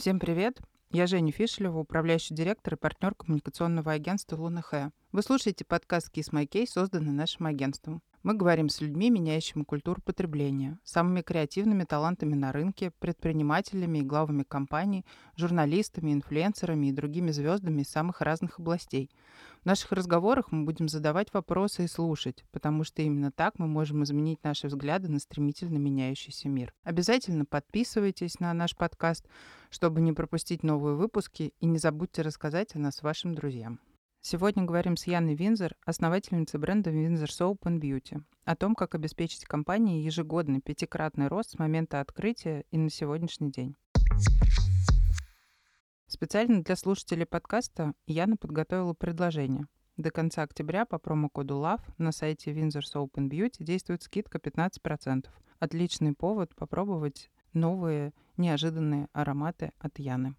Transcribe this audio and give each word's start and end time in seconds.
Всем 0.00 0.18
привет! 0.18 0.62
Я 0.90 1.06
Женя 1.06 1.30
Фишелева, 1.30 1.80
управляющий 1.80 2.32
директор 2.32 2.72
и 2.72 2.76
партнер 2.78 3.14
коммуникационного 3.14 3.92
агентства 3.92 4.36
Луна 4.36 4.62
Вы 5.12 5.22
слушаете 5.22 5.66
подкаст 5.66 6.08
Kiss 6.10 6.32
My 6.32 6.48
Case, 6.48 6.68
созданный 6.68 7.12
нашим 7.12 7.44
агентством. 7.44 8.00
Мы 8.22 8.34
говорим 8.34 8.68
с 8.68 8.82
людьми, 8.82 9.08
меняющими 9.08 9.62
культуру 9.62 10.02
потребления, 10.02 10.78
самыми 10.84 11.22
креативными 11.22 11.84
талантами 11.84 12.34
на 12.34 12.52
рынке, 12.52 12.92
предпринимателями 12.98 14.00
и 14.00 14.02
главами 14.02 14.42
компаний, 14.42 15.06
журналистами, 15.36 16.12
инфлюенсерами 16.12 16.88
и 16.88 16.92
другими 16.92 17.30
звездами 17.30 17.80
из 17.80 17.88
самых 17.88 18.20
разных 18.20 18.58
областей. 18.58 19.10
В 19.62 19.64
наших 19.64 19.92
разговорах 19.92 20.52
мы 20.52 20.66
будем 20.66 20.86
задавать 20.86 21.32
вопросы 21.32 21.84
и 21.84 21.88
слушать, 21.88 22.44
потому 22.52 22.84
что 22.84 23.00
именно 23.00 23.32
так 23.32 23.58
мы 23.58 23.66
можем 23.66 24.04
изменить 24.04 24.44
наши 24.44 24.66
взгляды 24.66 25.08
на 25.08 25.18
стремительно 25.18 25.78
меняющийся 25.78 26.50
мир. 26.50 26.74
Обязательно 26.84 27.46
подписывайтесь 27.46 28.38
на 28.38 28.52
наш 28.52 28.76
подкаст, 28.76 29.26
чтобы 29.70 30.02
не 30.02 30.12
пропустить 30.12 30.62
новые 30.62 30.94
выпуски, 30.94 31.54
и 31.58 31.66
не 31.66 31.78
забудьте 31.78 32.20
рассказать 32.20 32.74
о 32.74 32.78
нас 32.78 33.02
вашим 33.02 33.34
друзьям. 33.34 33.80
Сегодня 34.22 34.64
говорим 34.64 34.98
с 34.98 35.06
Яной 35.06 35.34
Винзер, 35.34 35.74
основательницей 35.86 36.60
бренда 36.60 36.90
Windsor 36.90 37.24
Soap 37.24 37.60
and 37.62 37.80
Beauty, 37.80 38.22
о 38.44 38.54
том, 38.54 38.74
как 38.74 38.94
обеспечить 38.94 39.46
компании 39.46 40.04
ежегодный 40.04 40.60
пятикратный 40.60 41.28
рост 41.28 41.52
с 41.52 41.58
момента 41.58 42.00
открытия 42.00 42.64
и 42.70 42.76
на 42.76 42.90
сегодняшний 42.90 43.50
день. 43.50 43.76
Специально 46.06 46.62
для 46.62 46.76
слушателей 46.76 47.24
подкаста 47.24 47.94
Яна 48.06 48.36
подготовила 48.36 48.92
предложение. 48.92 49.66
До 49.96 50.10
конца 50.10 50.42
октября 50.42 50.84
по 50.84 50.98
промокоду 50.98 51.54
LOVE 51.54 51.80
на 51.96 52.12
сайте 52.12 52.52
Windsor 52.52 52.82
Soap 52.82 53.12
and 53.14 53.30
Beauty 53.30 53.64
действует 53.64 54.02
скидка 54.02 54.36
15%. 54.36 55.28
Отличный 55.60 56.12
повод 56.12 56.54
попробовать 56.54 57.30
новые 57.54 58.12
неожиданные 58.36 59.08
ароматы 59.14 59.72
от 59.78 59.98
Яны. 59.98 60.34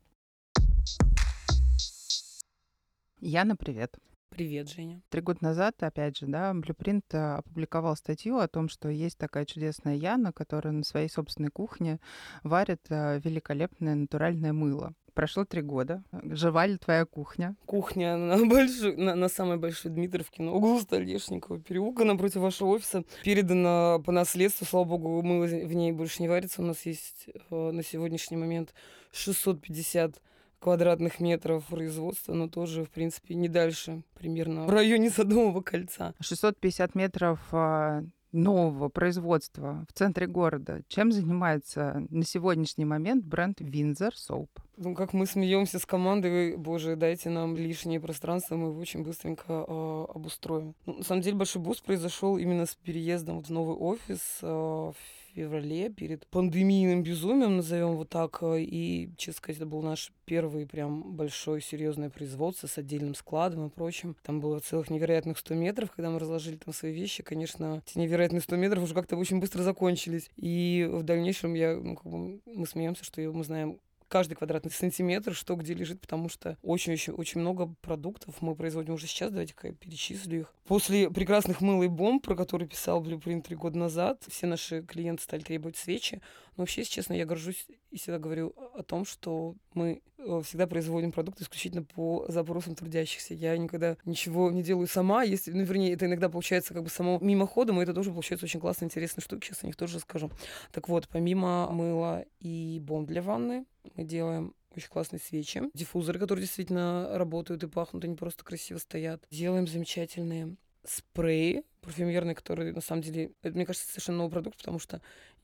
Яна, 3.24 3.56
привет. 3.56 4.00
Привет, 4.32 4.68
Женя. 4.68 5.00
Три 5.10 5.22
года 5.22 5.38
назад, 5.44 5.76
опять 5.84 6.18
же, 6.18 6.26
да, 6.26 6.54
Blueprint 6.54 7.04
э, 7.12 7.36
опубликовал 7.36 7.96
статью 7.96 8.40
о 8.40 8.48
том, 8.48 8.68
что 8.68 8.90
есть 8.90 9.20
такая 9.20 9.46
чудесная 9.46 9.94
Яна, 9.96 10.34
которая 10.34 10.74
на 10.74 10.84
своей 10.84 11.08
собственной 11.08 11.52
кухне 11.52 12.00
варит 12.42 12.82
э, 12.90 13.20
великолепное 13.24 13.94
натуральное 13.94 14.54
мыло. 14.54 14.96
Прошло 15.14 15.46
три 15.46 15.62
года. 15.62 16.04
Жива 16.12 16.66
ли 16.66 16.78
твоя 16.78 17.06
кухня? 17.06 17.56
Кухня 17.68 18.18
на, 18.18 18.44
большой, 18.48 18.98
на, 18.98 19.14
на 19.14 19.28
самой 19.28 19.58
большой 19.58 19.92
Дмитровке, 19.92 20.42
на 20.42 20.54
углу 20.54 20.80
Столешникова 20.80 21.60
переулка, 21.60 22.06
напротив 22.06 22.38
вашего 22.38 22.70
офиса. 22.70 23.04
Передана 23.24 24.00
по 24.04 24.12
наследству, 24.12 24.66
слава 24.66 24.98
богу, 24.98 25.22
мыло 25.22 25.46
в 25.46 25.74
ней 25.76 25.92
больше 25.92 26.24
не 26.24 26.28
варится. 26.28 26.64
У 26.64 26.66
нас 26.66 26.88
есть 26.88 27.28
э, 27.28 27.72
на 27.72 27.84
сегодняшний 27.84 28.38
момент 28.38 28.74
650 29.12 30.20
квадратных 30.62 31.20
метров 31.20 31.66
производства, 31.66 32.34
но 32.34 32.48
тоже, 32.48 32.86
в 32.86 32.92
принципе, 32.92 33.34
не 33.36 33.50
дальше, 33.50 34.04
примерно 34.14 34.66
в 34.66 34.70
районе 34.70 35.10
Садового 35.10 35.62
кольца. 35.62 36.14
650 36.22 36.94
метров 36.96 37.40
а, 37.52 38.04
нового 38.32 38.90
производства 38.90 39.86
в 39.90 39.94
центре 39.94 40.28
города. 40.28 40.82
Чем 40.88 41.12
занимается 41.12 42.06
на 42.10 42.24
сегодняшний 42.24 42.86
момент 42.86 43.26
бренд 43.26 43.60
Windsor 43.60 44.12
Soap? 44.12 44.50
Ну, 44.78 44.96
как 44.96 45.14
мы 45.14 45.26
смеемся 45.26 45.80
с 45.80 45.86
командой, 45.86 46.56
боже, 46.58 46.96
дайте 46.96 47.30
нам 47.30 47.56
лишнее 47.56 48.00
пространство, 48.00 48.56
мы 48.56 48.70
его 48.70 48.80
очень 48.80 49.04
быстренько 49.04 49.66
э, 49.68 50.06
обустроим. 50.14 50.76
Ну, 50.86 50.98
на 50.98 51.04
самом 51.04 51.22
деле 51.22 51.38
большой 51.38 51.62
boost 51.62 51.84
произошел 51.84 52.38
именно 52.38 52.66
с 52.66 52.76
переездом 52.76 53.44
в 53.44 53.50
новый 53.50 53.76
офис 53.76 54.40
э, 54.42 54.92
феврале 55.36 55.90
перед 55.90 56.28
пандемийным 56.28 57.04
безумием, 57.04 57.58
назовем 57.58 57.96
вот 57.96 58.10
так. 58.10 58.40
Э, 58.42 58.60
и, 58.60 59.10
честно 59.18 59.38
сказать, 59.38 59.58
это 59.58 59.66
был 59.66 59.82
наш 59.82 60.12
первый 60.26 60.66
прям 60.66 61.16
большой 61.16 61.62
серьезное 61.62 62.10
производство 62.10 62.68
с 62.68 62.78
отдельным 62.78 63.16
складом 63.16 63.68
и 63.68 63.70
прочим. 63.70 64.16
Там 64.24 64.40
было 64.40 64.60
целых 64.60 64.90
невероятных 64.90 65.38
100 65.38 65.54
метров, 65.56 65.92
когда 65.92 66.10
мы 66.10 66.20
разложили 66.20 66.58
там 66.58 66.74
свои 66.74 66.92
вещи. 66.94 67.24
Конечно, 67.24 67.82
эти 67.86 67.98
невероятные 67.98 68.42
100 68.42 68.56
метров 68.56 68.84
уже 68.84 68.94
как-то 68.94 69.18
очень 69.18 69.40
быстро 69.40 69.64
закончились. 69.64 70.30
И 70.38 70.88
в 70.92 71.04
дальнейшем 71.04 71.54
я, 71.54 71.76
ну, 71.76 71.96
как 71.96 72.12
бы, 72.12 72.40
мы 72.46 72.68
смеемся, 72.68 73.04
что 73.04 73.22
мы 73.22 73.44
знаем 73.44 73.80
каждый 74.12 74.36
квадратный 74.36 74.72
сантиметр, 74.72 75.34
что 75.34 75.56
где 75.56 75.74
лежит, 75.74 76.02
потому 76.02 76.28
что 76.28 76.58
очень-очень 76.62 77.14
очень 77.14 77.40
много 77.40 77.74
продуктов 77.82 78.42
мы 78.42 78.56
производим 78.56 78.96
уже 78.96 79.08
сейчас. 79.08 79.32
Давайте-ка 79.32 79.68
я 79.68 79.74
перечислю 79.74 80.42
их. 80.42 80.54
После 80.72 81.10
прекрасных 81.10 81.60
мыл 81.60 81.84
и 81.84 81.90
бомб, 81.90 82.24
про 82.24 82.34
которые 82.34 82.66
писал 82.66 83.04
Blueprint 83.04 83.42
три 83.42 83.58
года 83.58 83.78
назад, 83.78 84.24
все 84.30 84.48
наши 84.48 84.82
клиенты 84.84 85.22
стали 85.22 85.42
требовать 85.42 85.76
свечи. 85.76 86.22
Но 86.56 86.62
вообще, 86.62 86.80
если 86.80 86.94
честно, 86.94 87.12
я 87.12 87.26
горжусь 87.26 87.68
и 87.90 87.98
всегда 87.98 88.20
говорю 88.20 88.56
о 88.74 88.82
том, 88.82 89.04
что 89.04 89.56
мы 89.74 90.02
э, 90.18 90.42
всегда 90.46 90.68
производим 90.68 91.12
продукты 91.12 91.44
исключительно 91.44 91.84
по 91.84 92.24
запросам 92.30 92.76
трудящихся. 92.76 93.34
Я 93.34 93.58
никогда 93.58 93.98
ничего 94.06 94.50
не 94.50 94.64
делаю 94.64 94.88
сама, 94.88 95.24
если, 95.24 95.52
ну, 95.52 95.64
вернее, 95.64 95.92
это 95.92 96.06
иногда 96.06 96.30
получается 96.30 96.74
как 96.74 96.84
бы 96.84 96.90
само 96.90 97.20
мимоходом, 97.20 97.82
и 97.82 97.84
это 97.84 97.94
тоже 97.94 98.12
получается 98.12 98.46
очень 98.46 98.62
классно, 98.62 98.86
интересная 98.86 99.24
штука, 99.24 99.46
сейчас 99.46 99.64
о 99.64 99.66
них 99.66 99.76
тоже 99.76 99.98
расскажу. 99.98 100.32
Так 100.72 100.88
вот, 100.88 101.10
помимо 101.10 101.70
мыла 101.70 102.24
и 102.40 102.80
бомб 102.82 103.10
для 103.10 103.22
ванны, 103.22 103.66
мы 103.96 104.06
делаем 104.06 104.54
очень 104.76 104.90
классные 104.90 105.20
свечи, 105.20 105.64
диффузоры, 105.74 106.20
которые 106.20 106.44
действительно 106.44 107.10
работают 107.18 107.64
и 107.64 107.68
пахнут, 107.68 108.04
они 108.04 108.16
просто 108.16 108.44
красиво 108.44 108.78
стоят. 108.78 109.24
Делаем 109.30 109.68
замечательные 109.68 110.56
спреи 110.86 111.64
парфюмерные, 111.82 112.36
которые 112.36 112.74
на 112.74 112.82
самом 112.82 113.02
деле, 113.02 113.32
это, 113.42 113.56
мне 113.56 113.66
кажется, 113.66 113.88
совершенно 113.88 114.20
новый 114.20 114.32
продукт, 114.32 114.58
потому 114.58 114.80
что 114.80 115.02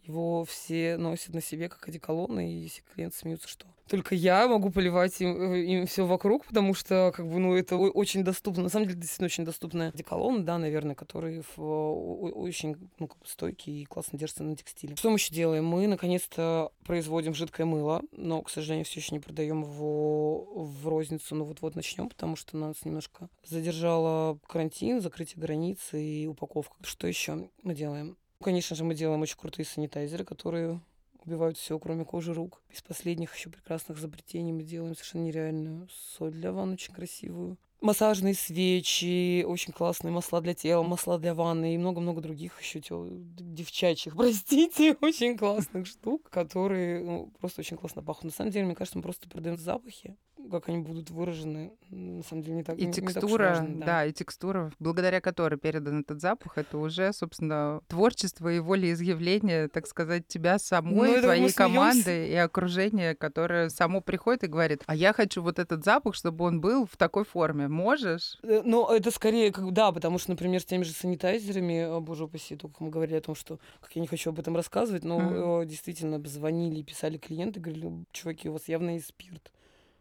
его 0.08 0.46
все 0.46 0.98
носят 0.98 1.34
на 1.34 1.42
себе 1.42 1.70
как 1.70 1.88
одеколоны, 1.88 2.52
и 2.52 2.68
все 2.68 2.82
клиенты 2.94 3.18
смеются, 3.18 3.48
что 3.48 3.68
только 3.88 4.16
я 4.16 4.48
могу 4.48 4.70
поливать 4.70 5.20
им, 5.22 5.54
э, 5.54 5.62
им 5.62 5.88
все 5.88 6.06
вокруг, 6.06 6.46
потому 6.46 6.74
что, 6.74 7.12
как 7.16 7.28
бы, 7.28 7.40
ну, 7.40 7.56
это 7.56 7.78
очень 7.78 8.24
доступно. 8.24 8.64
На 8.64 8.70
самом 8.70 8.88
деле, 8.88 9.00
действительно 9.00 9.28
очень 9.28 9.46
доступная 9.46 9.90
одеколон, 9.90 10.46
да, 10.46 10.58
наверное, 10.58 10.96
который 10.96 11.44
в, 11.56 11.62
очень 11.62 12.76
ну, 13.00 13.08
как 13.08 13.20
бы 13.20 13.28
стойкий 13.28 13.82
и 13.82 13.86
классно 13.86 14.20
держится 14.20 14.44
на 14.44 14.56
текстиле. 14.56 14.96
Что 14.96 15.10
мы 15.10 15.16
еще 15.16 15.34
делаем? 15.34 15.66
Мы, 15.66 15.88
наконец-то, 15.88 16.72
производим 16.86 17.34
жидкое 17.34 17.66
мыло, 17.66 18.02
но, 18.12 18.42
к 18.42 18.50
сожалению, 18.50 18.86
все 18.86 19.00
еще 19.00 19.16
не 19.16 19.20
продаем 19.20 19.62
его 19.62 20.46
в 20.54 20.88
розницу, 20.88 21.36
но 21.36 21.46
вот-вот 21.46 21.76
начнем, 21.76 22.10
потому 22.10 22.36
что 22.36 22.58
нас 22.58 22.84
немножко 22.84 23.30
задержало 23.46 24.38
карантин, 24.48 25.02
закрытие 25.02 25.42
границ 25.42 25.94
и 25.94 26.28
упаковка. 26.30 26.76
Что 26.84 27.08
еще 27.08 27.50
мы 27.64 27.74
делаем? 27.74 28.18
Конечно 28.44 28.76
же, 28.76 28.84
мы 28.84 28.94
делаем 28.94 29.22
очень 29.22 29.38
крутые 29.38 29.66
санитайзеры, 29.66 30.24
которые 30.24 30.80
убивают 31.26 31.58
все, 31.58 31.78
кроме 31.80 32.06
кожи 32.06 32.34
рук. 32.34 32.62
Из 32.70 32.82
последних 32.82 33.36
еще 33.36 33.50
прекрасных 33.50 33.98
изобретений 33.98 34.54
мы 34.54 34.64
делаем 34.64 34.96
совершенно 34.96 35.24
нереальную 35.24 35.88
соль 35.92 36.32
для 36.32 36.52
ванн, 36.52 36.74
очень 36.74 36.94
красивую. 36.94 37.58
Массажные 37.82 38.34
свечи, 38.34 39.44
очень 39.44 39.72
классные 39.72 40.12
масла 40.12 40.42
для 40.42 40.56
тела, 40.56 40.82
масла 40.82 41.20
для 41.20 41.36
ванны 41.36 41.76
и 41.76 41.78
много-много 41.78 42.22
других 42.22 42.60
еще 42.60 42.82
девчачьих, 42.82 44.16
простите, 44.18 44.98
очень 45.02 45.38
классных 45.38 45.86
штук, 45.86 46.28
которые 46.30 47.04
ну, 47.04 47.32
просто 47.40 47.62
очень 47.62 47.78
классно 47.78 48.02
пахнут. 48.02 48.34
На 48.34 48.38
самом 48.38 48.52
деле, 48.52 48.66
мне 48.66 48.76
кажется, 48.76 48.98
мы 48.98 49.04
просто 49.04 49.30
продаем 49.30 49.58
запахи, 49.58 50.16
как 50.50 50.70
они 50.70 50.80
будут 50.80 51.10
выражены, 51.10 51.74
на 51.90 52.24
самом 52.24 52.44
деле 52.44 52.58
не 52.58 52.64
так 52.64 52.78
И 52.78 52.86
не, 52.86 52.94
текстура, 52.94 53.22
не 53.28 53.38
так 53.38 53.60
важно, 53.60 53.80
да. 53.80 53.86
да. 53.86 54.06
и 54.06 54.14
текстура, 54.14 54.72
благодаря 54.80 55.22
которой 55.22 55.58
передан 55.58 56.02
этот 56.02 56.22
запах, 56.22 56.58
это 56.58 56.78
уже, 56.78 57.14
собственно, 57.14 57.82
творчество 57.88 58.52
и 58.52 58.60
волеизъявление, 58.60 59.68
так 59.68 59.88
сказать, 59.88 60.28
тебя 60.28 60.60
самой, 60.60 61.16
Ну, 61.16 61.22
твоей 61.22 61.52
команды 61.52 62.30
и 62.30 62.36
окружения, 62.36 63.16
которое 63.16 63.70
само 63.70 64.02
приходит 64.02 64.44
и 64.44 64.48
говорит, 64.48 64.84
а 64.86 64.96
я 64.96 65.14
хочу 65.14 65.42
вот 65.42 65.60
этот 65.60 65.84
запах, 65.84 66.16
чтобы 66.16 66.46
он 66.46 66.62
был 66.62 66.86
в 66.86 66.98
такой 66.98 67.26
форме. 67.26 67.68
Можешь? 67.68 68.38
Э, 68.44 68.62
Но 68.64 68.94
это 68.94 69.12
скорее, 69.12 69.52
как 69.52 69.72
да, 69.74 69.92
потому 69.92 70.18
что, 70.18 70.32
например, 70.32 70.62
с 70.62 70.66
теми 70.66 70.84
же 70.84 70.92
санитайзерами, 70.92 71.98
э, 71.98 72.00
боже 72.00 72.26
упаси, 72.26 72.56
только 72.56 72.84
мы 72.84 72.90
говорили 72.90 73.18
о 73.18 73.22
том, 73.22 73.36
что 73.36 73.60
как 73.82 73.96
я 73.96 74.02
не 74.02 74.08
хочу 74.08 74.30
об 74.30 74.40
этом 74.40 74.56
рассказывать, 74.56 75.04
но 75.04 75.62
э, 75.62 75.66
действительно 75.66 76.22
звонили, 76.28 76.82
писали 76.82 77.18
клиенты, 77.18 77.60
говорили, 77.60 78.06
чуваки, 78.12 78.50
у 78.50 78.54
вас 78.54 78.68
явно 78.68 78.92
есть 78.92 79.08
спирт. 79.08 79.52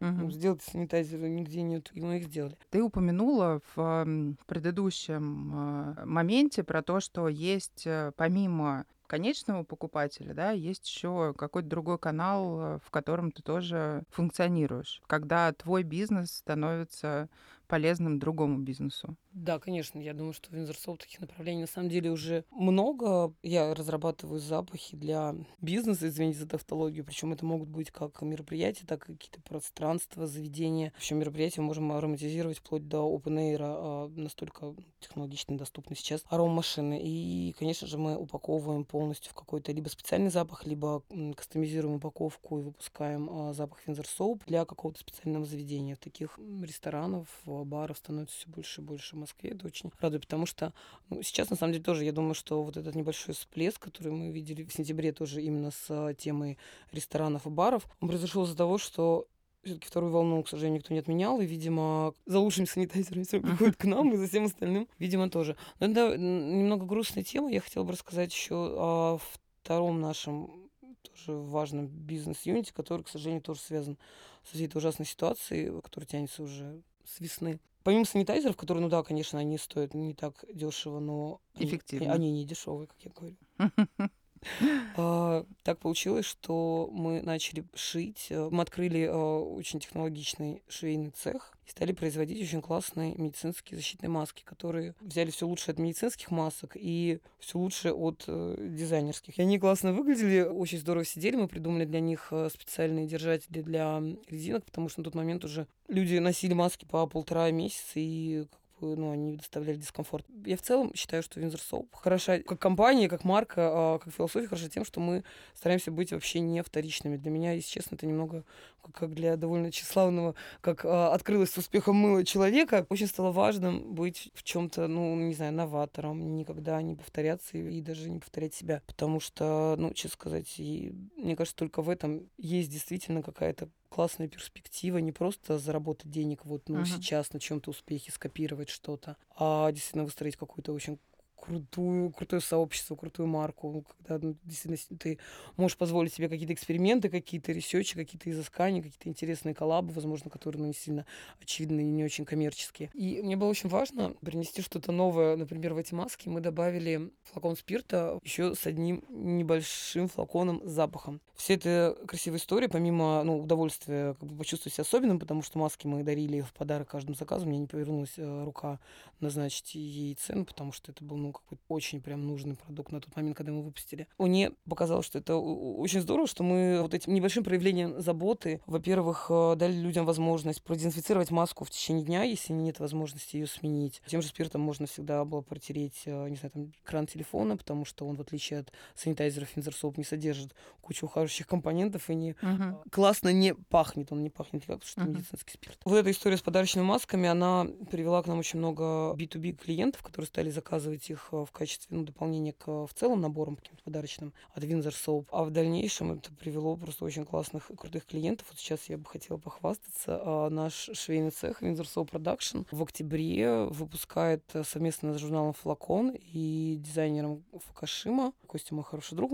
Мгм. 0.00 0.24
Ну, 0.24 0.30
сделайте 0.30 0.70
санитайзеры, 0.70 1.28
нигде 1.28 1.62
нет. 1.62 1.90
И 1.94 2.00
мы 2.00 2.18
их 2.18 2.24
сделали. 2.24 2.56
Ты 2.70 2.82
упомянула 2.82 3.60
в 3.74 3.80
ам, 3.80 4.36
предыдущем 4.46 5.52
а, 5.54 6.04
моменте 6.04 6.62
про 6.64 6.82
то, 6.82 7.00
что 7.00 7.28
есть 7.28 7.86
э, 7.86 8.12
помимо 8.16 8.84
конечного 9.06 9.62
покупателя, 9.62 10.34
да, 10.34 10.50
есть 10.50 10.86
еще 10.88 11.32
какой-то 11.36 11.68
другой 11.68 11.98
канал, 11.98 12.60
э, 12.60 12.78
в 12.84 12.90
котором 12.90 13.30
ты 13.30 13.42
тоже 13.42 14.02
функционируешь. 14.10 15.02
Когда 15.06 15.52
твой 15.52 15.82
бизнес 15.82 16.32
становится 16.32 17.28
полезным 17.66 18.18
другому 18.18 18.58
бизнесу. 18.58 19.16
Да, 19.32 19.58
конечно, 19.58 19.98
я 19.98 20.14
думаю, 20.14 20.32
что 20.32 20.50
в 20.50 20.54
Windsor 20.54 20.96
таких 20.96 21.20
направлений 21.20 21.62
на 21.62 21.66
самом 21.66 21.90
деле 21.90 22.10
уже 22.10 22.44
много. 22.50 23.34
Я 23.42 23.74
разрабатываю 23.74 24.40
запахи 24.40 24.96
для 24.96 25.34
бизнеса, 25.60 26.08
извините 26.08 26.38
за 26.38 26.48
тавтологию, 26.48 27.04
причем 27.04 27.32
это 27.32 27.44
могут 27.44 27.68
быть 27.68 27.90
как 27.90 28.22
мероприятия, 28.22 28.86
так 28.86 29.08
и 29.08 29.12
какие-то 29.12 29.40
пространства, 29.42 30.26
заведения. 30.26 30.92
В 30.94 30.98
общем, 30.98 31.18
мероприятия 31.18 31.60
можем 31.60 31.92
ароматизировать 31.92 32.58
вплоть 32.58 32.88
до 32.88 32.98
open 32.98 33.36
air, 33.36 33.58
а, 33.60 34.08
настолько 34.08 34.74
технологично 35.00 35.58
доступны 35.58 35.96
сейчас 35.96 36.24
аромашины. 36.28 37.00
И, 37.02 37.54
конечно 37.58 37.86
же, 37.86 37.98
мы 37.98 38.16
упаковываем 38.16 38.84
полностью 38.84 39.32
в 39.32 39.34
какой-то 39.34 39.72
либо 39.72 39.88
специальный 39.88 40.30
запах, 40.30 40.66
либо 40.66 41.02
кастомизируем 41.36 41.96
упаковку 41.96 42.58
и 42.58 42.62
выпускаем 42.62 43.28
а, 43.30 43.52
запах 43.52 43.80
Soap 43.86 44.42
для 44.46 44.64
какого-то 44.64 45.00
специального 45.00 45.44
заведения. 45.44 45.96
Таких 45.96 46.38
ресторанов, 46.62 47.28
баров 47.64 47.98
становится 47.98 48.36
все 48.36 48.48
больше 48.48 48.80
и 48.80 48.84
больше 48.84 49.16
в 49.16 49.18
Москве. 49.18 49.50
Это 49.50 49.66
очень 49.66 49.90
радует, 50.00 50.22
потому 50.22 50.46
что 50.46 50.72
ну, 51.08 51.22
сейчас, 51.22 51.50
на 51.50 51.56
самом 51.56 51.72
деле, 51.72 51.84
тоже 51.84 52.04
я 52.04 52.12
думаю, 52.12 52.34
что 52.34 52.62
вот 52.62 52.76
этот 52.76 52.94
небольшой 52.94 53.34
всплеск, 53.34 53.80
который 53.80 54.12
мы 54.12 54.30
видели 54.30 54.64
в 54.64 54.72
сентябре 54.72 55.12
тоже 55.12 55.42
именно 55.42 55.70
с 55.70 56.14
темой 56.18 56.58
ресторанов 56.92 57.46
и 57.46 57.50
баров, 57.50 57.86
он 58.00 58.08
произошел 58.08 58.44
из-за 58.44 58.56
того, 58.56 58.78
что 58.78 59.26
все-таки 59.66 59.88
вторую 59.88 60.12
волну, 60.12 60.42
к 60.42 60.48
сожалению, 60.48 60.78
никто 60.78 60.94
не 60.94 61.00
отменял, 61.00 61.40
и, 61.40 61.46
видимо, 61.46 62.14
за 62.24 62.38
лучшими 62.38 62.66
санитайзерами 62.66 63.24
все 63.24 63.40
приходят 63.40 63.76
к 63.76 63.84
нам, 63.84 64.12
и 64.12 64.16
за 64.16 64.28
всем 64.28 64.44
остальным, 64.44 64.88
видимо, 64.98 65.28
тоже. 65.28 65.56
Но 65.80 65.86
это 65.86 66.16
немного 66.16 66.86
грустная 66.86 67.24
тема. 67.24 67.50
Я 67.50 67.60
хотела 67.60 67.82
бы 67.82 67.92
рассказать 67.92 68.32
еще 68.32 68.54
о 68.54 69.18
втором 69.62 70.00
нашем 70.00 70.70
тоже 71.02 71.38
важном 71.38 71.88
бизнес-юните, 71.88 72.72
который, 72.72 73.02
к 73.02 73.08
сожалению, 73.08 73.42
тоже 73.42 73.60
связан 73.60 73.98
с 74.44 74.50
всей 74.50 74.66
этой 74.66 74.78
ужасной 74.78 75.06
ситуацией, 75.06 75.80
которая 75.80 76.06
тянется 76.06 76.42
уже 76.42 76.82
с 77.06 77.20
весны. 77.20 77.60
Помимо 77.82 78.04
санитайзеров, 78.04 78.56
которые, 78.56 78.82
ну 78.82 78.88
да, 78.88 79.02
конечно, 79.02 79.38
они 79.38 79.58
стоят 79.58 79.94
не 79.94 80.12
так 80.12 80.44
дешево, 80.52 80.98
но 80.98 81.40
эффективно. 81.54 82.12
Они, 82.12 82.26
они 82.28 82.40
не 82.40 82.44
дешевые, 82.44 82.88
как 82.88 82.96
я 83.00 83.10
говорю. 83.12 83.36
А, 84.98 85.44
так 85.62 85.78
получилось, 85.78 86.24
что 86.24 86.88
мы 86.90 87.20
начали 87.20 87.64
шить. 87.74 88.28
Э, 88.30 88.48
мы 88.50 88.62
открыли 88.62 89.06
а, 89.10 89.40
очень 89.40 89.78
технологичный 89.78 90.62
швейный 90.68 91.10
цех 91.10 91.52
и 91.66 91.70
стали 91.70 91.92
производить 91.92 92.40
очень 92.40 92.62
классные 92.62 93.14
медицинские 93.16 93.76
защитные 93.76 94.08
маски, 94.08 94.42
которые 94.44 94.94
взяли 95.00 95.30
все 95.30 95.46
лучшее 95.46 95.74
от 95.74 95.78
медицинских 95.78 96.30
масок 96.30 96.72
и 96.76 97.20
все 97.40 97.58
лучшее 97.58 97.92
от 97.92 98.24
э, 98.26 98.56
дизайнерских. 98.58 99.38
И 99.38 99.42
они 99.42 99.58
классно 99.58 99.92
выглядели, 99.92 100.42
очень 100.42 100.78
здорово 100.78 101.04
сидели. 101.04 101.36
Мы 101.36 101.48
придумали 101.48 101.84
для 101.84 102.00
них 102.00 102.28
э, 102.30 102.48
специальные 102.52 103.06
держатели 103.06 103.62
для 103.62 104.02
резинок, 104.28 104.64
потому 104.64 104.88
что 104.88 105.00
на 105.00 105.04
тот 105.04 105.14
момент 105.14 105.44
уже 105.44 105.66
люди 105.88 106.16
носили 106.16 106.54
маски 106.54 106.84
по 106.84 107.06
полтора 107.06 107.50
месяца, 107.50 107.92
и 107.96 108.46
ну, 108.80 109.10
они 109.10 109.36
доставляли 109.36 109.76
дискомфорт. 109.76 110.26
Я 110.44 110.56
в 110.56 110.62
целом 110.62 110.92
считаю, 110.94 111.22
что 111.22 111.40
Windsor 111.40 111.60
Soap 111.70 111.88
хороша 111.92 112.38
как 112.40 112.58
компания, 112.58 113.08
как 113.08 113.24
марка, 113.24 113.70
а, 113.72 113.98
как 113.98 114.12
философия 114.12 114.48
хороша 114.48 114.68
тем, 114.68 114.84
что 114.84 115.00
мы 115.00 115.24
стараемся 115.54 115.90
быть 115.90 116.12
вообще 116.12 116.40
не 116.40 116.62
вторичными. 116.62 117.16
Для 117.16 117.30
меня, 117.30 117.52
если 117.52 117.70
честно, 117.70 117.94
это 117.94 118.06
немного 118.06 118.44
как 118.92 119.14
для 119.14 119.36
довольно 119.36 119.72
тщеславного, 119.72 120.34
как 120.60 120.84
а, 120.84 121.12
открылось 121.12 121.50
с 121.50 121.58
успехом 121.58 121.96
мыло 121.96 122.24
человека, 122.24 122.86
очень 122.88 123.06
стало 123.06 123.32
важным 123.32 123.94
быть 123.94 124.30
в 124.34 124.42
чем-то, 124.42 124.86
ну, 124.86 125.16
не 125.16 125.34
знаю, 125.34 125.52
новатором, 125.52 126.36
никогда 126.36 126.80
не 126.82 126.94
повторяться 126.94 127.58
и, 127.58 127.78
и 127.78 127.80
даже 127.80 128.08
не 128.10 128.20
повторять 128.20 128.54
себя. 128.54 128.82
Потому 128.86 129.20
что, 129.20 129.74
ну, 129.78 129.92
честно 129.92 130.14
сказать, 130.14 130.54
и, 130.58 130.92
мне 131.16 131.36
кажется, 131.36 131.56
только 131.56 131.82
в 131.82 131.90
этом 131.90 132.28
есть 132.38 132.70
действительно 132.70 133.22
какая-то 133.22 133.68
классная 133.88 134.28
перспектива 134.28 134.98
не 134.98 135.12
просто 135.12 135.58
заработать 135.58 136.10
денег 136.10 136.44
вот 136.44 136.68
ну 136.68 136.80
uh-huh. 136.80 136.86
сейчас 136.86 137.32
на 137.32 137.40
чем-то 137.40 137.70
успехе 137.70 138.12
скопировать 138.12 138.68
что-то, 138.68 139.16
а 139.36 139.70
действительно 139.72 140.04
выстроить 140.04 140.36
какую-то 140.36 140.72
очень 140.72 140.98
крутую, 141.36 142.10
крутое 142.10 142.40
сообщество, 142.40 142.96
крутую 142.96 143.28
марку, 143.28 143.84
когда 143.98 144.26
ну, 144.26 144.36
действительно 144.44 144.98
ты 144.98 145.18
можешь 145.56 145.76
позволить 145.76 146.12
себе 146.12 146.28
какие-то 146.28 146.54
эксперименты, 146.54 147.08
какие-то 147.08 147.52
ресерчи, 147.52 147.94
какие-то 147.94 148.30
изыскания, 148.30 148.82
какие-то 148.82 149.08
интересные 149.08 149.54
коллабы, 149.54 149.92
возможно, 149.92 150.30
которые 150.30 150.60
ну, 150.62 150.68
не 150.68 150.74
сильно 150.74 151.06
очевидные 151.40 151.86
и 151.86 151.90
не 151.90 152.04
очень 152.04 152.24
коммерческие. 152.24 152.90
И 152.94 153.22
мне 153.22 153.36
было 153.36 153.48
очень 153.48 153.68
важно 153.68 154.14
принести 154.20 154.62
что-то 154.62 154.92
новое, 154.92 155.36
например, 155.36 155.74
в 155.74 155.78
эти 155.78 155.94
маски 155.94 156.28
мы 156.28 156.40
добавили 156.40 157.10
флакон 157.24 157.56
спирта 157.56 158.18
еще 158.22 158.54
с 158.54 158.66
одним 158.66 159.04
небольшим 159.08 160.08
флаконом 160.08 160.62
с 160.64 160.70
запахом. 160.70 161.20
Все 161.36 161.54
это 161.54 161.96
красивая 162.06 162.38
история, 162.38 162.68
помимо 162.68 163.22
ну, 163.22 163.38
удовольствия 163.38 164.14
как 164.14 164.28
бы 164.28 164.38
почувствовать 164.38 164.74
себя 164.74 164.82
особенным, 164.82 165.18
потому 165.18 165.42
что 165.42 165.58
маски 165.58 165.86
мы 165.86 166.02
дарили 166.02 166.40
в 166.40 166.52
подарок 166.54 166.88
каждому 166.88 167.14
заказу, 167.14 167.46
мне 167.46 167.58
не 167.58 167.66
повернулась 167.66 168.14
э, 168.16 168.44
рука 168.44 168.80
назначить 169.20 169.74
ей 169.74 170.14
цену, 170.14 170.44
потому 170.44 170.72
что 170.72 170.92
это 170.92 171.04
был 171.04 171.16
ну, 171.26 171.32
какой-то 171.32 171.62
очень 171.68 172.00
прям 172.00 172.26
нужный 172.26 172.56
продукт 172.56 172.92
на 172.92 173.00
тот 173.00 173.14
момент, 173.16 173.36
когда 173.36 173.52
мы 173.52 173.62
выпустили. 173.62 174.06
Мне 174.18 174.52
показалось, 174.68 175.06
что 175.06 175.18
это 175.18 175.36
очень 175.36 176.00
здорово, 176.00 176.26
что 176.26 176.42
мы 176.42 176.80
вот 176.82 176.94
этим 176.94 177.14
небольшим 177.14 177.44
проявлением 177.44 178.00
заботы, 178.00 178.60
во-первых, 178.66 179.26
э, 179.30 179.54
дали 179.56 179.74
людям 179.74 180.06
возможность 180.06 180.62
продезинфицировать 180.62 181.30
маску 181.30 181.64
в 181.64 181.70
течение 181.70 182.04
дня, 182.04 182.22
если 182.22 182.52
нет 182.52 182.78
возможности 182.80 183.36
ее 183.36 183.46
сменить. 183.46 184.02
Тем 184.06 184.22
же 184.22 184.28
спиртом 184.28 184.60
можно 184.60 184.86
всегда 184.86 185.24
было 185.24 185.40
протереть, 185.40 186.02
э, 186.06 186.28
не 186.28 186.36
знаю, 186.36 186.50
там, 186.52 186.72
экран 186.84 187.06
телефона, 187.06 187.56
потому 187.56 187.84
что 187.84 188.06
он, 188.06 188.16
в 188.16 188.20
отличие 188.20 188.60
от 188.60 188.72
санитайзеров 188.94 189.48
Финзерсоп, 189.48 189.98
не 189.98 190.04
содержит 190.04 190.54
кучу 190.80 191.06
ухаживающих 191.06 191.46
компонентов 191.46 192.08
и 192.10 192.14
не 192.14 192.32
угу. 192.42 192.82
классно 192.90 193.32
не 193.32 193.54
пахнет. 193.54 194.12
Он 194.12 194.22
не 194.22 194.30
пахнет 194.30 194.64
как 194.66 194.84
что 194.84 195.02
угу. 195.02 195.10
медицинский 195.10 195.54
спирт. 195.54 195.78
Вот 195.84 195.96
эта 195.96 196.10
история 196.10 196.36
с 196.36 196.42
подарочными 196.42 196.84
масками, 196.84 197.28
она 197.28 197.66
привела 197.90 198.22
к 198.22 198.26
нам 198.26 198.38
очень 198.38 198.58
много 198.58 199.14
B2B 199.14 199.56
клиентов, 199.56 200.02
которые 200.02 200.26
стали 200.26 200.50
заказывать 200.50 201.08
их 201.10 201.15
Э, 201.32 201.44
в 201.44 201.52
качестве 201.52 201.96
ну, 201.96 202.04
дополнения 202.04 202.52
к 202.52 202.66
в 202.66 202.90
целом 202.94 203.20
наборам 203.20 203.56
каким-то 203.56 203.82
подарочным 203.84 204.32
от 204.54 204.64
Windsor 204.64 204.92
Soap. 204.92 205.26
А 205.30 205.44
в 205.44 205.50
дальнейшем 205.50 206.12
это 206.12 206.32
привело 206.32 206.76
просто 206.76 207.04
очень 207.04 207.24
классных 207.24 207.70
и 207.70 207.76
крутых 207.76 208.06
клиентов. 208.06 208.46
Вот 208.50 208.58
сейчас 208.58 208.88
я 208.88 208.98
бы 208.98 209.04
хотела 209.06 209.38
похвастаться. 209.38 210.20
А, 210.22 210.50
наш 210.50 210.90
швейный 210.92 211.30
цех 211.30 211.62
Windsor 211.62 211.86
Soap 211.86 212.10
Production 212.10 212.66
в 212.70 212.82
октябре 212.82 213.64
выпускает 213.64 214.44
э, 214.54 214.64
совместно 214.64 215.14
с 215.14 215.18
журналом 215.18 215.52
Флакон 215.54 216.14
и 216.16 216.76
дизайнером 216.78 217.44
Фукашима, 217.52 218.32
Костя 218.46 218.74
мой 218.74 218.84
хороший 218.84 219.14
друг, 219.14 219.32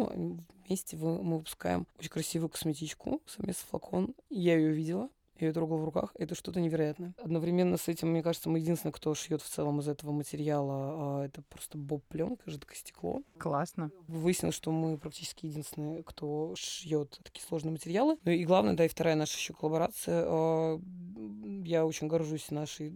вместе 0.66 0.96
мы 0.96 1.38
выпускаем 1.38 1.86
очень 1.98 2.10
красивую 2.10 2.48
косметичку 2.48 3.20
совместно 3.26 3.62
с 3.62 3.70
Флакон. 3.70 4.14
Я 4.30 4.56
ее 4.56 4.72
видела, 4.72 5.08
я 5.38 5.48
ее 5.48 5.52
трогала 5.52 5.78
в 5.78 5.84
руках, 5.84 6.14
это 6.18 6.34
что-то 6.34 6.60
невероятное. 6.60 7.14
Одновременно 7.22 7.76
с 7.76 7.88
этим, 7.88 8.08
мне 8.08 8.22
кажется, 8.22 8.48
мы 8.48 8.58
единственные, 8.58 8.92
кто 8.92 9.14
шьет 9.14 9.42
в 9.42 9.48
целом 9.48 9.80
из 9.80 9.88
этого 9.88 10.12
материала, 10.12 10.74
а 10.74 11.24
это 11.24 11.42
просто 11.42 11.78
боб-пленка, 11.78 12.42
жидкое 12.50 12.76
стекло. 12.76 13.22
Классно. 13.38 13.90
Выяснилось, 14.06 14.54
что 14.54 14.70
мы 14.70 14.98
практически 14.98 15.46
единственные, 15.46 16.02
кто 16.02 16.54
шьет 16.56 17.18
такие 17.22 17.44
сложные 17.44 17.72
материалы. 17.72 18.18
Ну 18.24 18.30
и 18.30 18.44
главное, 18.44 18.74
да, 18.74 18.84
и 18.84 18.88
вторая 18.88 19.16
наша 19.16 19.36
еще 19.36 19.54
коллаборация. 19.54 20.24
А, 20.26 20.80
я 21.64 21.86
очень 21.86 22.08
горжусь 22.08 22.50
нашей 22.50 22.90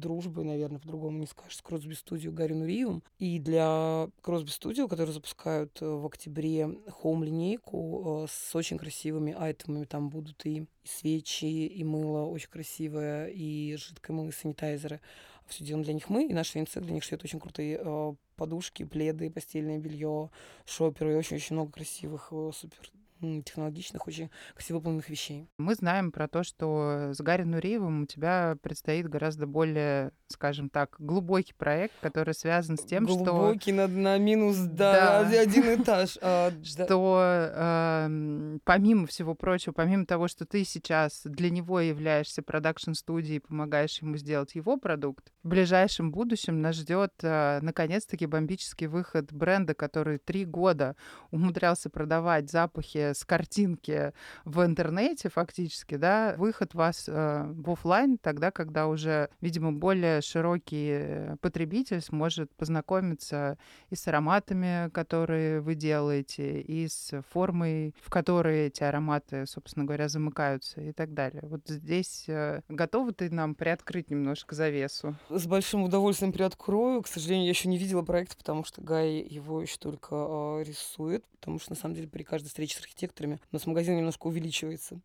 дружбой, 0.00 0.44
наверное, 0.44 0.80
по-другому 0.80 1.18
не 1.18 1.26
скажешь, 1.26 1.56
с 1.56 1.62
Кросби 1.62 1.94
Студио 1.94 2.32
Гарри 2.32 2.54
Нуриевым. 2.54 3.02
И 3.18 3.38
для 3.38 4.08
Кросби 4.22 4.50
Студио, 4.50 4.88
которые 4.88 5.12
запускают 5.12 5.80
э, 5.80 5.86
в 5.86 6.06
октябре 6.06 6.68
хоум-линейку 6.88 8.24
э, 8.24 8.26
с 8.28 8.54
очень 8.56 8.78
красивыми 8.78 9.34
айтемами, 9.38 9.84
там 9.84 10.08
будут 10.08 10.44
и 10.46 10.66
свечи, 10.84 11.66
и 11.66 11.84
мыло 11.84 12.24
очень 12.26 12.50
красивое, 12.50 13.26
и 13.28 13.76
жидкое 13.76 14.16
мыло, 14.16 14.28
и 14.28 14.32
санитайзеры. 14.32 15.00
Все 15.46 15.64
делаем 15.64 15.84
для 15.84 15.94
них 15.94 16.08
мы, 16.08 16.26
и 16.26 16.32
наш 16.32 16.54
венцель 16.54 16.82
для 16.82 16.94
них 16.94 17.02
шьет 17.02 17.24
очень 17.24 17.40
крутые 17.40 17.80
э, 17.82 18.14
подушки, 18.36 18.84
пледы, 18.84 19.30
постельное 19.30 19.78
белье, 19.78 20.30
шоперы, 20.64 21.12
и 21.12 21.16
очень-очень 21.16 21.56
много 21.56 21.72
красивых, 21.72 22.32
супер 22.54 22.90
технологичных, 23.20 24.06
очень 24.06 24.30
красиво 24.54 24.78
выполненных 24.78 25.08
вещей. 25.08 25.48
Мы 25.58 25.74
знаем 25.74 26.12
про 26.12 26.28
то, 26.28 26.42
что 26.42 27.10
с 27.12 27.20
Гарри 27.20 27.44
Нуриевым 27.44 28.02
у 28.02 28.06
тебя 28.06 28.56
предстоит 28.62 29.08
гораздо 29.08 29.46
более, 29.46 30.12
скажем 30.28 30.70
так, 30.70 30.96
глубокий 30.98 31.54
проект, 31.54 31.94
который 32.00 32.34
связан 32.34 32.76
с 32.76 32.84
тем, 32.84 33.04
глубокий 33.04 33.24
что... 33.24 33.36
Глубокий 33.36 33.72
на, 33.72 33.86
на 33.88 34.18
минус, 34.18 34.56
да, 34.56 35.24
да. 35.24 35.40
один 35.40 35.82
этаж. 35.82 36.18
А, 36.22 36.50
что 36.62 37.50
эм, 37.54 38.60
помимо 38.64 39.06
всего 39.06 39.34
прочего, 39.34 39.72
помимо 39.72 40.06
того, 40.06 40.28
что 40.28 40.46
ты 40.46 40.64
сейчас 40.64 41.22
для 41.24 41.50
него 41.50 41.80
являешься 41.80 42.42
продакшн-студией, 42.42 43.40
помогаешь 43.40 44.00
ему 44.00 44.16
сделать 44.16 44.54
его 44.54 44.76
продукт, 44.76 45.32
в 45.42 45.48
ближайшем 45.48 46.10
будущем 46.10 46.60
нас 46.60 46.76
ждет 46.76 47.12
э, 47.22 47.60
наконец-таки 47.62 48.26
бомбический 48.26 48.86
выход 48.86 49.32
бренда, 49.32 49.74
который 49.74 50.18
три 50.18 50.44
года 50.44 50.96
умудрялся 51.30 51.88
продавать 51.88 52.50
запахи 52.50 53.09
с 53.14 53.24
картинки 53.24 54.12
в 54.44 54.64
интернете 54.64 55.28
фактически, 55.28 55.96
да, 55.96 56.34
выход 56.36 56.74
вас 56.74 57.08
э, 57.08 57.52
в 57.54 57.70
офлайн 57.70 58.18
тогда, 58.18 58.50
когда 58.50 58.88
уже, 58.88 59.28
видимо, 59.40 59.72
более 59.72 60.20
широкий 60.20 61.36
потребитель 61.40 62.00
сможет 62.00 62.54
познакомиться 62.54 63.58
и 63.88 63.96
с 63.96 64.06
ароматами, 64.08 64.90
которые 64.90 65.60
вы 65.60 65.74
делаете, 65.74 66.60
и 66.60 66.88
с 66.88 67.22
формой, 67.30 67.94
в 68.00 68.10
которой 68.10 68.66
эти 68.66 68.82
ароматы, 68.82 69.46
собственно 69.46 69.84
говоря, 69.84 70.08
замыкаются 70.08 70.80
и 70.80 70.92
так 70.92 71.14
далее. 71.14 71.42
Вот 71.44 71.62
здесь 71.66 72.24
э, 72.28 72.60
готовы 72.68 73.12
ты 73.12 73.30
нам 73.30 73.54
приоткрыть 73.54 74.10
немножко 74.10 74.54
завесу? 74.54 75.16
С 75.28 75.46
большим 75.46 75.82
удовольствием 75.82 76.32
приоткрою. 76.32 77.02
К 77.02 77.08
сожалению, 77.08 77.46
я 77.46 77.50
еще 77.50 77.68
не 77.68 77.78
видела 77.78 78.02
проект, 78.02 78.36
потому 78.36 78.64
что 78.64 78.82
Гай 78.82 79.20
его 79.20 79.62
еще 79.62 79.76
только 79.78 80.14
э, 80.14 80.64
рисует, 80.66 81.24
потому 81.40 81.58
что 81.58 81.72
на 81.72 81.76
самом 81.76 81.94
деле 81.94 82.08
при 82.08 82.22
каждой 82.22 82.48
встрече 82.48 82.76
с 82.76 82.80
архитекторами 83.00 83.40
у 83.50 83.56
нас 83.56 83.66
магазин 83.66 83.96
немножко 83.96 84.26
увеличивается. 84.26 85.00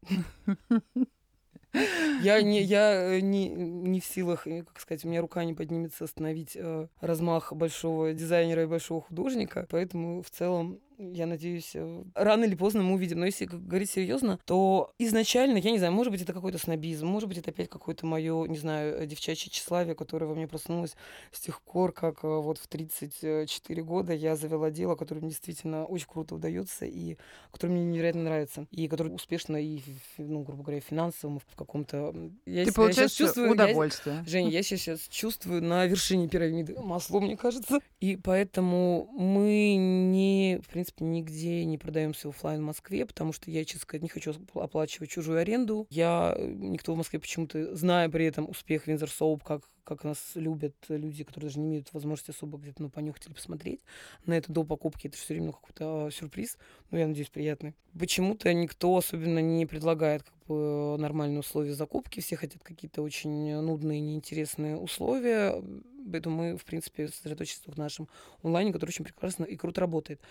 Я 2.21 2.41
не, 2.41 2.61
я 2.61 3.15
э, 3.15 3.19
не, 3.19 3.49
не 3.49 3.99
в 3.99 4.05
силах, 4.05 4.47
э, 4.47 4.63
как 4.63 4.79
сказать, 4.79 5.03
у 5.03 5.09
меня 5.09 5.19
рука 5.19 5.43
не 5.43 5.53
поднимется 5.53 6.05
остановить 6.05 6.55
э, 6.55 6.87
размах 7.01 7.51
большого 7.51 8.13
дизайнера 8.13 8.63
и 8.63 8.65
большого 8.65 9.01
художника, 9.01 9.67
поэтому 9.69 10.21
в 10.21 10.29
целом 10.29 10.79
я 10.97 11.25
надеюсь, 11.25 11.71
э, 11.73 12.03
рано 12.13 12.45
или 12.45 12.55
поздно 12.55 12.83
мы 12.83 12.95
увидим. 12.95 13.19
Но 13.19 13.25
если 13.25 13.45
говорить 13.45 13.89
серьезно, 13.89 14.39
то 14.45 14.93
изначально, 14.99 15.57
я 15.57 15.71
не 15.71 15.77
знаю, 15.77 15.93
может 15.93 16.11
быть, 16.11 16.21
это 16.21 16.33
какой-то 16.33 16.57
снобизм, 16.57 17.07
может 17.07 17.29
быть, 17.29 17.37
это 17.37 17.51
опять 17.51 17.69
какое-то 17.69 18.05
мое, 18.05 18.45
не 18.47 18.57
знаю, 18.57 19.01
э, 19.01 19.05
девчачье 19.05 19.51
тщеславие, 19.51 19.95
которое 19.95 20.25
во 20.25 20.35
мне 20.35 20.47
проснулось 20.47 20.95
с 21.31 21.39
тех 21.39 21.61
пор, 21.61 21.91
как 21.91 22.23
э, 22.23 22.27
вот 22.27 22.57
в 22.57 22.67
34 22.67 23.83
года 23.83 24.13
я 24.13 24.35
завела 24.35 24.71
дело, 24.71 24.95
которое 24.95 25.21
мне 25.21 25.29
действительно 25.29 25.85
очень 25.85 26.07
круто 26.07 26.35
удается 26.35 26.85
и 26.85 27.17
которое 27.51 27.73
мне 27.73 27.85
невероятно 27.85 28.23
нравится. 28.23 28.67
И 28.71 28.87
которое 28.87 29.11
успешно 29.11 29.57
и, 29.57 29.81
ну, 30.17 30.43
грубо 30.43 30.63
говоря, 30.63 30.81
финансовым, 30.81 31.39
в 31.39 31.55
каком-то... 31.55 32.13
Я 32.45 32.65
Ты 32.65 32.73
получаешь 32.73 33.11
чувствую, 33.11 33.51
удовольствие. 33.51 34.17
Я, 34.17 34.25
Женя, 34.25 34.49
я 34.49 34.63
сейчас 34.63 35.07
чувствую 35.09 35.63
на 35.63 35.85
вершине 35.85 36.27
пирамиды 36.27 36.79
масло, 36.79 37.19
мне 37.19 37.37
кажется. 37.37 37.79
И 37.99 38.17
поэтому 38.17 39.09
мы 39.11 39.75
не, 39.75 40.59
в 40.63 40.69
принципе, 40.69 40.84
принципе, 40.93 41.05
нигде 41.05 41.65
не 41.65 41.77
продаемся 41.77 42.29
офлайн 42.29 42.61
в 42.61 42.65
Москве, 42.65 43.05
потому 43.05 43.33
что 43.33 43.49
я, 43.49 43.65
честно 43.65 43.81
сказать, 43.81 44.03
не 44.03 44.09
хочу 44.09 44.33
оплачивать 44.53 45.09
чужую 45.09 45.39
аренду. 45.39 45.87
Я, 45.89 46.35
э, 46.37 46.47
никто 46.47 46.93
в 46.93 46.97
Москве 46.97 47.19
почему-то, 47.19 47.75
зная 47.75 48.09
при 48.09 48.25
этом 48.25 48.49
успех 48.49 48.87
Винзер 48.87 49.09
Соуп, 49.09 49.43
как 49.43 49.61
как 49.85 50.03
нас 50.03 50.31
любят 50.33 50.73
люди, 50.89 51.23
которые 51.23 51.49
даже 51.49 51.59
не 51.59 51.67
имеют 51.67 51.93
возможности 51.93 52.31
особо 52.31 52.57
где-то 52.57 52.81
ну, 52.81 52.89
понюхать 52.89 53.27
или 53.27 53.33
посмотреть 53.33 53.81
на 54.25 54.33
это 54.33 54.51
до 54.51 54.63
покупки. 54.63 55.07
Это 55.07 55.15
все 55.15 55.35
время 55.35 55.51
какой-то 55.51 56.07
а, 56.07 56.11
сюрприз, 56.11 56.57
ну, 56.89 56.97
я 56.97 57.07
надеюсь, 57.07 57.29
приятный. 57.29 57.75
Почему-то 57.97 58.51
никто 58.51 58.97
особенно 58.97 59.39
не 59.39 59.67
предлагает 59.67 60.23
как 60.23 60.33
бы 60.47 60.97
нормальные 60.97 61.39
условия 61.39 61.75
закупки. 61.75 62.19
Все 62.19 62.35
хотят 62.35 62.63
какие-то 62.63 63.03
очень 63.03 63.61
нудные, 63.61 64.01
неинтересные 64.01 64.75
условия. 64.75 65.61
Поэтому 66.09 66.35
мы, 66.35 66.57
в 66.57 66.65
принципе, 66.65 67.07
сосредоточимся 67.07 67.71
в 67.71 67.77
нашем 67.77 68.07
онлайне, 68.43 68.71
который 68.71 68.89
очень 68.89 69.05
прекрасно 69.05 69.43
и 69.43 69.55
круто 69.55 69.81
работает. 69.81 70.21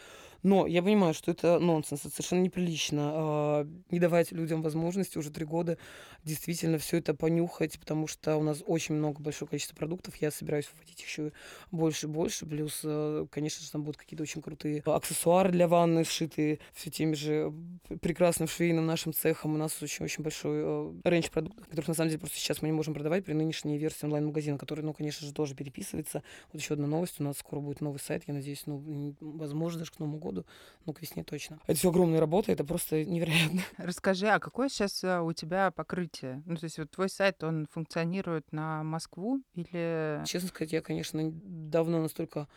Но 0.43 0.67
я 0.67 0.83
понимаю, 0.83 1.15
что 1.15 1.31
это 1.31 1.59
нонсенс, 1.59 2.01
это 2.01 2.11
совершенно 2.11 2.41
неприлично 2.41 3.65
э, 3.65 3.67
не 3.91 3.99
давать 3.99 4.31
людям 4.33 4.61
возможности 4.63 5.17
уже 5.17 5.31
три 5.31 5.47
года 5.47 5.79
действительно 6.23 6.79
все 6.79 6.99
это 6.99 7.15
понюхать, 7.15 7.79
потому 7.79 8.07
что 8.07 8.37
у 8.37 8.43
нас 8.43 8.63
очень 8.67 8.95
много, 8.95 9.23
большое 9.23 9.49
количество 9.49 9.75
продуктов, 9.75 10.17
я 10.17 10.31
собираюсь 10.31 10.71
вводить 10.75 11.01
еще 11.01 11.33
больше 11.71 12.07
и 12.07 12.11
больше, 12.11 12.47
плюс, 12.47 12.81
э, 12.85 13.27
конечно 13.31 13.65
же, 13.65 13.71
там 13.71 13.83
будут 13.83 13.97
какие-то 13.97 14.23
очень 14.23 14.43
крутые 14.43 14.83
аксессуары 14.85 15.51
для 15.51 15.69
ванны, 15.69 16.05
сшитые 16.05 16.59
все 16.73 16.91
теми 16.91 17.15
же 17.15 17.53
прекрасным 18.01 18.49
швейным 18.49 18.87
нашим 18.87 19.13
цехом. 19.13 19.55
У 19.55 19.59
нас 19.59 19.83
очень-очень 19.83 20.23
большой 20.23 20.59
э, 20.63 20.93
рейндж 21.05 21.31
продуктов, 21.31 21.67
которых 21.69 21.89
на 21.89 21.95
самом 21.95 22.09
деле 22.11 22.21
просто 22.21 22.39
сейчас 22.39 22.63
мы 22.63 22.69
не 22.69 22.73
можем 22.73 22.95
продавать 22.95 23.25
при 23.25 23.33
нынешней 23.33 23.79
версии 23.79 24.05
онлайн-магазина, 24.05 24.59
который, 24.59 24.83
ну, 24.83 24.93
конечно 24.93 25.27
же, 25.27 25.33
тоже 25.33 25.55
переписывается. 25.65 26.23
Вот 26.53 26.61
еще 26.61 26.75
одна 26.75 26.87
новость, 26.87 27.21
у 27.21 27.25
нас 27.25 27.39
скоро 27.39 27.61
будет 27.61 27.81
новый 27.81 27.99
сайт, 27.99 28.25
я 28.27 28.35
надеюсь, 28.35 28.65
ну, 28.67 29.17
возможно, 29.21 29.81
даже 29.81 29.93
к 29.93 29.99
Новому 29.99 30.19
году 30.19 30.35
году, 30.35 30.47
ну, 30.87 30.93
к 30.93 31.01
весне 31.01 31.25
точно. 31.25 31.59
Это 31.67 31.79
все 31.79 31.91
огромная 31.91 32.21
работа, 32.21 32.53
это 32.53 32.65
просто 32.65 33.05
невероятно. 33.05 33.63
Расскажи, 33.79 34.29
а 34.29 34.39
какое 34.39 34.69
сейчас 34.69 35.03
э, 35.05 35.21
у 35.21 35.33
тебя 35.33 35.71
покрытие? 35.71 36.43
Ну, 36.47 36.57
то 36.57 36.65
есть 36.65 36.79
вот 36.79 36.91
твой 36.91 37.09
сайт, 37.09 37.43
он 37.43 37.67
функционирует 37.71 38.53
на 38.53 38.83
Москву 38.83 39.41
или... 39.55 40.23
Честно 40.27 40.49
сказать, 40.49 40.73
я, 40.73 40.83
конечно, 40.83 41.31
давно 41.33 42.03
настолько 42.03 42.49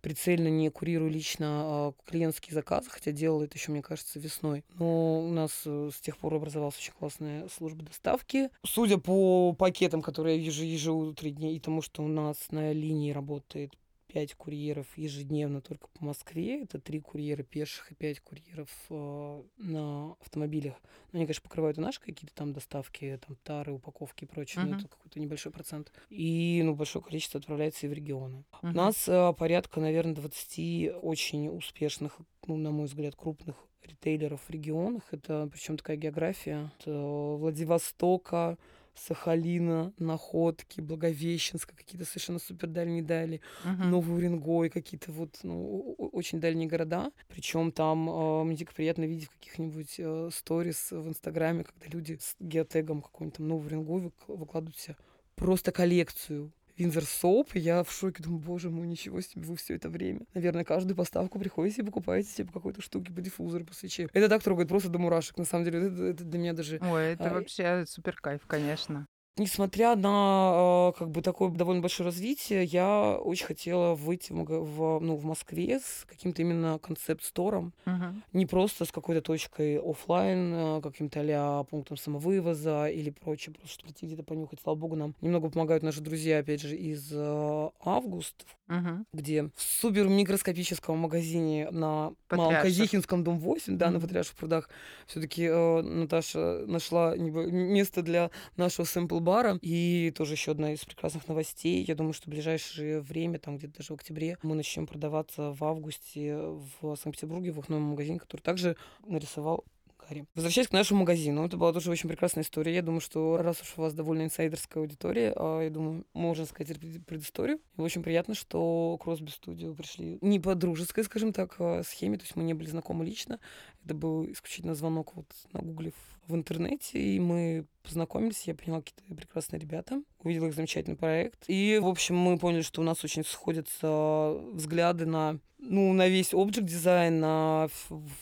прицельно 0.00 0.48
не 0.48 0.70
курирую 0.70 1.10
лично 1.10 1.46
а, 1.48 1.92
клиентские 2.06 2.54
заказы, 2.54 2.90
хотя 2.90 3.12
делала 3.12 3.44
это 3.44 3.56
еще, 3.56 3.72
мне 3.72 3.82
кажется, 3.82 4.18
весной. 4.18 4.64
Но 4.78 5.20
у 5.20 5.30
нас 5.30 5.62
э, 5.64 5.90
с 5.92 6.00
тех 6.00 6.16
пор 6.16 6.34
образовалась 6.34 6.76
очень 6.76 6.92
классная 6.98 7.48
служба 7.48 7.84
доставки. 7.84 8.50
Судя 8.64 8.98
по 8.98 9.52
пакетам, 9.52 10.02
которые 10.02 10.38
я 10.38 10.44
вижу 10.44 10.64
ежеутренне, 10.64 11.54
и 11.54 11.60
тому, 11.60 11.82
что 11.82 12.02
у 12.02 12.08
нас 12.08 12.50
на 12.50 12.72
линии 12.72 13.12
работает 13.12 13.72
5 14.12 14.34
курьеров 14.34 14.86
ежедневно 14.96 15.60
только 15.60 15.88
по 15.88 16.04
Москве. 16.04 16.62
Это 16.62 16.80
3 16.80 17.00
курьера 17.00 17.42
пеших 17.42 17.92
и 17.92 17.94
5 17.94 18.20
курьеров 18.20 18.68
э, 18.90 19.42
на 19.58 20.12
автомобилях. 20.20 20.74
Ну, 21.12 21.18
они, 21.18 21.26
конечно, 21.26 21.42
покрывают 21.42 21.78
и 21.78 21.80
наши 21.80 22.00
какие-то 22.00 22.34
там 22.34 22.52
доставки, 22.52 23.18
там 23.26 23.36
тары, 23.42 23.72
упаковки 23.72 24.24
и 24.24 24.26
прочее, 24.26 24.64
uh-huh. 24.64 24.68
но 24.68 24.76
это 24.78 24.88
какой-то 24.88 25.20
небольшой 25.20 25.52
процент. 25.52 25.92
И, 26.08 26.60
ну, 26.64 26.74
большое 26.74 27.04
количество 27.04 27.38
отправляется 27.38 27.86
и 27.86 27.88
в 27.88 27.92
регионы. 27.92 28.44
Uh-huh. 28.52 28.70
У 28.70 28.76
нас 28.76 29.08
э, 29.08 29.32
порядка, 29.38 29.80
наверное, 29.80 30.14
20 30.14 30.92
очень 31.02 31.48
успешных, 31.48 32.18
ну, 32.46 32.56
на 32.56 32.70
мой 32.70 32.86
взгляд, 32.86 33.14
крупных 33.14 33.56
ритейлеров 33.82 34.40
в 34.42 34.50
регионах. 34.50 35.02
Это 35.12 35.48
причем 35.52 35.76
такая 35.76 35.96
география. 35.96 36.70
От 36.78 36.86
Владивостока, 36.86 38.58
Сахалина, 38.94 39.92
Находки, 39.98 40.80
Благовещенска, 40.80 41.74
какие-то 41.76 42.06
совершенно 42.06 42.38
супер 42.38 42.68
дальние 42.68 43.02
дали, 43.02 43.40
uh-huh. 43.64 43.84
Новый 43.84 44.16
Уренгой, 44.16 44.70
какие-то 44.70 45.12
вот 45.12 45.38
ну, 45.42 45.94
очень 46.12 46.40
дальние 46.40 46.68
города. 46.68 47.10
Причем 47.28 47.72
там 47.72 48.08
э, 48.08 48.44
мне 48.44 48.56
дико 48.56 48.74
приятно 48.74 49.04
видеть 49.04 49.28
в 49.28 49.38
каких-нибудь 49.38 49.94
э, 49.98 50.30
сторис 50.32 50.90
в 50.90 51.08
Инстаграме, 51.08 51.64
когда 51.64 51.86
люди 51.86 52.18
с 52.20 52.36
геотегом 52.40 53.02
какой-нибудь 53.02 53.36
там 53.38 53.48
Новый 53.48 53.66
Уренгой 53.66 54.12
выкладывают 54.26 54.78
себе 54.78 54.96
просто 55.36 55.72
коллекцию 55.72 56.52
Винзер 56.80 57.04
Соуп. 57.04 57.54
Я 57.54 57.84
в 57.84 57.92
шоке, 57.92 58.22
думаю, 58.22 58.40
боже 58.40 58.70
мой, 58.70 58.86
ничего 58.86 59.20
себе, 59.20 59.42
вы 59.42 59.54
все 59.56 59.74
это 59.74 59.90
время. 59.90 60.20
Наверное, 60.32 60.64
каждую 60.64 60.96
поставку 60.96 61.38
приходите 61.38 61.82
и 61.82 61.84
покупаете 61.84 62.30
себе 62.30 62.46
по 62.46 62.54
какой-то 62.54 62.80
штуке, 62.80 63.12
по 63.12 63.20
диффузору, 63.20 63.66
по 63.66 63.74
свече. 63.74 64.08
Это 64.14 64.30
так 64.30 64.42
трогает 64.42 64.68
просто 64.70 64.88
до 64.88 64.98
мурашек, 64.98 65.36
на 65.36 65.44
самом 65.44 65.66
деле. 65.66 65.88
Это, 65.88 66.02
это 66.04 66.24
для 66.24 66.38
меня 66.38 66.54
даже... 66.54 66.78
Ой, 66.80 67.12
это 67.12 67.30
а... 67.30 67.34
вообще 67.34 67.84
супер 67.86 68.16
кайф, 68.16 68.46
конечно. 68.46 69.06
Несмотря 69.36 69.96
на 69.96 70.92
как 70.98 71.10
бы 71.10 71.22
такое 71.22 71.50
довольно 71.50 71.80
большое 71.80 72.06
развитие, 72.08 72.64
я 72.64 73.16
очень 73.16 73.46
хотела 73.46 73.94
выйти 73.94 74.32
в, 74.32 74.44
в, 74.44 75.00
ну, 75.00 75.16
в 75.16 75.24
Москве 75.24 75.78
с 75.78 76.04
каким-то 76.06 76.42
именно 76.42 76.78
концепт-стором. 76.78 77.72
Uh-huh. 77.86 78.12
Не 78.32 78.46
просто 78.46 78.84
с 78.84 78.92
какой-то 78.92 79.22
точкой 79.22 79.78
офлайн, 79.78 80.52
а, 80.54 80.80
каким-то 80.82 81.20
а 81.20 81.64
пунктом 81.64 81.96
самовывоза 81.96 82.86
или 82.88 83.10
прочее, 83.10 83.54
просто 83.54 83.74
чтобы 83.74 83.92
прийти 83.92 84.06
где-то 84.06 84.24
понюхать. 84.24 84.60
Слава 84.62 84.76
богу, 84.76 84.96
нам 84.96 85.14
немного 85.20 85.48
помогают 85.48 85.82
наши 85.82 86.00
друзья, 86.00 86.38
опять 86.38 86.60
же, 86.60 86.76
из 86.76 87.12
uh, 87.12 87.72
Август, 87.84 88.46
uh-huh. 88.68 89.04
где 89.12 89.44
в 89.44 89.62
супер 89.62 90.08
микроскопическом 90.08 90.98
магазине 90.98 91.70
на 91.70 92.12
Малоказихинском, 92.30 93.24
дом 93.24 93.38
8, 93.38 93.78
да, 93.78 93.90
на 93.90 94.00
Патриарших 94.00 94.34
прудах, 94.36 94.68
все-таки 95.06 95.44
э, 95.44 95.82
Наташа 95.82 96.64
нашла 96.66 97.16
место 97.16 98.02
для 98.02 98.30
нашего 98.56 98.84
сэмпл 98.84 99.19
бара. 99.20 99.58
И 99.62 100.12
тоже 100.16 100.34
еще 100.34 100.52
одна 100.52 100.72
из 100.72 100.84
прекрасных 100.84 101.28
новостей. 101.28 101.84
Я 101.84 101.94
думаю, 101.94 102.12
что 102.12 102.26
в 102.26 102.30
ближайшее 102.30 103.00
время, 103.00 103.38
там 103.38 103.58
где-то 103.58 103.78
даже 103.78 103.92
в 103.92 103.96
октябре, 103.96 104.36
мы 104.42 104.54
начнем 104.54 104.86
продаваться 104.86 105.52
в 105.52 105.62
августе 105.64 106.36
в 106.36 106.96
Санкт-Петербурге 106.96 107.52
в 107.52 107.58
их 107.58 107.68
новом 107.68 107.90
магазине, 107.90 108.18
который 108.18 108.40
также 108.40 108.76
нарисовал 109.06 109.64
Гарри. 110.10 110.26
Возвращаясь 110.34 110.68
к 110.68 110.72
нашему 110.72 111.00
магазину, 111.00 111.44
это 111.44 111.56
была 111.56 111.72
тоже 111.72 111.90
очень 111.90 112.08
прекрасная 112.08 112.42
история. 112.42 112.74
Я 112.74 112.82
думаю, 112.82 113.00
что 113.00 113.36
раз 113.36 113.60
уж 113.62 113.74
у 113.76 113.82
вас 113.82 113.94
довольно 113.94 114.22
инсайдерская 114.22 114.82
аудитория, 114.82 115.32
а, 115.36 115.62
я 115.62 115.70
думаю, 115.70 116.04
можно 116.14 116.46
сказать 116.46 116.78
предысторию. 117.06 117.60
И 117.76 117.80
очень 117.80 118.02
приятно, 118.02 118.34
что 118.34 118.98
Кросби 119.00 119.30
Студио 119.30 119.74
пришли 119.74 120.18
не 120.20 120.40
по 120.40 120.54
дружеской, 120.54 121.04
скажем 121.04 121.32
так, 121.32 121.56
а, 121.58 121.82
схеме, 121.82 122.18
то 122.18 122.24
есть 122.24 122.36
мы 122.36 122.42
не 122.42 122.54
были 122.54 122.68
знакомы 122.68 123.04
лично. 123.04 123.38
Это 123.84 123.94
был 123.94 124.30
исключительно 124.30 124.74
звонок 124.74 125.14
вот 125.14 125.26
на 125.52 125.60
гугле 125.60 125.92
в 126.30 126.34
интернете, 126.34 126.98
и 126.98 127.20
мы 127.20 127.66
познакомились, 127.82 128.44
я 128.44 128.54
поняла, 128.54 128.80
какие-то 128.80 129.14
прекрасные 129.14 129.60
ребята, 129.60 130.02
увидела 130.22 130.46
их 130.46 130.54
замечательный 130.54 130.96
проект. 130.96 131.44
И, 131.48 131.78
в 131.82 131.86
общем, 131.86 132.16
мы 132.16 132.38
поняли, 132.38 132.62
что 132.62 132.80
у 132.80 132.84
нас 132.84 133.04
очень 133.04 133.24
сходятся 133.24 134.36
взгляды 134.52 135.06
на 135.06 135.38
ну, 135.62 135.92
на 135.92 136.08
весь 136.08 136.32
объект 136.32 136.64
дизайн, 136.64 137.20
на 137.20 137.68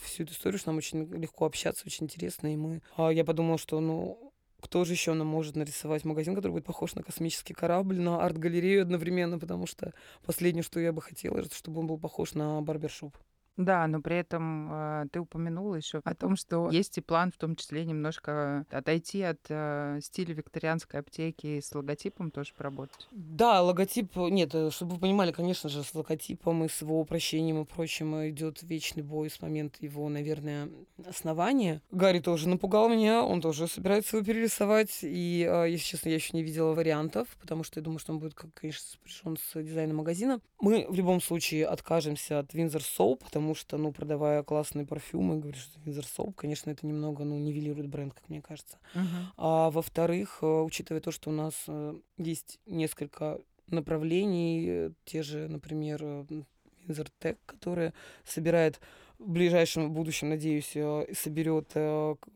всю 0.03 0.23
эту 0.23 0.33
историю, 0.33 0.59
что 0.59 0.69
нам 0.69 0.77
очень 0.77 1.05
легко 1.13 1.45
общаться, 1.45 1.83
очень 1.85 2.05
интересно. 2.05 2.53
И 2.53 2.57
мы, 2.57 2.81
а, 2.97 3.09
я 3.09 3.23
подумала, 3.23 3.57
что, 3.57 3.79
ну, 3.79 4.33
кто 4.59 4.83
же 4.83 4.93
еще 4.93 5.13
нам 5.13 5.27
может 5.27 5.55
нарисовать 5.55 6.03
магазин, 6.03 6.35
который 6.35 6.51
будет 6.51 6.65
похож 6.65 6.95
на 6.95 7.03
космический 7.03 7.53
корабль, 7.53 7.99
на 7.99 8.23
арт-галерею 8.23 8.81
одновременно, 8.81 9.39
потому 9.39 9.67
что 9.67 9.93
последнее, 10.25 10.63
что 10.63 10.79
я 10.79 10.91
бы 10.91 11.01
хотела, 11.01 11.43
чтобы 11.51 11.79
он 11.79 11.87
был 11.87 11.97
похож 11.97 12.33
на 12.33 12.61
барбершоп. 12.61 13.17
Да, 13.59 13.85
но 13.87 14.01
при 14.01 14.15
этом 14.15 14.69
э, 14.71 15.05
ты 15.11 15.19
упомянула 15.19 15.75
еще 15.75 15.99
о 16.05 16.15
том, 16.15 16.37
что 16.37 16.69
есть 16.71 16.97
и 16.97 17.01
план, 17.01 17.33
в 17.33 17.37
том 17.37 17.57
числе 17.57 17.83
немножко 17.83 18.65
отойти 18.71 19.21
от 19.21 19.39
э, 19.49 19.99
стиля 20.01 20.33
викторианской 20.33 21.01
аптеки 21.01 21.59
с 21.59 21.75
логотипом 21.75 22.31
тоже 22.31 22.53
поработать. 22.57 23.09
Да, 23.11 23.61
логотип, 23.61 24.15
нет, 24.15 24.55
э, 24.55 24.71
чтобы 24.71 24.93
вы 24.93 25.01
понимали, 25.01 25.33
конечно 25.33 25.67
же, 25.67 25.83
с 25.83 25.93
логотипом 25.93 26.63
и 26.63 26.69
с 26.69 26.81
его 26.81 27.01
упрощением 27.01 27.61
и 27.61 27.65
прочим 27.65 28.29
идет 28.29 28.63
вечный 28.63 29.03
бой 29.03 29.29
с 29.29 29.41
момента 29.41 29.79
его, 29.81 30.07
наверное, 30.07 30.69
основания. 31.05 31.81
Гарри 31.91 32.19
тоже 32.21 32.47
напугал 32.47 32.87
меня, 32.87 33.25
он 33.25 33.41
тоже 33.41 33.67
собирается 33.67 34.15
его 34.15 34.25
перерисовать, 34.25 34.99
и, 35.01 35.45
э, 35.45 35.69
если 35.69 35.83
честно, 35.83 36.07
я 36.07 36.15
еще 36.15 36.29
не 36.31 36.43
видела 36.43 36.73
вариантов, 36.73 37.27
потому 37.41 37.63
что 37.63 37.81
я 37.81 37.83
думаю, 37.83 37.99
что 37.99 38.13
он 38.13 38.19
будет, 38.19 38.35
конечно, 38.35 38.87
сопряжен 38.87 39.37
с 39.37 39.61
дизайном 39.61 39.97
магазина. 39.97 40.39
Мы 40.61 40.85
в 40.89 40.95
любом 40.95 41.19
случае 41.21 41.67
откажемся 41.67 42.39
от 42.39 42.53
Windsor 42.53 42.81
Soap, 42.81 43.23
потому 43.25 43.48
потому 43.49 43.55
что, 43.55 43.77
ну, 43.77 43.91
продавая 43.91 44.43
классные 44.43 44.85
парфюмы, 44.85 45.39
говоришь, 45.39 45.63
что 45.63 45.79
Windsor 45.79 46.05
Soap, 46.05 46.33
конечно, 46.35 46.69
это 46.69 46.85
немного, 46.85 47.23
ну, 47.23 47.37
нивелирует 47.39 47.87
бренд, 47.87 48.13
как 48.13 48.29
мне 48.29 48.41
кажется. 48.41 48.77
Uh-huh. 48.93 49.01
А 49.37 49.71
во-вторых, 49.71 50.39
э, 50.41 50.45
учитывая 50.45 51.01
то, 51.01 51.11
что 51.11 51.31
у 51.31 51.33
нас 51.33 51.55
э, 51.67 51.95
есть 52.17 52.59
несколько 52.67 53.39
направлений, 53.67 54.65
э, 54.67 54.91
те 55.03 55.23
же, 55.23 55.47
например, 55.47 56.03
Windsor 56.03 57.07
Tech, 57.19 57.37
которая 57.47 57.93
собирает 58.23 58.79
в 59.17 59.27
ближайшем 59.27 59.93
будущем, 59.93 60.29
надеюсь, 60.29 60.77
соберет 61.17 61.73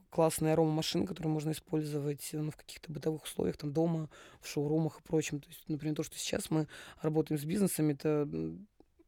классные 0.10 0.54
аромамашины, 0.54 1.06
которые 1.06 1.32
можно 1.32 1.52
использовать 1.52 2.28
ну, 2.34 2.52
в 2.52 2.58
каких-то 2.58 2.92
бытовых 2.92 3.24
условиях, 3.24 3.58
там 3.58 3.72
дома, 3.72 4.10
в 4.42 4.48
шоурумах 4.48 5.00
и 5.00 5.04
прочем. 5.04 5.40
То 5.40 5.48
есть, 5.48 5.64
например, 5.70 5.96
то, 5.96 6.04
что 6.04 6.18
сейчас 6.18 6.50
мы 6.50 6.68
работаем 7.02 7.40
с 7.40 7.46
бизнесами, 7.46 7.94
это 7.94 8.28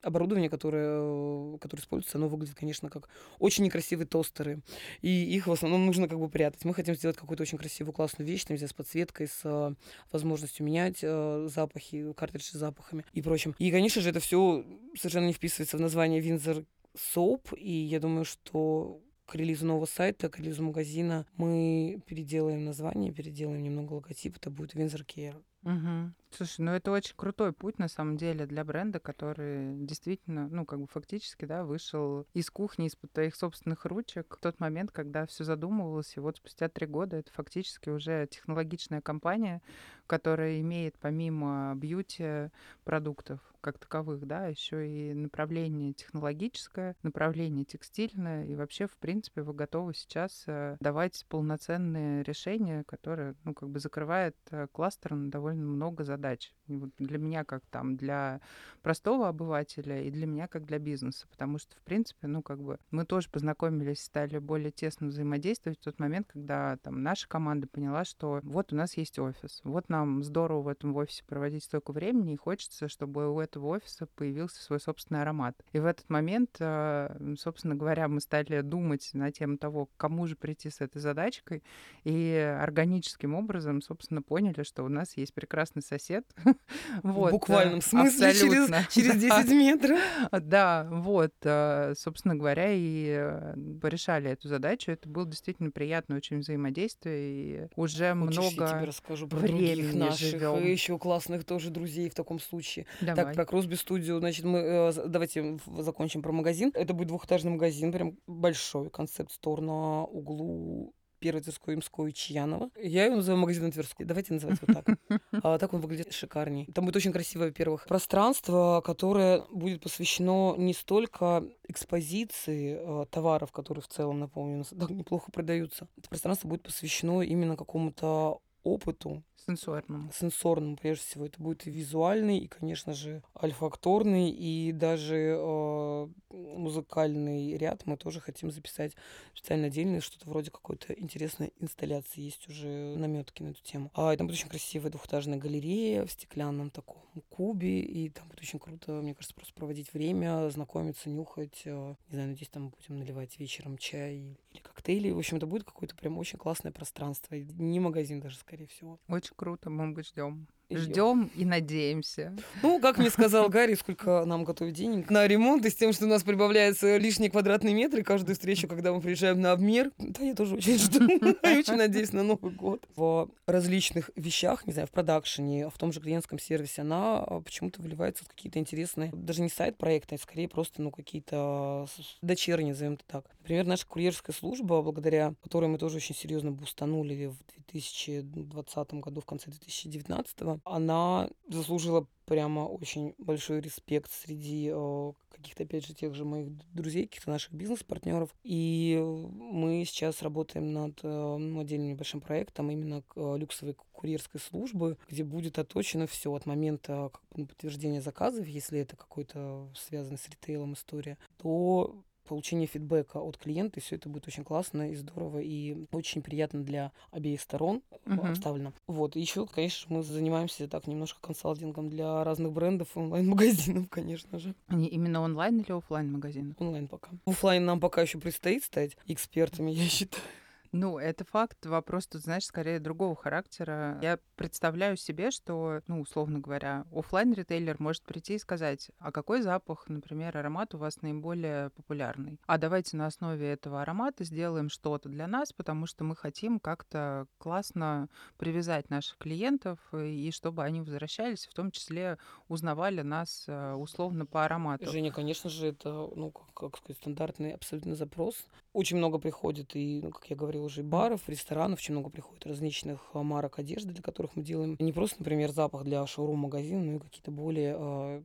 оборудование, 0.05 0.49
которое, 0.49 1.57
которое 1.57 1.81
используется, 1.81 2.17
оно 2.17 2.27
выглядит, 2.27 2.55
конечно, 2.55 2.89
как 2.89 3.09
очень 3.39 3.63
некрасивые 3.63 4.07
тостеры. 4.07 4.61
И 5.01 5.09
их 5.09 5.47
в 5.47 5.51
основном 5.51 5.85
нужно 5.85 6.07
как 6.07 6.19
бы 6.19 6.29
прятать. 6.29 6.63
Мы 6.63 6.73
хотим 6.73 6.95
сделать 6.95 7.17
какую-то 7.17 7.43
очень 7.43 7.57
красивую, 7.57 7.93
классную 7.93 8.27
вещь, 8.27 8.45
там, 8.45 8.57
с 8.57 8.73
подсветкой, 8.73 9.27
с 9.27 9.41
э, 9.43 9.73
возможностью 10.11 10.65
менять 10.65 10.99
э, 11.01 11.47
запахи, 11.51 12.13
картриджи 12.13 12.49
с 12.49 12.51
запахами 12.51 13.03
и 13.13 13.21
прочим. 13.21 13.55
И, 13.57 13.71
конечно 13.71 14.01
же, 14.01 14.09
это 14.09 14.19
все 14.19 14.63
совершенно 14.95 15.25
не 15.25 15.33
вписывается 15.33 15.77
в 15.77 15.81
название 15.81 16.21
Windsor 16.21 16.65
Soap, 16.95 17.57
и 17.57 17.71
я 17.71 17.99
думаю, 17.99 18.25
что 18.25 19.01
к 19.25 19.35
релизу 19.35 19.65
нового 19.65 19.85
сайта, 19.85 20.29
к 20.29 20.39
релизу 20.39 20.63
магазина 20.63 21.25
мы 21.35 21.99
переделаем 22.05 22.63
название, 22.63 23.11
переделаем 23.11 23.63
немного 23.63 23.93
логотип, 23.93 24.37
это 24.37 24.49
будет 24.49 24.75
Windsor 24.75 25.05
Care. 25.05 25.41
Угу. 25.63 26.13
Слушай, 26.37 26.61
ну 26.61 26.71
это 26.71 26.91
очень 26.91 27.15
крутой 27.15 27.53
путь 27.53 27.79
на 27.79 27.87
самом 27.87 28.17
деле 28.17 28.45
для 28.45 28.65
бренда, 28.65 28.99
который 28.99 29.73
действительно, 29.85 30.49
ну 30.49 30.65
как 30.65 30.81
бы 30.81 30.87
фактически, 30.87 31.45
да, 31.45 31.63
вышел 31.63 32.27
из 32.33 32.49
кухни, 32.49 32.87
из-под 32.87 33.13
твоих 33.13 33.35
собственных 33.37 33.85
ручек 33.85 34.35
в 34.37 34.41
тот 34.41 34.59
момент, 34.59 34.91
когда 34.91 35.25
все 35.27 35.45
задумывалось, 35.45 36.17
и 36.17 36.19
вот 36.19 36.35
спустя 36.35 36.67
три 36.67 36.87
года 36.87 37.15
это 37.15 37.31
фактически 37.31 37.89
уже 37.89 38.27
технологичная 38.29 38.99
компания, 38.99 39.61
которая 40.07 40.59
имеет 40.59 40.97
помимо 40.99 41.73
бьюти 41.75 42.49
продуктов 42.83 43.39
как 43.65 43.79
таковых, 43.79 44.27
да, 44.27 44.45
еще 44.45 44.87
и 44.87 45.15
направление 45.15 45.93
технологическое, 45.93 46.95
направление 47.01 47.65
текстильное, 47.65 48.45
и 48.45 48.53
вообще, 48.53 48.85
в 48.85 48.95
принципе, 48.97 49.41
вы 49.41 49.55
готовы 49.55 49.95
сейчас 49.95 50.43
э, 50.45 50.77
давать 50.79 51.25
полноценные 51.29 52.21
решения, 52.21 52.83
которые, 52.83 53.33
ну, 53.43 53.55
как 53.55 53.69
бы 53.69 53.79
закрывает 53.79 54.37
э, 54.51 54.67
кластер 54.71 55.15
на 55.15 55.31
довольно 55.31 55.65
много 55.65 56.03
задач. 56.03 56.24
И 56.33 56.37
вот 56.37 56.49
для 56.67 57.17
меня 57.17 57.43
как 57.43 57.63
там, 57.71 57.95
для 57.95 58.41
простого 58.81 59.27
обывателя 59.27 60.01
и 60.01 60.11
для 60.11 60.27
меня 60.27 60.47
как 60.47 60.65
для 60.65 60.79
бизнеса, 60.79 61.27
потому 61.29 61.57
что, 61.57 61.75
в 61.75 61.81
принципе, 61.81 62.27
ну, 62.27 62.41
как 62.41 62.61
бы 62.61 62.79
мы 62.91 63.05
тоже 63.05 63.29
познакомились, 63.29 64.03
стали 64.03 64.37
более 64.37 64.71
тесно 64.71 65.07
взаимодействовать 65.07 65.79
в 65.79 65.83
тот 65.83 65.99
момент, 65.99 66.27
когда 66.31 66.77
там 66.77 67.01
наша 67.03 67.27
команда 67.27 67.67
поняла, 67.67 68.05
что 68.05 68.39
вот 68.43 68.73
у 68.73 68.75
нас 68.75 68.97
есть 68.97 69.19
офис, 69.19 69.61
вот 69.63 69.89
нам 69.89 70.23
здорово 70.23 70.61
в 70.61 70.67
этом 70.67 70.95
офисе 70.95 71.23
проводить 71.25 71.63
столько 71.63 71.91
времени, 71.91 72.33
и 72.33 72.37
хочется, 72.37 72.87
чтобы 72.87 73.33
у 73.33 73.39
этого 73.39 73.67
офиса 73.67 74.07
появился 74.07 74.61
свой 74.61 74.79
собственный 74.79 75.21
аромат. 75.21 75.55
И 75.73 75.79
в 75.79 75.85
этот 75.85 76.09
момент, 76.09 76.57
э, 76.59 77.35
собственно 77.37 77.75
говоря, 77.75 78.07
мы 78.07 78.21
стали 78.21 78.61
думать 78.61 79.09
на 79.13 79.31
тему 79.31 79.57
того, 79.57 79.89
кому 79.97 80.27
же 80.27 80.35
прийти 80.35 80.69
с 80.69 80.81
этой 80.81 80.99
задачкой, 80.99 81.63
и 82.03 82.35
органическим 82.61 83.33
образом, 83.35 83.81
собственно, 83.81 84.21
поняли, 84.21 84.63
что 84.63 84.83
у 84.83 84.89
нас 84.89 85.17
есть 85.17 85.33
прекрасный 85.33 85.81
сосед. 85.81 86.25
вот, 87.03 87.29
в 87.29 87.31
буквальном 87.31 87.81
смысле 87.81 88.33
через, 88.33 88.93
через 88.93 89.15
10 89.21 89.49
метров. 89.51 89.99
Да, 90.31 90.87
вот, 90.91 91.33
э, 91.43 91.93
собственно 91.97 92.35
говоря, 92.35 92.71
и 92.71 93.07
э, 93.17 93.55
порешали 93.81 94.29
эту 94.29 94.47
задачу. 94.47 94.91
Это 94.91 95.07
было 95.09 95.25
действительно 95.25 95.71
приятное 95.71 96.17
очень 96.17 96.39
взаимодействие, 96.39 97.65
и 97.65 97.67
уже 97.75 98.13
много 98.13 98.33
я 98.33 98.49
тебе 98.49 98.85
расскажу 98.85 99.27
про 99.27 99.37
времени 99.37 99.97
наших 99.97 100.31
живем. 100.31 100.65
еще 100.65 100.97
классных 100.97 101.45
тоже 101.45 101.69
друзей 101.69 102.09
в 102.09 102.15
таком 102.15 102.39
случае. 102.39 102.85
Давай. 103.01 103.25
Так, 103.25 103.35
про 103.35 103.45
Кросби 103.45 103.75
студию, 103.75 104.19
значит, 104.19 104.45
мы 104.45 104.59
э, 104.59 104.91
давайте 105.07 105.57
закончим 105.77 106.21
про 106.21 106.31
магазин. 106.31 106.71
Это 106.73 106.93
будет 106.93 107.07
двухэтажный 107.07 107.51
магазин, 107.51 107.91
прям 107.91 108.17
большой 108.27 108.89
концепт-стор 108.89 109.61
на 109.61 110.03
углу 110.03 110.93
первой 111.25 111.41
Тверской, 111.41 111.73
Имской 111.73 112.11
и 112.11 112.13
Чьянова. 112.13 112.69
Я 112.79 113.05
его 113.05 113.15
называю 113.15 113.41
магазином 113.41 113.71
Тверской. 113.71 114.05
Давайте 114.05 114.33
называть 114.33 114.59
вот 114.61 114.75
так. 114.75 114.97
А, 115.43 115.57
так 115.57 115.73
он 115.73 115.81
выглядит 115.81 116.13
шикарней. 116.13 116.67
Там 116.73 116.85
будет 116.85 116.97
очень 116.97 117.11
красивое, 117.11 117.47
во-первых, 117.47 117.87
пространство, 117.87 118.81
которое 118.85 119.43
будет 119.51 119.81
посвящено 119.81 120.55
не 120.55 120.73
столько 120.73 121.43
экспозиции 121.67 122.77
э, 122.79 123.05
товаров, 123.09 123.51
которые 123.51 123.81
в 123.81 123.87
целом, 123.87 124.19
напомню, 124.19 124.63
так 124.79 124.91
неплохо 124.91 125.31
продаются. 125.31 125.87
Это 125.97 126.09
пространство 126.09 126.47
будет 126.47 126.61
посвящено 126.61 127.21
именно 127.21 127.57
какому-то 127.57 128.39
опыту. 128.63 129.23
Сенсорному. 129.45 130.11
Сенсорному, 130.11 130.75
прежде 130.75 131.03
всего. 131.03 131.25
Это 131.25 131.41
будет 131.41 131.67
и 131.67 131.71
визуальный, 131.71 132.39
и, 132.39 132.47
конечно 132.47 132.93
же, 132.93 133.21
альфакторный, 133.39 134.29
и 134.31 134.71
даже 134.71 135.37
э, 135.37 136.07
музыкальный 136.29 137.55
ряд 137.57 137.85
мы 137.85 137.97
тоже 137.97 138.19
хотим 138.19 138.51
записать 138.51 138.93
специально 139.33 139.67
отдельно, 139.67 140.01
что-то 140.01 140.29
вроде 140.29 140.51
какой-то 140.51 140.93
интересной 140.93 141.53
инсталляции. 141.59 142.21
Есть 142.21 142.47
уже 142.49 142.95
наметки 142.97 143.43
на 143.43 143.49
эту 143.49 143.61
тему. 143.61 143.91
А, 143.93 144.13
и 144.13 144.17
там 144.17 144.27
будет 144.27 144.37
очень 144.37 144.49
красивая 144.49 144.89
двухэтажная 144.89 145.37
галерея 145.37 146.05
в 146.05 146.11
стеклянном 146.11 146.69
таком 146.71 147.03
кубе, 147.29 147.81
и 147.81 148.09
там 148.09 148.27
будет 148.27 148.41
очень 148.41 148.59
круто, 148.59 148.93
мне 148.93 149.13
кажется, 149.13 149.35
просто 149.35 149.53
проводить 149.53 149.93
время, 149.93 150.49
знакомиться, 150.49 151.09
нюхать. 151.09 151.61
Э, 151.65 151.95
не 152.07 152.13
знаю, 152.13 152.29
надеюсь, 152.29 152.49
там 152.49 152.69
будем 152.69 152.99
наливать 152.99 153.37
вечером 153.39 153.77
чай 153.77 154.37
или 154.51 154.59
коктейли. 154.61 155.11
В 155.11 155.17
общем, 155.17 155.37
это 155.37 155.45
будет 155.45 155.63
какое-то 155.63 155.95
прям 155.95 156.17
очень 156.17 156.39
классное 156.39 156.71
пространство. 156.71 157.35
Не 157.35 157.79
магазин 157.79 158.19
даже, 158.19 158.37
скорее 158.37 158.67
всего. 158.67 158.99
Очень 159.07 159.24
круто, 159.35 159.69
мы 159.69 160.03
ждем. 160.03 160.47
Ждем 160.69 161.29
и 161.35 161.45
надеемся. 161.45 162.35
Ну, 162.63 162.79
как 162.79 162.97
мне 162.97 163.09
сказал 163.09 163.49
Гарри, 163.55 163.75
сколько 163.75 164.25
нам 164.25 164.43
готовить 164.43 164.75
денег 164.75 165.09
на 165.09 165.27
ремонт, 165.27 165.65
и 165.65 165.69
с 165.69 165.75
тем, 165.75 165.93
что 165.93 166.05
у 166.05 166.07
нас 166.07 166.23
прибавляются 166.23 166.97
лишние 166.97 167.29
квадратные 167.29 167.73
метры 167.73 168.03
каждую 168.03 168.35
встречу, 168.35 168.67
когда 168.67 168.93
мы 168.93 169.01
приезжаем 169.01 169.41
на 169.41 169.51
обмер. 169.51 169.91
Да, 169.97 170.23
я 170.23 170.33
тоже 170.33 170.55
очень 170.55 170.77
жду. 170.77 171.05
Я 171.43 171.59
очень 171.59 171.75
надеюсь 171.75 172.13
на 172.13 172.23
Новый 172.23 172.51
год. 172.51 172.85
В 172.95 173.29
различных 173.45 174.09
вещах, 174.15 174.65
не 174.65 174.73
знаю, 174.73 174.87
в 174.87 174.91
продакшене, 174.91 175.69
в 175.69 175.77
том 175.77 175.91
же 175.91 175.99
клиентском 175.99 176.39
сервисе, 176.39 176.81
она 176.81 177.19
а, 177.19 177.41
почему-то 177.41 177.81
выливается 177.81 178.25
в 178.25 178.27
какие-то 178.27 178.59
интересные, 178.59 179.11
даже 179.13 179.41
не 179.41 179.49
сайт 179.49 179.77
проекта, 179.77 180.15
а 180.15 180.17
скорее 180.17 180.47
просто, 180.47 180.81
ну, 180.81 180.91
какие-то 180.91 181.87
дочерние, 182.21 182.73
назовем 182.73 182.93
это 182.93 183.03
так. 183.07 183.25
Например, 183.39 183.65
наша 183.65 183.85
курьерская 183.85 184.35
служба, 184.35 184.81
благодаря 184.81 185.35
которой 185.43 185.69
мы 185.69 185.77
тоже 185.77 185.97
очень 185.97 186.15
серьезно 186.15 186.51
бустанули 186.51 187.27
в 187.27 187.37
2020 187.71 188.93
году, 188.95 189.21
в 189.21 189.25
конце 189.25 189.51
2019, 189.51 190.54
она 190.63 191.29
заслужила 191.47 192.07
прямо 192.25 192.61
очень 192.61 193.13
большой 193.17 193.61
респект 193.61 194.11
среди 194.11 194.71
э, 194.73 195.11
каких-то, 195.29 195.63
опять 195.63 195.85
же, 195.85 195.93
тех 195.93 196.15
же 196.15 196.25
моих 196.25 196.49
друзей, 196.73 197.05
каких-то 197.05 197.29
наших 197.29 197.53
бизнес-партнеров. 197.53 198.29
И 198.43 198.99
мы 198.99 199.83
сейчас 199.85 200.21
работаем 200.21 200.73
над 200.73 200.99
э, 201.03 201.07
ну, 201.07 201.59
отдельным 201.59 201.89
небольшим 201.89 202.21
проектом 202.21 202.71
именно 202.71 203.03
э, 203.15 203.35
люксовой 203.37 203.75
курьерской 203.93 204.39
службы, 204.39 204.97
где 205.07 205.23
будет 205.23 205.59
оточено 205.59 206.07
все 206.07 206.33
от 206.33 206.45
момента 206.45 207.09
как 207.13 207.21
бы, 207.29 207.41
ну, 207.41 207.47
подтверждения 207.47 208.01
заказов, 208.01 208.47
если 208.47 208.79
это 208.79 208.95
какой-то 208.95 209.69
связанный 209.75 210.17
с 210.17 210.27
ритейлом 210.27 210.73
история, 210.73 211.17
до 211.39 212.03
получение 212.25 212.67
фидбэка 212.67 213.17
от 213.17 213.37
клиента, 213.37 213.79
и 213.79 213.83
все 213.83 213.95
это 213.95 214.09
будет 214.09 214.27
очень 214.27 214.43
классно 214.43 214.91
и 214.91 214.95
здорово, 214.95 215.39
и 215.39 215.85
очень 215.91 216.21
приятно 216.21 216.63
для 216.63 216.91
обеих 217.11 217.41
сторон 217.41 217.81
uh-huh. 218.05 218.29
обставлено. 218.29 218.73
Вот, 218.87 219.15
еще, 219.15 219.45
конечно, 219.45 219.95
мы 219.95 220.03
занимаемся 220.03 220.67
так 220.67 220.87
немножко 220.87 221.19
консалтингом 221.21 221.89
для 221.89 222.23
разных 222.23 222.51
брендов 222.51 222.95
онлайн-магазинов, 222.95 223.87
конечно 223.89 224.39
же. 224.39 224.55
Они 224.67 224.87
именно 224.87 225.21
онлайн 225.21 225.59
или 225.59 225.71
офлайн 225.71 226.11
магазины? 226.11 226.55
Онлайн 226.59 226.87
пока. 226.87 227.11
Офлайн 227.25 227.65
нам 227.65 227.79
пока 227.79 228.01
еще 228.01 228.19
предстоит 228.19 228.63
стать 228.63 228.97
экспертами, 229.07 229.71
я 229.75 229.87
считаю. 229.87 230.23
Ну, 230.71 230.97
это 230.97 231.25
факт. 231.25 231.65
Вопрос 231.65 232.07
тут, 232.07 232.21
знаешь, 232.21 232.45
скорее 232.45 232.79
другого 232.79 233.15
характера. 233.15 233.99
Я 234.01 234.19
представляю 234.35 234.97
себе, 234.97 235.31
что, 235.31 235.81
ну, 235.87 236.01
условно 236.01 236.39
говоря, 236.39 236.85
оффлайн 236.91 237.33
ритейлер 237.33 237.75
может 237.79 238.03
прийти 238.03 238.35
и 238.35 238.39
сказать, 238.39 238.89
а 238.99 239.11
какой 239.11 239.41
запах, 239.41 239.85
например, 239.87 240.37
аромат 240.37 240.73
у 240.73 240.77
вас 240.77 241.01
наиболее 241.01 241.69
популярный? 241.71 242.39
А 242.45 242.57
давайте 242.57 242.97
на 242.97 243.05
основе 243.05 243.47
этого 243.51 243.81
аромата 243.81 244.23
сделаем 244.23 244.69
что-то 244.69 245.09
для 245.09 245.27
нас, 245.27 245.53
потому 245.53 245.85
что 245.85 246.03
мы 246.03 246.15
хотим 246.15 246.59
как-то 246.59 247.27
классно 247.37 248.09
привязать 248.37 248.89
наших 248.89 249.17
клиентов, 249.17 249.79
и 249.93 250.31
чтобы 250.31 250.63
они 250.63 250.81
возвращались, 250.81 251.47
в 251.47 251.53
том 251.53 251.71
числе 251.71 252.17
узнавали 252.47 253.01
нас 253.01 253.45
э, 253.47 253.73
условно 253.73 254.25
по 254.25 254.45
аромату. 254.45 254.89
Женя, 254.89 255.11
конечно 255.11 255.49
же, 255.49 255.67
это, 255.67 256.09
ну, 256.15 256.31
как, 256.31 256.53
как 256.53 256.77
сказать, 256.77 256.97
стандартный 256.97 257.53
абсолютно 257.53 257.95
запрос. 257.95 258.45
Очень 258.73 258.97
много 258.97 259.19
приходит 259.19 259.75
и, 259.75 260.01
ну, 260.03 260.11
как 260.11 260.25
я 260.25 260.35
говорила, 260.55 260.65
уже 260.65 260.83
баров, 260.83 261.27
ресторанов, 261.27 261.79
очень 261.79 261.93
много 261.93 262.09
приходит 262.09 262.45
различных 262.45 263.09
а, 263.13 263.23
марок 263.23 263.59
одежды, 263.59 263.93
для 263.93 264.01
которых 264.01 264.35
мы 264.35 264.43
делаем. 264.43 264.75
Не 264.79 264.93
просто, 264.93 265.17
например, 265.19 265.51
запах 265.51 265.83
для 265.83 266.05
шоурум-магазина, 266.05 266.83
но 266.83 266.95
и 266.95 266.99
какие-то 266.99 267.31
более 267.31 267.75
а, 267.77 268.23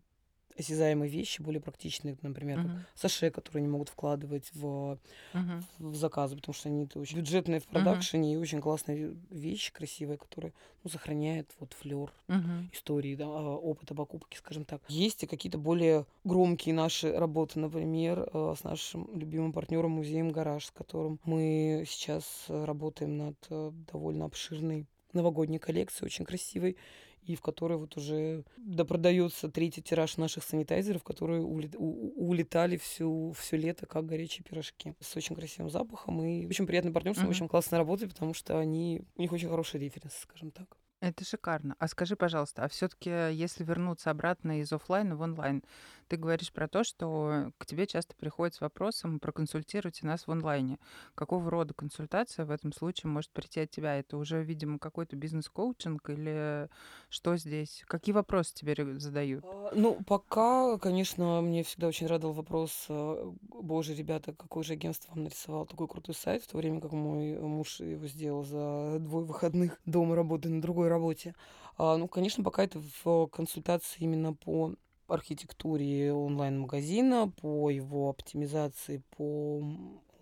осязаемые 0.61 1.11
вещи, 1.11 1.42
более 1.42 1.61
практичные, 1.61 2.16
например, 2.23 2.59
uh-huh. 2.59 2.62
как 2.62 2.88
саше, 2.94 3.31
которые 3.31 3.61
они 3.61 3.68
могут 3.68 3.88
вкладывать 3.88 4.51
в, 4.55 4.99
uh-huh. 5.35 5.62
в 5.79 5.94
заказы, 5.94 6.37
потому 6.37 6.55
что 6.55 6.68
они 6.68 6.88
очень 6.94 7.18
бюджетные 7.18 7.61
в 7.61 7.66
продакшене 7.66 8.31
uh-huh. 8.31 8.35
и 8.35 8.38
очень 8.38 8.61
классная 8.61 9.14
вещь, 9.31 9.73
красивая, 9.73 10.16
которая 10.16 10.53
ну, 10.83 10.90
сохраняет 10.90 11.51
вот 11.59 11.73
флер 11.75 12.12
uh-huh. 12.29 12.68
истории, 12.73 13.14
да, 13.14 13.27
а, 13.27 13.57
опыта 13.57 13.94
покупки, 13.94 14.37
скажем 14.37 14.64
так. 14.64 14.83
Есть 14.88 15.23
и 15.23 15.27
какие-то 15.27 15.59
более 15.59 16.07
громкие 16.25 16.75
наши 16.75 17.12
работы, 17.12 17.59
например, 17.59 18.29
э, 18.33 18.55
с 18.59 18.64
нашим 18.64 19.09
любимым 19.14 19.53
партнером 19.53 19.92
музеем 19.92 20.31
Гараж, 20.31 20.66
с 20.66 20.70
которым 20.70 21.20
мы 21.25 21.85
сейчас 21.87 22.46
работаем 22.49 23.16
над 23.16 23.37
э, 23.51 23.73
довольно 23.92 24.25
обширной 24.25 24.87
новогодней 25.12 25.59
коллекцией, 25.59 26.07
очень 26.07 26.25
красивой 26.25 26.77
и 27.22 27.35
в 27.37 27.40
которой 27.40 27.78
вот 27.78 27.96
уже 27.96 28.44
допродается 28.56 29.48
третий 29.50 29.83
тираж 29.83 30.16
наших 30.16 30.44
санитайзеров, 30.44 31.02
которые 31.02 31.42
улетали 31.42 32.76
всю, 32.76 33.33
все 33.38 33.56
лето 33.56 33.87
как 33.87 34.06
горячие 34.06 34.44
пирожки. 34.44 34.94
С 35.00 35.16
очень 35.16 35.37
красивым 35.37 35.70
запахом 35.70 36.22
и 36.22 36.46
очень 36.46 36.66
приятным 36.66 36.92
партнерством, 36.92 37.28
mm-hmm. 37.28 37.30
очень 37.30 37.48
классной 37.48 37.78
работой, 37.78 38.09
потому 38.09 38.35
что 38.35 38.59
они, 38.59 39.02
у 39.16 39.22
них 39.22 39.33
очень 39.33 39.48
хороший 39.48 39.80
референс, 39.80 40.14
скажем 40.14 40.50
так. 40.50 40.76
Это 41.00 41.24
шикарно. 41.24 41.76
А 41.78 41.88
скажи, 41.88 42.14
пожалуйста, 42.14 42.64
а 42.64 42.68
все-таки, 42.68 43.09
если 43.09 43.64
вернуться 43.64 44.11
обратно 44.11 44.61
из 44.61 44.70
офлайна 44.70 45.16
в 45.16 45.22
онлайн, 45.22 45.62
ты 46.11 46.16
говоришь 46.16 46.53
про 46.53 46.66
то, 46.66 46.83
что 46.83 47.53
к 47.57 47.64
тебе 47.66 47.87
часто 47.87 48.16
приходят 48.16 48.53
с 48.55 48.61
вопросом 48.61 49.20
проконсультируйте 49.20 50.05
нас 50.07 50.27
в 50.27 50.31
онлайне. 50.33 50.81
Какого 51.14 51.49
рода 51.49 51.73
консультация 51.73 52.44
в 52.44 52.51
этом 52.51 52.73
случае 52.73 53.11
может 53.11 53.31
прийти 53.31 53.61
от 53.61 53.70
тебя? 53.70 53.96
Это 53.96 54.16
уже, 54.16 54.42
видимо, 54.42 54.81
какой-то 54.81 55.14
бизнес-коучинг 55.14 56.11
или 56.11 56.68
что 57.11 57.37
здесь? 57.37 57.85
Какие 57.87 58.12
вопросы 58.12 58.53
тебе 58.55 58.75
задают? 58.99 59.44
А, 59.46 59.70
ну, 59.73 60.01
пока, 60.05 60.79
конечно, 60.79 61.40
мне 61.42 61.62
всегда 61.62 61.87
очень 61.87 62.09
радовал 62.09 62.35
вопрос, 62.35 62.87
э, 62.88 63.33
боже, 63.42 63.94
ребята, 63.94 64.33
какое 64.33 64.64
же 64.64 64.73
агентство 64.73 65.14
вам 65.14 65.23
нарисовало 65.23 65.66
такой 65.66 65.87
крутой 65.87 66.16
сайт, 66.16 66.42
в 66.42 66.49
то 66.49 66.57
время 66.59 66.81
как 66.81 66.90
мой 66.90 67.38
муж 67.38 67.79
его 67.79 68.09
сделал 68.09 68.42
за 68.42 68.96
двое 68.99 69.25
выходных 69.25 69.81
дома 69.87 70.16
работы 70.16 70.49
на 70.49 70.61
другой 70.61 70.88
работе. 70.88 71.37
А, 71.79 71.96
ну, 71.96 72.09
конечно, 72.09 72.42
пока 72.42 72.64
это 72.64 72.83
в 73.05 73.29
консультации 73.29 74.01
именно 74.01 74.35
по 74.35 74.75
архитектуре 75.11 76.12
онлайн-магазина, 76.12 77.33
по 77.40 77.70
его 77.70 78.11
оптимизации, 78.11 79.03
по 79.16 79.62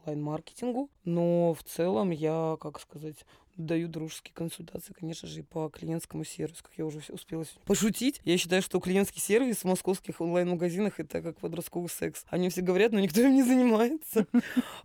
онлайн-маркетингу. 0.07 0.91
Но 1.05 1.55
в 1.55 1.63
целом 1.63 2.11
я, 2.11 2.57
как 2.61 2.81
сказать, 2.81 3.25
даю 3.57 3.89
дружеские 3.89 4.33
консультации, 4.35 4.93
конечно 4.93 5.29
же, 5.29 5.41
и 5.41 5.43
по 5.43 5.69
клиентскому 5.69 6.25
сервису, 6.25 6.63
как 6.63 6.73
я 6.77 6.87
уже 6.87 7.01
успела 7.09 7.45
пошутить. 7.65 8.21
Я 8.25 8.39
считаю, 8.39 8.63
что 8.63 8.79
клиентский 8.81 9.21
сервис 9.21 9.59
в 9.59 9.65
московских 9.65 10.21
онлайн-магазинах 10.21 11.01
это 11.01 11.21
как 11.21 11.39
подростковый 11.39 11.91
секс. 11.91 12.25
Они 12.29 12.49
все 12.49 12.63
говорят, 12.63 12.93
но 12.93 13.01
никто 13.01 13.21
им 13.21 13.35
не 13.35 13.43
занимается. 13.43 14.27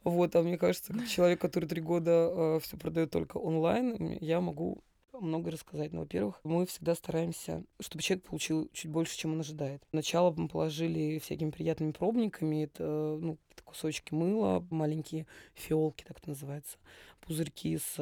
Вот, 0.04 0.36
а 0.36 0.42
мне 0.42 0.58
кажется, 0.58 0.94
как 0.94 1.08
человек, 1.08 1.40
который 1.40 1.70
три 1.70 1.82
года 1.82 2.12
э, 2.12 2.60
все 2.62 2.78
продает 2.78 3.12
только 3.12 3.38
онлайн, 3.38 4.18
я 4.20 4.42
могу 4.42 4.84
много 5.20 5.52
рассказать. 5.52 5.94
Но, 5.94 6.02
во-первых, 6.02 6.40
мы 6.44 6.66
всегда 6.66 6.96
стараемся, 6.96 7.64
чтобы 7.80 8.04
человек 8.04 8.26
получил 8.26 8.70
чуть 8.74 8.92
больше, 8.92 9.18
чем 9.18 9.34
он 9.34 9.42
ожидает. 9.42 9.84
Сначала 9.92 10.32
мы 10.32 10.48
положили 10.48 11.20
всякими 11.20 11.52
приятными 11.52 11.92
пробниками. 11.92 12.64
Это 12.64 13.18
ну, 13.22 13.38
кусочки 13.62 14.14
мыла, 14.14 14.66
маленькие 14.70 15.28
фиолки, 15.54 16.04
так 16.04 16.18
это 16.18 16.30
называется 16.30 16.78
пузырьки 17.26 17.78
с 17.78 18.00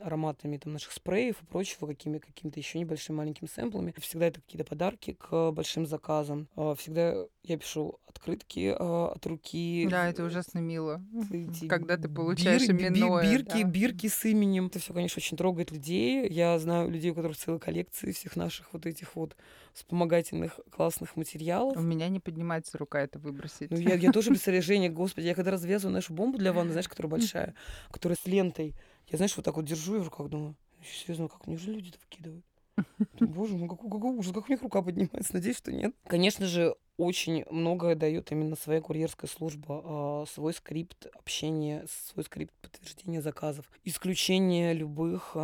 ароматами 0.00 0.56
там, 0.56 0.72
наших 0.72 0.92
спреев 0.92 1.42
и 1.42 1.46
прочего, 1.46 1.86
какими, 1.86 2.18
какими-то 2.18 2.58
еще 2.60 2.78
небольшими 2.78 3.16
маленькими 3.16 3.48
сэмплами. 3.48 3.94
Всегда 3.98 4.26
это 4.26 4.40
какие-то 4.40 4.68
подарки 4.68 5.12
к 5.12 5.50
большим 5.52 5.86
заказам. 5.86 6.48
А, 6.56 6.74
всегда 6.74 7.26
я 7.42 7.56
пишу 7.56 7.98
открытки 8.06 8.74
а, 8.76 9.12
от 9.14 9.26
руки. 9.26 9.86
Да, 9.90 10.08
это 10.08 10.24
ужасно 10.24 10.58
мило, 10.58 11.02
Эти 11.30 11.66
когда 11.66 11.96
ты 11.96 12.08
получаешь 12.08 12.66
бир, 12.68 12.88
именное. 12.88 13.30
Бирки, 13.30 13.62
да. 13.62 13.68
бирки 13.68 14.08
с 14.08 14.24
именем. 14.24 14.66
Это 14.66 14.78
все, 14.78 14.92
конечно, 14.92 15.20
очень 15.20 15.36
трогает 15.36 15.70
людей. 15.70 16.28
Я 16.28 16.58
знаю 16.58 16.90
людей, 16.90 17.10
у 17.10 17.14
которых 17.14 17.36
целые 17.36 17.60
коллекции 17.60 18.12
всех 18.12 18.36
наших 18.36 18.72
вот 18.72 18.86
этих 18.86 19.14
вот 19.14 19.36
вспомогательных 19.72 20.60
классных 20.70 21.16
материалов. 21.16 21.76
У 21.76 21.80
меня 21.82 22.08
не 22.08 22.20
поднимается 22.20 22.78
рука 22.78 23.00
это 23.00 23.18
выбросить. 23.18 23.70
Ну, 23.70 23.78
я, 23.78 23.94
я 23.94 24.12
тоже 24.12 24.30
представляю, 24.30 24.62
Женя, 24.64 24.88
господи, 24.94 25.26
я 25.26 25.34
когда 25.34 25.50
развязываю 25.50 25.94
нашу 25.94 26.14
бомбу 26.14 26.38
для 26.38 26.52
ванны, 26.52 26.72
знаешь, 26.72 26.88
которая 26.88 27.10
большая, 27.10 27.54
которая 27.90 28.16
с 28.16 28.26
лентой, 28.26 28.74
я, 29.08 29.16
знаешь, 29.16 29.36
вот 29.36 29.44
так 29.44 29.56
вот 29.56 29.64
держу 29.64 29.96
и 29.96 29.98
в 29.98 30.04
руках 30.04 30.28
думаю, 30.28 30.56
серьезно, 30.82 31.28
как 31.28 31.46
неужели 31.46 31.74
люди 31.74 31.90
это 31.90 31.98
выкидывают? 32.00 32.44
Боже 33.20 33.54
мой, 33.56 33.68
какой, 33.68 33.90
какой 33.90 34.16
ужас, 34.16 34.32
как 34.32 34.48
у 34.48 34.52
них 34.52 34.62
рука 34.62 34.82
поднимается. 34.82 35.34
Надеюсь, 35.34 35.58
что 35.58 35.72
нет. 35.72 35.94
Конечно 36.06 36.46
же, 36.46 36.74
очень 36.96 37.44
многое 37.50 37.94
дает 37.94 38.32
именно 38.32 38.56
своя 38.56 38.80
курьерская 38.80 39.28
служба, 39.28 39.82
а, 39.84 40.24
свой 40.26 40.52
скрипт 40.54 41.06
общения, 41.14 41.86
свой 42.10 42.24
скрипт 42.24 42.54
подтверждения 42.60 43.20
заказов, 43.20 43.70
исключение 43.84 44.72
любых 44.72 45.36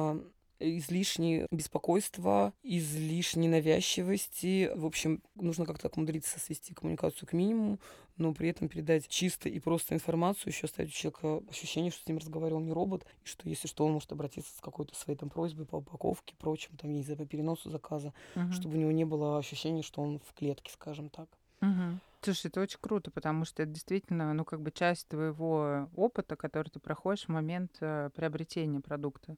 а, 0.60 0.78
излишнее 0.78 1.46
беспокойство, 1.50 2.52
излишней 2.62 3.48
навязчивости. 3.48 4.70
В 4.74 4.86
общем, 4.86 5.22
нужно 5.34 5.66
как-то 5.66 5.84
так 5.84 5.96
умудриться 5.96 6.38
свести 6.38 6.74
коммуникацию 6.74 7.28
к 7.28 7.32
минимуму, 7.32 7.78
но 8.16 8.34
при 8.34 8.50
этом 8.50 8.68
передать 8.68 9.08
чисто 9.08 9.48
и 9.48 9.58
просто 9.58 9.94
информацию, 9.94 10.52
еще 10.52 10.66
оставить 10.66 10.90
у 10.90 10.92
человека 10.92 11.42
ощущение, 11.48 11.90
что 11.90 12.02
с 12.02 12.06
ним 12.06 12.18
разговаривал 12.18 12.60
не 12.60 12.72
робот, 12.72 13.06
и 13.24 13.26
что 13.26 13.48
если 13.48 13.66
что, 13.66 13.86
он 13.86 13.92
может 13.92 14.12
обратиться 14.12 14.54
с 14.56 14.60
какой-то 14.60 14.94
своей 14.94 15.18
там 15.18 15.30
просьбой 15.30 15.66
по 15.66 15.76
упаковке, 15.76 16.34
прочим, 16.38 16.76
там, 16.76 16.92
не 16.92 17.02
знаю, 17.02 17.18
по 17.18 17.26
переносу 17.26 17.70
заказа, 17.70 18.12
угу. 18.36 18.52
чтобы 18.52 18.76
у 18.76 18.80
него 18.80 18.92
не 18.92 19.04
было 19.04 19.38
ощущения, 19.38 19.82
что 19.82 20.02
он 20.02 20.20
в 20.20 20.34
клетке, 20.34 20.70
скажем 20.70 21.08
так. 21.08 21.28
Угу. 21.62 21.98
Слушай, 22.22 22.48
это 22.48 22.60
очень 22.60 22.78
круто, 22.80 23.10
потому 23.10 23.46
что 23.46 23.62
это 23.62 23.72
действительно, 23.72 24.34
ну, 24.34 24.44
как 24.44 24.60
бы 24.60 24.70
часть 24.70 25.08
твоего 25.08 25.88
опыта, 25.96 26.36
который 26.36 26.68
ты 26.68 26.78
проходишь 26.78 27.24
в 27.24 27.28
момент 27.28 27.78
э, 27.80 28.10
приобретения 28.14 28.80
продукта. 28.80 29.36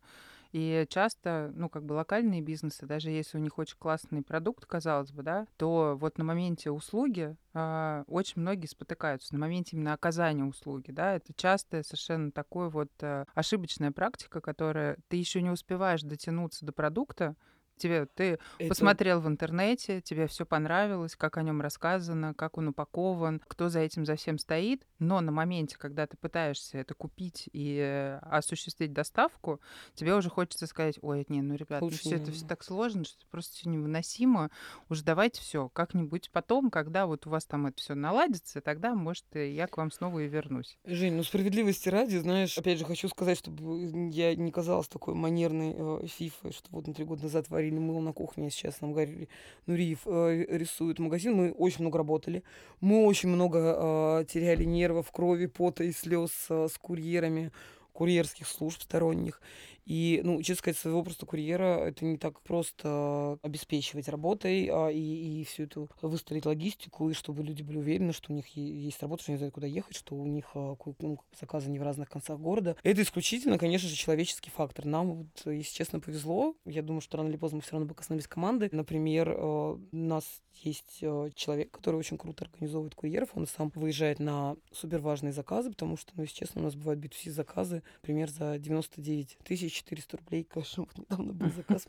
И 0.53 0.87
часто, 0.91 1.51
ну, 1.55 1.69
как 1.69 1.85
бы 1.85 1.95
локальные 1.95 2.43
бизнесы, 2.43 2.87
даже 2.87 3.11
если 3.11 3.39
у 3.39 3.41
них 3.41 3.59
очень 3.59 3.77
классный 3.79 4.23
продукт, 4.23 4.67
казалось 4.67 5.11
бы, 5.11 5.23
да, 5.23 5.47
то 5.57 5.97
вот 5.99 6.19
на 6.19 6.25
моменте 6.25 6.71
услуги 6.71 7.37
э, 7.55 8.05
очень 8.07 8.43
многие 8.43 8.67
спотыкаются. 8.67 9.33
На 9.33 9.41
моменте 9.41 9.77
именно 9.77 9.95
оказания 9.95 10.45
услуги, 10.45 10.91
да, 10.91 11.15
это 11.15 11.33
часто 11.35 11.83
совершенно 11.83 12.31
такой 12.31 12.69
вот 12.69 12.91
э, 13.01 13.25
ошибочная 13.35 13.93
практика, 13.93 14.41
которая 14.43 14.99
ты 15.09 15.17
еще 15.17 15.41
не 15.41 15.51
успеваешь 15.51 16.03
дотянуться 16.03 16.67
до 16.67 16.73
продукта, 16.73 17.35
тебе 17.83 18.07
ты 18.07 18.39
это... 18.59 18.69
посмотрел 18.69 19.21
в 19.21 19.27
интернете, 19.27 20.01
тебе 20.01 20.27
все 20.29 20.47
понравилось, 20.47 21.17
как 21.17 21.37
о 21.37 21.43
нем 21.43 21.61
рассказано, 21.61 22.33
как 22.35 22.59
он 22.59 22.69
упакован, 22.69 23.41
кто 23.47 23.69
за 23.69 23.81
этим 23.81 24.07
за 24.07 24.15
всем 24.17 24.39
стоит, 24.39 24.87
но 24.99 25.21
на 25.21 25.33
моменте, 25.33 25.77
когда 25.77 26.07
ты 26.07 26.17
пытаешься 26.17 26.79
это 26.79 26.95
купить 26.95 27.49
и 27.53 27.79
э, 27.79 28.19
осуществить 28.23 28.93
доставку, 28.93 29.61
тебе 29.95 30.15
уже 30.15 30.31
хочется 30.31 30.67
сказать, 30.67 30.99
ой, 31.03 31.25
не, 31.29 31.43
ну, 31.43 31.55
ребят, 31.55 31.81
ну, 31.81 31.89
все 31.91 32.17
это 32.17 32.31
все 32.31 32.47
так 32.47 32.63
сложно, 32.63 33.05
что 33.05 33.27
просто 33.31 33.55
все 33.57 33.69
невыносимо, 33.69 34.51
уже 34.89 35.03
давайте 35.03 35.41
все 35.41 35.69
как-нибудь 35.69 36.31
потом, 36.31 36.71
когда 36.71 37.07
вот 37.07 37.27
у 37.27 37.31
вас 37.31 37.45
там 37.45 37.67
это 37.67 37.79
все 37.81 37.95
наладится, 37.95 38.61
тогда, 38.61 38.95
может, 38.95 39.25
я 39.35 39.67
к 39.67 39.77
вам 39.77 39.91
снова 39.91 40.21
и 40.21 40.29
вернусь. 40.29 40.79
Жень, 40.85 41.15
ну 41.15 41.25
справедливости 41.25 41.89
ради, 41.89 42.19
знаешь, 42.19 42.57
опять 42.57 42.79
же, 42.79 42.85
хочу 42.85 43.09
сказать, 43.09 43.39
чтобы 43.39 44.11
я 44.11 44.37
не 44.37 44.53
казалась 44.53 44.89
такой 44.89 45.15
манерной 45.15 45.75
э, 45.77 46.07
фифой, 46.07 46.53
что 46.53 46.69
вот 46.71 46.87
на 46.87 46.95
три 46.95 47.05
года 47.05 47.25
назад 47.25 47.49
варили 47.49 47.72
мыло 47.81 48.01
на 48.01 48.13
кухне, 48.13 48.51
сейчас 48.51 48.81
нам 48.81 48.93
Гарри 48.93 49.29
Нуриев 49.67 50.01
э, 50.07 50.47
рисует 50.49 50.99
магазин. 50.99 51.35
Мы 51.35 51.53
очень 51.53 51.81
много 51.81 51.99
работали. 51.99 52.43
Мы 52.81 53.05
очень 53.05 53.29
много 53.29 54.21
э, 54.21 54.25
теряли 54.27 54.65
нервов, 54.65 55.11
крови, 55.11 55.47
пота 55.47 55.85
и 55.85 55.93
слез 55.93 56.31
э, 56.49 56.69
с 56.73 56.79
курьерами 56.79 57.53
курьерских 57.93 58.49
служб 58.49 58.83
сторонних. 58.83 59.41
И, 59.85 60.21
ну, 60.25 60.41
честно 60.43 60.57
сказать, 60.57 60.79
своего 60.79 61.03
просто 61.03 61.27
курьера 61.27 61.87
это 61.87 62.05
не 62.05 62.17
так 62.17 62.41
просто 62.43 63.39
обеспечивать 63.43 64.09
работой 64.09 64.69
а, 64.71 64.89
и, 64.89 65.41
и 65.41 65.45
всю 65.45 65.65
эту 65.65 65.91
выстроить 66.01 66.47
логистику, 66.47 67.11
и 67.11 67.15
чтобы 67.15 67.43
люди 67.43 67.63
были 67.63 67.79
уверены, 67.79 68.13
что 68.13 68.33
у 68.33 68.37
них 68.37 68.47
есть 68.49 69.03
работа, 69.03 69.23
что 69.23 69.33
они 69.33 69.39
знают, 69.39 69.55
куда 69.55 69.67
ехать, 69.67 69.97
что 69.97 70.15
у 70.15 70.27
них 70.27 70.51
а, 70.55 70.77
ну, 71.01 71.19
заказы 71.39 71.71
не 71.71 71.79
в 71.79 71.83
разных 71.83 72.09
концах 72.09 72.39
города. 72.39 72.77
Это 72.83 73.03
исключительно, 73.03 73.59
конечно 73.59 73.89
же, 73.89 73.97
человеческий 73.97 74.51
фактор. 74.51 74.85
Нам, 74.85 75.15
вот, 75.15 75.53
если 75.53 75.75
честно, 75.75 76.01
повезло. 76.01 76.55
Я 76.65 76.83
думаю, 76.83 77.01
что 77.01 77.17
рано 77.17 77.29
или 77.29 77.37
поздно 77.37 77.57
мы 77.57 77.63
все 77.63 77.73
равно 77.73 77.87
бы 77.87 77.95
коснулись 77.95 78.27
команды. 78.27 78.69
Например, 78.73 79.31
у 79.31 79.81
нас 79.91 80.43
есть 80.55 80.99
человек, 81.35 81.71
который 81.71 81.97
очень 81.97 82.19
круто 82.19 82.45
организовывает 82.45 82.95
курьеров. 82.95 83.31
Он 83.35 83.47
сам 83.47 83.73
выезжает 83.75 84.19
на 84.19 84.57
супер 84.71 85.01
важные 85.01 85.33
заказы, 85.33 85.71
потому 85.71 85.97
что, 85.97 86.13
ну, 86.15 86.23
если 86.23 86.37
честно, 86.37 86.61
у 86.61 86.65
нас 86.65 86.75
бывают 86.75 87.01
B2C 87.01 87.31
заказы, 87.31 87.83
например, 88.03 88.31
за 88.31 88.59
99 88.59 89.39
тысяч 89.45 89.72
400 89.73 90.17
рублей. 90.19 90.47
Вот 90.77 90.99
недавно 90.99 91.33
был 91.33 91.51
заказ. 91.57 91.87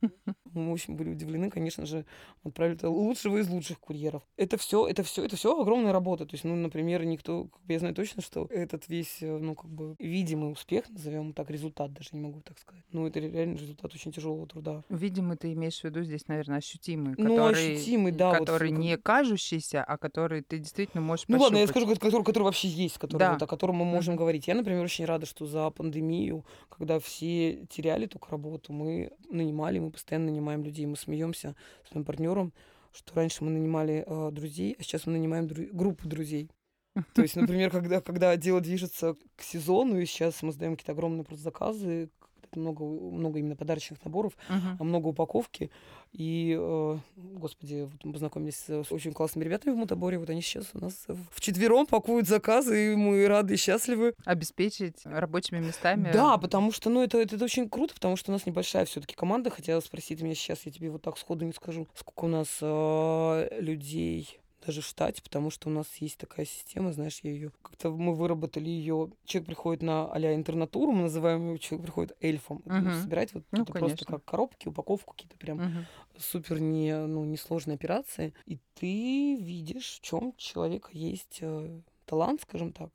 Мы 0.54 0.72
очень 0.72 0.96
были 0.96 1.10
удивлены, 1.10 1.50
конечно 1.50 1.86
же, 1.86 2.06
отправили 2.44 2.86
лучшего 2.86 3.38
из 3.38 3.50
лучших 3.50 3.80
курьеров. 3.80 4.24
Это 4.38 4.58
все, 4.58 4.88
это 4.88 5.04
все, 5.04 5.24
это 5.26 5.36
все 5.36 5.60
огромная 5.60 5.92
работа. 5.92 6.26
То 6.26 6.34
есть, 6.36 6.44
ну, 6.44 6.56
например, 6.56 7.04
никто, 7.06 7.50
я 7.68 7.80
знаю 7.80 7.96
точно, 7.96 8.22
что 8.22 8.46
этот 8.50 8.88
весь, 8.88 9.18
э, 9.22 9.38
ну, 9.38 9.56
как 9.56 9.70
бы 9.72 9.96
видимый 10.00 10.52
успех, 10.52 10.90
назовем 10.90 11.34
так, 11.34 11.50
результат 11.50 11.92
даже 11.94 12.10
не 12.14 12.20
могу 12.22 12.42
так 12.42 12.60
сказать. 12.60 12.84
Ну, 12.92 13.08
это 13.08 13.20
реально 13.20 13.56
результат 13.58 13.94
очень 13.94 14.12
тяжелого 14.12 14.46
труда. 14.48 14.84
Видимо, 14.90 15.36
ты 15.38 15.54
имеешь 15.54 15.80
в 15.82 15.84
виду 15.84 16.04
здесь, 16.04 16.28
наверное, 16.28 16.58
ощутимый, 16.58 17.16
ну, 17.18 17.30
который, 17.36 17.74
ощутимый, 17.76 18.12
да, 18.12 18.38
который 18.38 18.70
вот, 18.70 18.78
не 18.80 18.98
кажущийся, 18.98 19.84
а 19.84 19.98
который 19.98 20.42
ты 20.42 20.60
действительно 20.60 21.02
можешь 21.02 21.26
Ну 21.28 21.38
ладно, 21.40 21.58
я 21.58 21.64
пощупать. 21.68 21.86
скажу, 21.88 22.00
который, 22.00 22.24
который 22.26 22.44
вообще 22.44 22.68
есть, 22.68 22.98
который, 22.98 23.20
Да. 23.20 23.34
вот, 23.34 23.42
о 23.42 23.48
котором 23.48 23.78
мы 23.78 23.86
можем 23.86 24.14
Мгм. 24.14 24.20
говорить. 24.20 24.48
Я, 24.48 24.56
например, 24.56 24.84
очень 24.84 25.06
рада, 25.06 25.26
что 25.26 25.46
за 25.46 25.70
пандемию, 25.72 26.46
когда 26.70 27.00
все 27.00 27.66
теряли 27.74 28.06
только 28.06 28.30
работу, 28.30 28.72
мы 28.74 29.12
нанимали, 29.30 29.80
мы 29.80 29.92
постоянно 29.92 30.28
нанимаем 30.28 30.64
людей. 30.64 30.86
Мы 30.86 30.96
смеемся 30.96 31.56
с 31.90 31.94
моим 31.94 32.06
партнером, 32.06 32.54
что 32.94 33.16
раньше 33.16 33.44
мы 33.44 33.52
нанимали 33.52 34.04
э, 34.06 34.32
друзей, 34.32 34.76
а 34.80 34.84
сейчас 34.84 35.06
мы 35.06 35.14
нанимаем 35.14 35.46
дру- 35.46 35.70
группу 35.72 36.08
друзей. 36.08 36.50
То 37.14 37.22
есть, 37.24 37.36
например, 37.36 37.72
когда, 37.72 38.02
когда 38.02 38.38
дело 38.38 38.62
движется 38.62 39.16
к 39.36 39.42
сезону, 39.42 40.00
и 40.00 40.06
сейчас 40.06 40.44
мы 40.44 40.52
сдаем 40.52 40.76
какие-то 40.76 40.92
огромные 40.92 41.24
просто 41.24 41.44
заказы, 41.44 42.10
много, 42.56 42.84
много 42.84 43.40
именно 43.40 43.56
подарочных 43.56 44.04
наборов, 44.06 44.34
а 44.48 44.84
много 44.84 45.08
упаковки. 45.08 45.72
И, 46.14 46.56
э, 46.60 46.98
господи, 47.16 47.90
вот 47.92 48.06
мы 48.06 48.14
познакомились 48.14 48.66
с 48.68 48.92
очень 48.92 49.14
классными 49.14 49.46
ребятами 49.46 49.74
в 49.74 49.78
Мутаборе. 49.78 50.20
Вот 50.20 50.30
они 50.30 50.42
сейчас 50.42 50.66
у 50.74 50.80
нас 50.80 51.08
в 51.32 51.42
четвером 51.42 51.88
пакуют 51.88 52.28
заказы, 52.28 52.94
и 52.94 52.96
мы 52.96 53.28
рады 53.28 53.56
и 53.56 53.58
счастливы. 53.58 54.14
Обеспечить 54.24 55.02
рабочими 55.06 55.60
местами. 55.60 56.12
Да, 56.14 56.38
потому 56.38 56.72
что, 56.72 56.92
ну, 56.92 57.02
это, 57.02 57.18
это, 57.18 57.44
очень 57.44 57.68
круто, 57.68 57.96
потому 57.96 58.16
что 58.16 58.32
у 58.32 58.34
нас 58.34 58.46
небольшая 58.46 58.86
все-таки 58.86 59.16
команда. 59.16 59.50
Хотела 59.50 59.80
спросить 59.80 60.22
меня 60.22 60.36
сейчас, 60.36 60.66
я 60.66 60.72
тебе 60.72 60.92
вот 60.92 61.02
так 61.02 61.18
сходу 61.18 61.46
не 61.46 61.54
скажу, 61.54 61.88
сколько 61.96 62.26
у 62.26 62.28
нас 62.28 62.60
э, 62.62 63.60
людей 63.60 64.40
даже 64.66 64.82
в 64.82 64.86
штате, 64.86 65.22
потому 65.22 65.50
что 65.50 65.70
у 65.70 65.72
нас 65.72 65.88
есть 65.98 66.18
такая 66.18 66.46
система, 66.46 66.94
знаешь, 66.94 67.20
я 67.24 67.32
ее 67.32 67.52
как-то 67.62 67.92
мы 67.92 68.16
выработали 68.16 68.70
ее. 68.70 69.10
Человек 69.26 69.48
приходит 69.48 69.82
на 69.84 70.12
а-ля 70.12 70.36
интернатуру, 70.36 70.92
мы 70.92 71.04
называем 71.04 71.48
его, 71.48 71.58
человек 71.58 71.86
приходит 71.86 72.16
эльфом. 72.22 72.62
Мгм. 72.66 73.02
собирать 73.02 73.34
вот 73.34 73.44
Ну, 73.52 73.66
просто 73.66 74.06
как 74.06 74.24
коробки, 74.26 74.68
упаковку 74.68 75.14
какие-то 75.14 75.38
прям 75.38 75.58
Мгм. 75.58 75.86
супер 76.18 76.60
не, 76.60 76.96
ну, 77.06 77.24
несложные 77.26 77.76
операции. 77.76 78.34
И 78.46 78.60
ты 78.76 79.36
видишь, 79.36 80.00
в 80.00 80.02
чем 80.02 80.34
человека 80.38 80.90
есть 80.94 81.40
э, 81.42 81.82
талант, 82.06 82.42
скажем 82.42 82.72
так. 82.72 82.92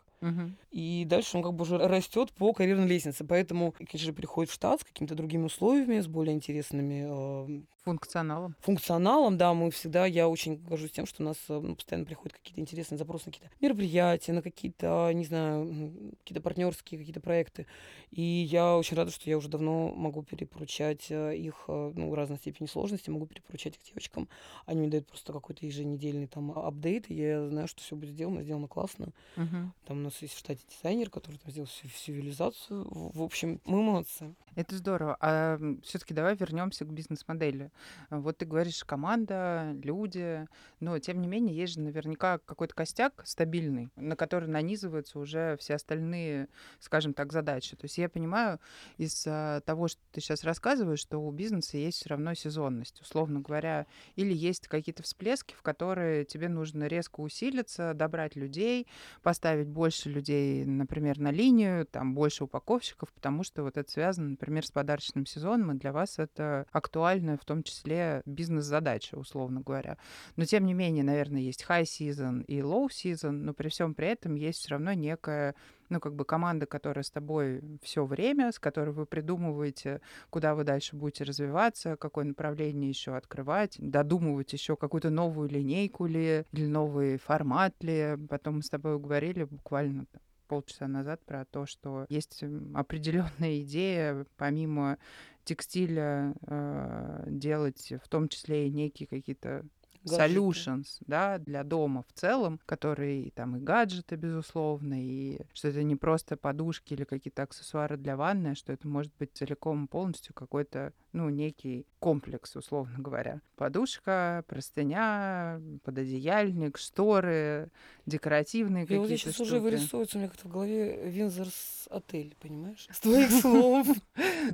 И 0.71 1.05
дальше 1.07 1.37
он 1.37 1.43
как 1.43 1.55
бы 1.55 1.63
уже 1.63 1.79
растет 1.79 2.33
по 2.33 2.53
карьерной 2.53 2.87
лестнице. 2.87 3.25
Поэтому, 3.25 3.73
конечно 3.73 4.07
же, 4.07 4.13
переходит 4.13 4.51
в 4.51 4.55
штат 4.55 4.81
с 4.81 4.85
какими-то 4.85 5.15
другими 5.15 5.45
условиями, 5.45 6.01
с 6.01 6.07
более 6.07 6.35
интересными 6.35 7.07
э, 7.09 7.61
Функционалом. 7.89 8.55
функционалом, 8.61 9.39
да, 9.39 9.55
мы 9.55 9.71
всегда, 9.71 10.05
я 10.05 10.29
очень 10.29 10.57
горжусь 10.57 10.91
тем, 10.91 11.07
что 11.07 11.23
у 11.23 11.27
нас 11.27 11.37
ну, 11.49 11.75
постоянно 11.75 12.05
приходят 12.05 12.37
какие-то 12.37 12.61
интересные 12.61 12.99
запросы 12.99 13.27
на 13.27 13.33
какие-то 13.33 13.55
мероприятия, 13.63 14.33
на 14.33 14.43
какие-то, 14.43 15.11
не 15.15 15.25
знаю, 15.25 16.13
какие-то 16.19 16.43
партнерские 16.43 16.99
какие-то 16.99 17.21
проекты. 17.21 17.67
И 18.11 18.23
я 18.23 18.77
очень 18.77 18.95
рада, 18.95 19.11
что 19.11 19.31
я 19.31 19.39
уже 19.39 19.49
давно 19.49 19.89
могу 19.95 20.23
перепоручать 20.23 21.07
э, 21.11 21.35
их, 21.37 21.65
э, 21.69 21.93
ну, 21.95 22.15
разной 22.15 22.37
степени 22.37 22.67
сложности, 22.67 23.09
могу 23.09 23.25
перепоручать 23.25 23.77
их 23.77 23.83
девочкам. 23.83 24.29
Они 24.67 24.81
мне 24.81 24.91
дают 24.91 25.07
просто 25.07 25.33
какой-то 25.33 25.65
еженедельный 25.65 26.27
там 26.27 26.53
апдейт, 26.53 27.11
и 27.11 27.15
я 27.15 27.49
знаю, 27.49 27.69
что 27.69 27.81
все 27.81 27.97
будет 27.97 28.11
сделано, 28.11 28.43
сделано 28.43 28.69
классно. 28.69 29.13
Мгм. 29.37 29.73
Там 29.87 30.03
нас 30.09 30.23
есть 30.23 30.35
в 30.35 30.39
штате 30.39 30.63
дизайнер, 30.69 31.11
который 31.11 31.37
там 31.37 31.51
сделал 31.51 31.69
всю, 31.69 32.13
реализацию. 32.13 32.87
В 32.91 33.23
общем, 33.23 33.61
мы 33.65 33.83
молодцы. 33.83 34.35
Это 34.55 34.75
здорово. 34.75 35.17
А 35.21 35.59
все-таки 35.85 36.15
давай 36.15 36.35
вернемся 36.35 36.85
к 36.85 36.93
бизнес-модели. 36.93 37.71
Вот 38.11 38.39
ты 38.39 38.45
говоришь, 38.45 38.83
команда, 38.85 39.73
люди, 39.85 40.49
но 40.81 40.99
тем 40.99 41.21
не 41.21 41.29
менее 41.29 41.57
есть 41.57 41.75
же 41.75 41.81
наверняка 41.81 42.39
какой-то 42.39 42.75
костяк 42.75 43.23
стабильный, 43.25 43.89
на 43.95 44.17
который 44.17 44.49
нанизываются 44.49 45.21
уже 45.21 45.57
все 45.59 45.75
остальные, 45.75 46.49
скажем 46.81 47.15
так, 47.15 47.33
задачи. 47.33 47.77
То 47.77 47.85
есть 47.85 47.99
я 47.99 48.09
понимаю 48.09 48.59
из 48.97 49.25
а, 49.29 49.61
того, 49.61 49.87
что 49.87 50.01
ты 50.11 50.21
сейчас 50.21 50.43
рассказываешь, 50.43 51.01
что 51.01 51.19
у 51.19 51.31
бизнеса 51.31 51.77
есть 51.77 51.99
все 51.99 52.09
равно 52.09 52.35
сезонность, 52.35 53.01
условно 53.01 53.41
говоря, 53.41 53.87
или 54.17 54.35
есть 54.35 54.67
какие-то 54.67 55.03
всплески, 55.03 55.55
в 55.55 55.63
которые 55.63 56.25
тебе 56.25 56.49
нужно 56.49 56.89
резко 56.89 57.21
усилиться, 57.21 57.95
добрать 57.95 58.35
людей, 58.35 58.89
поставить 59.23 59.69
больше 59.69 59.98
людей, 60.07 60.65
например, 60.65 61.19
на 61.19 61.31
линию, 61.31 61.87
там 61.87 62.15
больше 62.15 62.45
упаковщиков, 62.45 63.13
потому 63.13 63.43
что 63.43 63.63
вот 63.63 63.77
это 63.77 63.91
связано, 63.91 64.31
например, 64.31 64.67
с 64.67 64.71
подарочным 64.71 65.27
сезоном, 65.27 65.73
и 65.73 65.79
для 65.79 65.93
вас 65.93 66.19
это 66.19 66.67
актуальная 66.73 67.37
в 67.37 67.45
том 67.45 67.63
числе 67.63 68.23
бизнес-задача, 68.27 69.17
условно 69.17 69.61
говоря. 69.61 69.97
Но 70.37 70.45
тем 70.45 70.67
не 70.67 70.75
менее, 70.75 71.05
наверное, 71.05 71.41
есть 71.41 71.65
high 71.69 71.83
season 71.83 72.45
и 72.45 72.59
low 72.59 72.89
season, 72.89 73.33
но 73.33 73.55
при 73.55 73.69
всем 73.69 73.95
при 73.95 74.09
этом 74.09 74.35
есть 74.35 74.61
все 74.61 74.71
равно 74.71 74.93
некая 74.93 75.55
ну, 75.89 76.01
как 76.01 76.15
бы 76.15 76.25
команда, 76.25 76.67
которая 76.67 77.03
с 77.03 77.11
тобой 77.11 77.63
все 77.83 78.05
время, 78.05 78.53
с 78.53 78.59
которой 78.59 78.91
вы 78.91 79.07
придумываете, 79.07 80.01
куда 80.31 80.55
вы 80.55 80.65
дальше 80.65 80.97
будете 80.97 81.25
развиваться, 81.25 81.97
какое 81.97 82.25
направление 82.25 82.91
еще 82.91 83.17
открывать, 83.17 83.77
додумывать 83.79 84.53
еще 84.53 84.77
какую-то 84.77 85.11
новую 85.11 85.49
линейку 85.49 86.07
ли, 86.07 86.45
или 86.53 86.67
новый 86.67 87.19
формат 87.19 87.75
ли. 87.83 88.17
Потом 88.29 88.57
мы 88.57 88.63
с 88.63 88.69
тобой 88.69 88.99
говорили 88.99 89.45
буквально 89.45 90.07
полчаса 90.49 90.89
назад 90.89 91.21
про 91.25 91.45
то, 91.45 91.67
что 91.67 92.07
есть 92.09 92.43
определенная 92.75 93.61
идея, 93.61 94.27
помимо 94.37 94.99
текстиля, 95.45 96.35
э, 96.47 97.25
делать 97.29 97.93
в 98.03 98.09
том 98.09 98.29
числе 98.29 98.67
и 98.67 98.71
некие 98.71 99.07
какие-то 99.07 99.65
Гаджеты. 100.05 100.35
solutions, 100.35 100.87
да, 101.07 101.39
для 101.39 101.65
дома 101.65 102.05
в 102.09 102.13
целом, 102.19 102.61
которые 102.67 103.31
там 103.33 103.57
и 103.57 103.61
гаджеты, 103.61 104.17
безусловно, 104.17 104.95
и 105.03 105.41
что 105.53 105.69
это 105.69 105.83
не 105.83 105.97
просто 105.97 106.37
подушки 106.37 106.95
или 106.95 107.05
какие-то 107.05 107.43
аксессуары 107.43 107.97
для 107.97 108.17
ванны, 108.17 108.49
а 108.49 108.55
что 108.55 108.73
это 108.73 108.87
может 108.89 109.13
быть 109.19 109.31
целиком 109.35 109.89
полностью 109.89 110.35
какой-то, 110.35 110.93
ну, 111.13 111.29
некий 111.29 111.87
комплекс, 111.99 112.55
условно 112.57 112.97
говоря. 112.99 113.41
Подушка, 113.57 114.45
простыня, 114.47 115.61
пододеяльник, 115.85 116.79
шторы, 116.79 117.71
декоративные 118.07 118.85
И 118.85 118.97
вот 118.97 119.03
какие-то 119.03 119.23
сейчас 119.23 119.35
штуки. 119.35 119.49
уже 119.49 119.61
вырисовывается 119.61 120.19
у 120.19 120.21
меня 120.21 120.31
как-то 120.31 120.49
в 120.49 120.51
голове 120.51 121.11
Винзорс 121.11 121.87
отель, 121.91 122.37
понимаешь? 122.41 122.87
С 122.93 123.01
твоих 123.01 123.31
слов. 123.31 123.87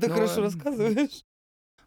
Ты 0.00 0.08
Но- 0.08 0.14
хорошо 0.14 0.42
рассказываешь. 0.42 1.24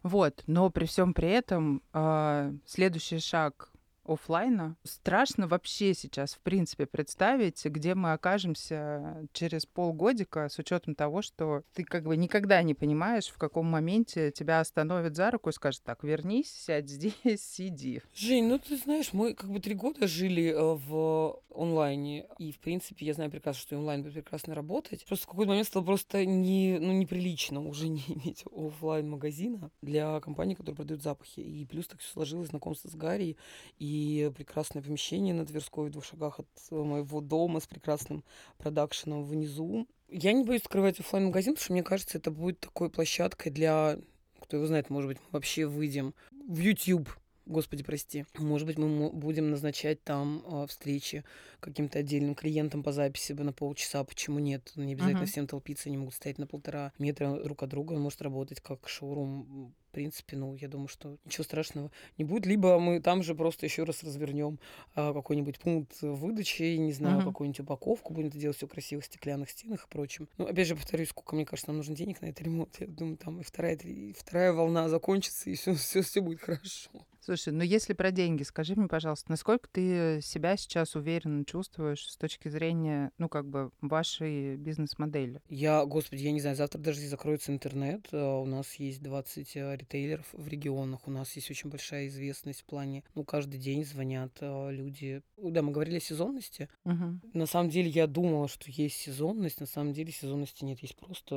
Вот, 0.02 0.42
но 0.46 0.70
при 0.70 0.86
всем 0.86 1.14
при 1.14 1.28
этом 1.30 1.82
а, 1.92 2.52
следующий 2.66 3.18
шаг 3.18 3.70
оффлайна. 4.08 4.76
Страшно 4.84 5.46
вообще 5.46 5.94
сейчас, 5.94 6.34
в 6.34 6.40
принципе, 6.40 6.86
представить, 6.86 7.64
где 7.64 7.94
мы 7.94 8.12
окажемся 8.12 9.28
через 9.32 9.66
полгодика, 9.66 10.48
с 10.48 10.58
учетом 10.58 10.94
того, 10.94 11.22
что 11.22 11.62
ты 11.74 11.84
как 11.84 12.04
бы 12.04 12.16
никогда 12.16 12.62
не 12.62 12.74
понимаешь, 12.74 13.28
в 13.28 13.38
каком 13.38 13.66
моменте 13.66 14.30
тебя 14.30 14.60
остановят 14.60 15.16
за 15.16 15.30
руку 15.30 15.50
и 15.50 15.52
скажут, 15.52 15.82
так, 15.84 16.02
вернись, 16.04 16.50
сядь 16.50 16.88
здесь, 16.88 17.14
сиди. 17.36 18.02
Жень, 18.14 18.48
ну 18.48 18.58
ты 18.58 18.76
знаешь, 18.76 19.12
мы 19.12 19.34
как 19.34 19.50
бы 19.50 19.60
три 19.60 19.74
года 19.74 20.06
жили 20.06 20.46
э, 20.46 20.74
в 20.74 21.40
онлайне, 21.54 22.26
и 22.38 22.52
в 22.52 22.58
принципе 22.60 23.06
я 23.06 23.14
знаю 23.14 23.30
прекрасно, 23.30 23.60
что 23.60 23.76
онлайн 23.76 24.02
будет 24.02 24.14
прекрасно 24.14 24.54
работать. 24.54 25.04
Просто 25.06 25.26
в 25.26 25.28
какой-то 25.28 25.50
момент 25.50 25.66
стало 25.66 25.84
просто 25.84 26.24
не, 26.24 26.78
ну, 26.80 26.92
неприлично 26.92 27.60
уже 27.60 27.88
не 27.88 28.00
иметь 28.08 28.44
оффлайн 28.54 29.08
магазина 29.08 29.70
для 29.82 30.20
компании, 30.20 30.54
которые 30.54 30.76
продают 30.76 31.02
запахи. 31.02 31.40
И 31.40 31.64
плюс 31.66 31.86
так 31.86 32.00
все 32.00 32.12
сложилось, 32.12 32.48
знакомство 32.48 32.88
с 32.88 32.94
Гарри 32.94 33.36
и 33.78 33.97
прекрасное 34.36 34.82
помещение 34.82 35.34
на 35.34 35.46
Тверской 35.46 35.88
в 35.88 35.92
двух 35.92 36.04
шагах 36.04 36.40
от 36.40 36.46
моего 36.70 37.20
дома 37.20 37.60
с 37.60 37.66
прекрасным 37.66 38.24
продакшеном 38.56 39.24
внизу. 39.24 39.86
Я 40.08 40.32
не 40.32 40.44
боюсь 40.44 40.62
открывать 40.62 41.00
оффлайн 41.00 41.26
магазин 41.26 41.54
потому 41.54 41.64
что 41.64 41.72
мне 41.72 41.82
кажется, 41.82 42.18
это 42.18 42.30
будет 42.30 42.60
такой 42.60 42.90
площадкой 42.90 43.50
для, 43.50 43.98
кто 44.40 44.56
его 44.56 44.66
знает, 44.66 44.90
может 44.90 45.08
быть, 45.08 45.18
мы 45.18 45.26
вообще 45.32 45.66
выйдем 45.66 46.14
в 46.30 46.58
YouTube 46.58 47.08
господи, 47.48 47.82
прости. 47.82 48.24
Может 48.36 48.66
быть, 48.66 48.78
мы 48.78 49.10
будем 49.10 49.50
назначать 49.50 50.02
там 50.04 50.42
э, 50.46 50.66
встречи 50.68 51.24
каким-то 51.60 51.98
отдельным 51.98 52.34
клиентам 52.34 52.82
по 52.82 52.92
записи 52.92 53.32
бы 53.32 53.42
на 53.44 53.52
полчаса. 53.52 54.04
Почему 54.04 54.38
нет? 54.38 54.72
Не 54.76 54.92
обязательно 54.92 55.22
uh-huh. 55.22 55.26
всем 55.26 55.46
толпиться, 55.46 55.88
они 55.88 55.98
могут 55.98 56.14
стоять 56.14 56.38
на 56.38 56.46
полтора 56.46 56.92
метра 56.98 57.40
друг 57.42 57.62
от 57.62 57.70
друга. 57.70 57.94
Он 57.94 58.00
может 58.00 58.22
работать 58.22 58.60
как 58.60 58.88
шоурум 58.88 59.74
в 59.88 59.90
принципе, 59.90 60.36
ну, 60.36 60.54
я 60.54 60.68
думаю, 60.68 60.86
что 60.86 61.16
ничего 61.24 61.44
страшного 61.44 61.90
не 62.18 62.24
будет. 62.24 62.44
Либо 62.44 62.78
мы 62.78 63.00
там 63.00 63.22
же 63.22 63.34
просто 63.34 63.64
еще 63.64 63.84
раз 63.84 64.02
развернем 64.04 64.60
а, 64.94 65.14
какой-нибудь 65.14 65.58
пункт 65.58 66.02
выдачи, 66.02 66.76
не 66.76 66.92
знаю, 66.92 67.20
uh-huh. 67.20 67.24
какую-нибудь 67.24 67.60
упаковку, 67.60 68.12
будем 68.12 68.28
это 68.28 68.38
делать 68.38 68.58
все 68.58 68.68
красиво 68.68 69.00
в 69.00 69.06
стеклянных 69.06 69.48
стенах 69.48 69.86
и 69.86 69.88
прочем. 69.88 70.28
Ну, 70.36 70.46
опять 70.46 70.68
же, 70.68 70.76
повторюсь, 70.76 71.08
сколько, 71.08 71.34
мне 71.34 71.46
кажется, 71.46 71.70
нам 71.70 71.78
нужно 71.78 71.96
денег 71.96 72.20
на 72.20 72.26
этот 72.26 72.42
ремонт. 72.42 72.76
Я 72.78 72.86
думаю, 72.86 73.16
там 73.16 73.40
и 73.40 73.42
вторая, 73.42 73.76
и 73.76 74.12
вторая 74.12 74.52
волна 74.52 74.90
закончится, 74.90 75.48
и 75.48 75.54
все, 75.54 75.74
все, 75.74 76.02
все 76.02 76.20
будет 76.20 76.40
хорошо. 76.40 76.90
Слушай, 77.28 77.52
ну 77.52 77.62
если 77.62 77.92
про 77.92 78.10
деньги, 78.10 78.42
скажи 78.42 78.74
мне, 78.74 78.88
пожалуйста, 78.88 79.30
насколько 79.30 79.68
ты 79.68 80.20
себя 80.22 80.56
сейчас 80.56 80.94
уверенно 80.94 81.44
чувствуешь 81.44 82.08
с 82.08 82.16
точки 82.16 82.48
зрения, 82.48 83.12
ну, 83.18 83.28
как 83.28 83.46
бы, 83.46 83.70
вашей 83.82 84.56
бизнес-модели? 84.56 85.42
Я, 85.50 85.84
господи, 85.84 86.22
я 86.22 86.32
не 86.32 86.40
знаю, 86.40 86.56
завтра 86.56 86.78
даже 86.78 87.00
закроется 87.00 87.52
интернет. 87.52 88.08
А, 88.12 88.38
у 88.38 88.46
нас 88.46 88.76
есть 88.76 89.02
20 89.02 89.56
а, 89.58 89.76
ритейлеров 89.76 90.24
в 90.32 90.48
регионах. 90.48 91.06
У 91.06 91.10
нас 91.10 91.36
есть 91.36 91.50
очень 91.50 91.68
большая 91.68 92.06
известность 92.06 92.62
в 92.62 92.64
плане, 92.64 93.04
ну, 93.14 93.24
каждый 93.24 93.60
день 93.60 93.84
звонят 93.84 94.32
а, 94.40 94.70
люди. 94.70 95.20
Да, 95.36 95.60
мы 95.60 95.72
говорили 95.72 95.98
о 95.98 96.00
сезонности. 96.00 96.70
Угу. 96.86 97.20
На 97.34 97.44
самом 97.44 97.68
деле 97.68 97.90
я 97.90 98.06
думала, 98.06 98.48
что 98.48 98.70
есть 98.70 98.96
сезонность. 98.96 99.60
На 99.60 99.66
самом 99.66 99.92
деле 99.92 100.12
сезонности 100.12 100.64
нет. 100.64 100.80
Есть 100.80 100.96
просто, 100.96 101.34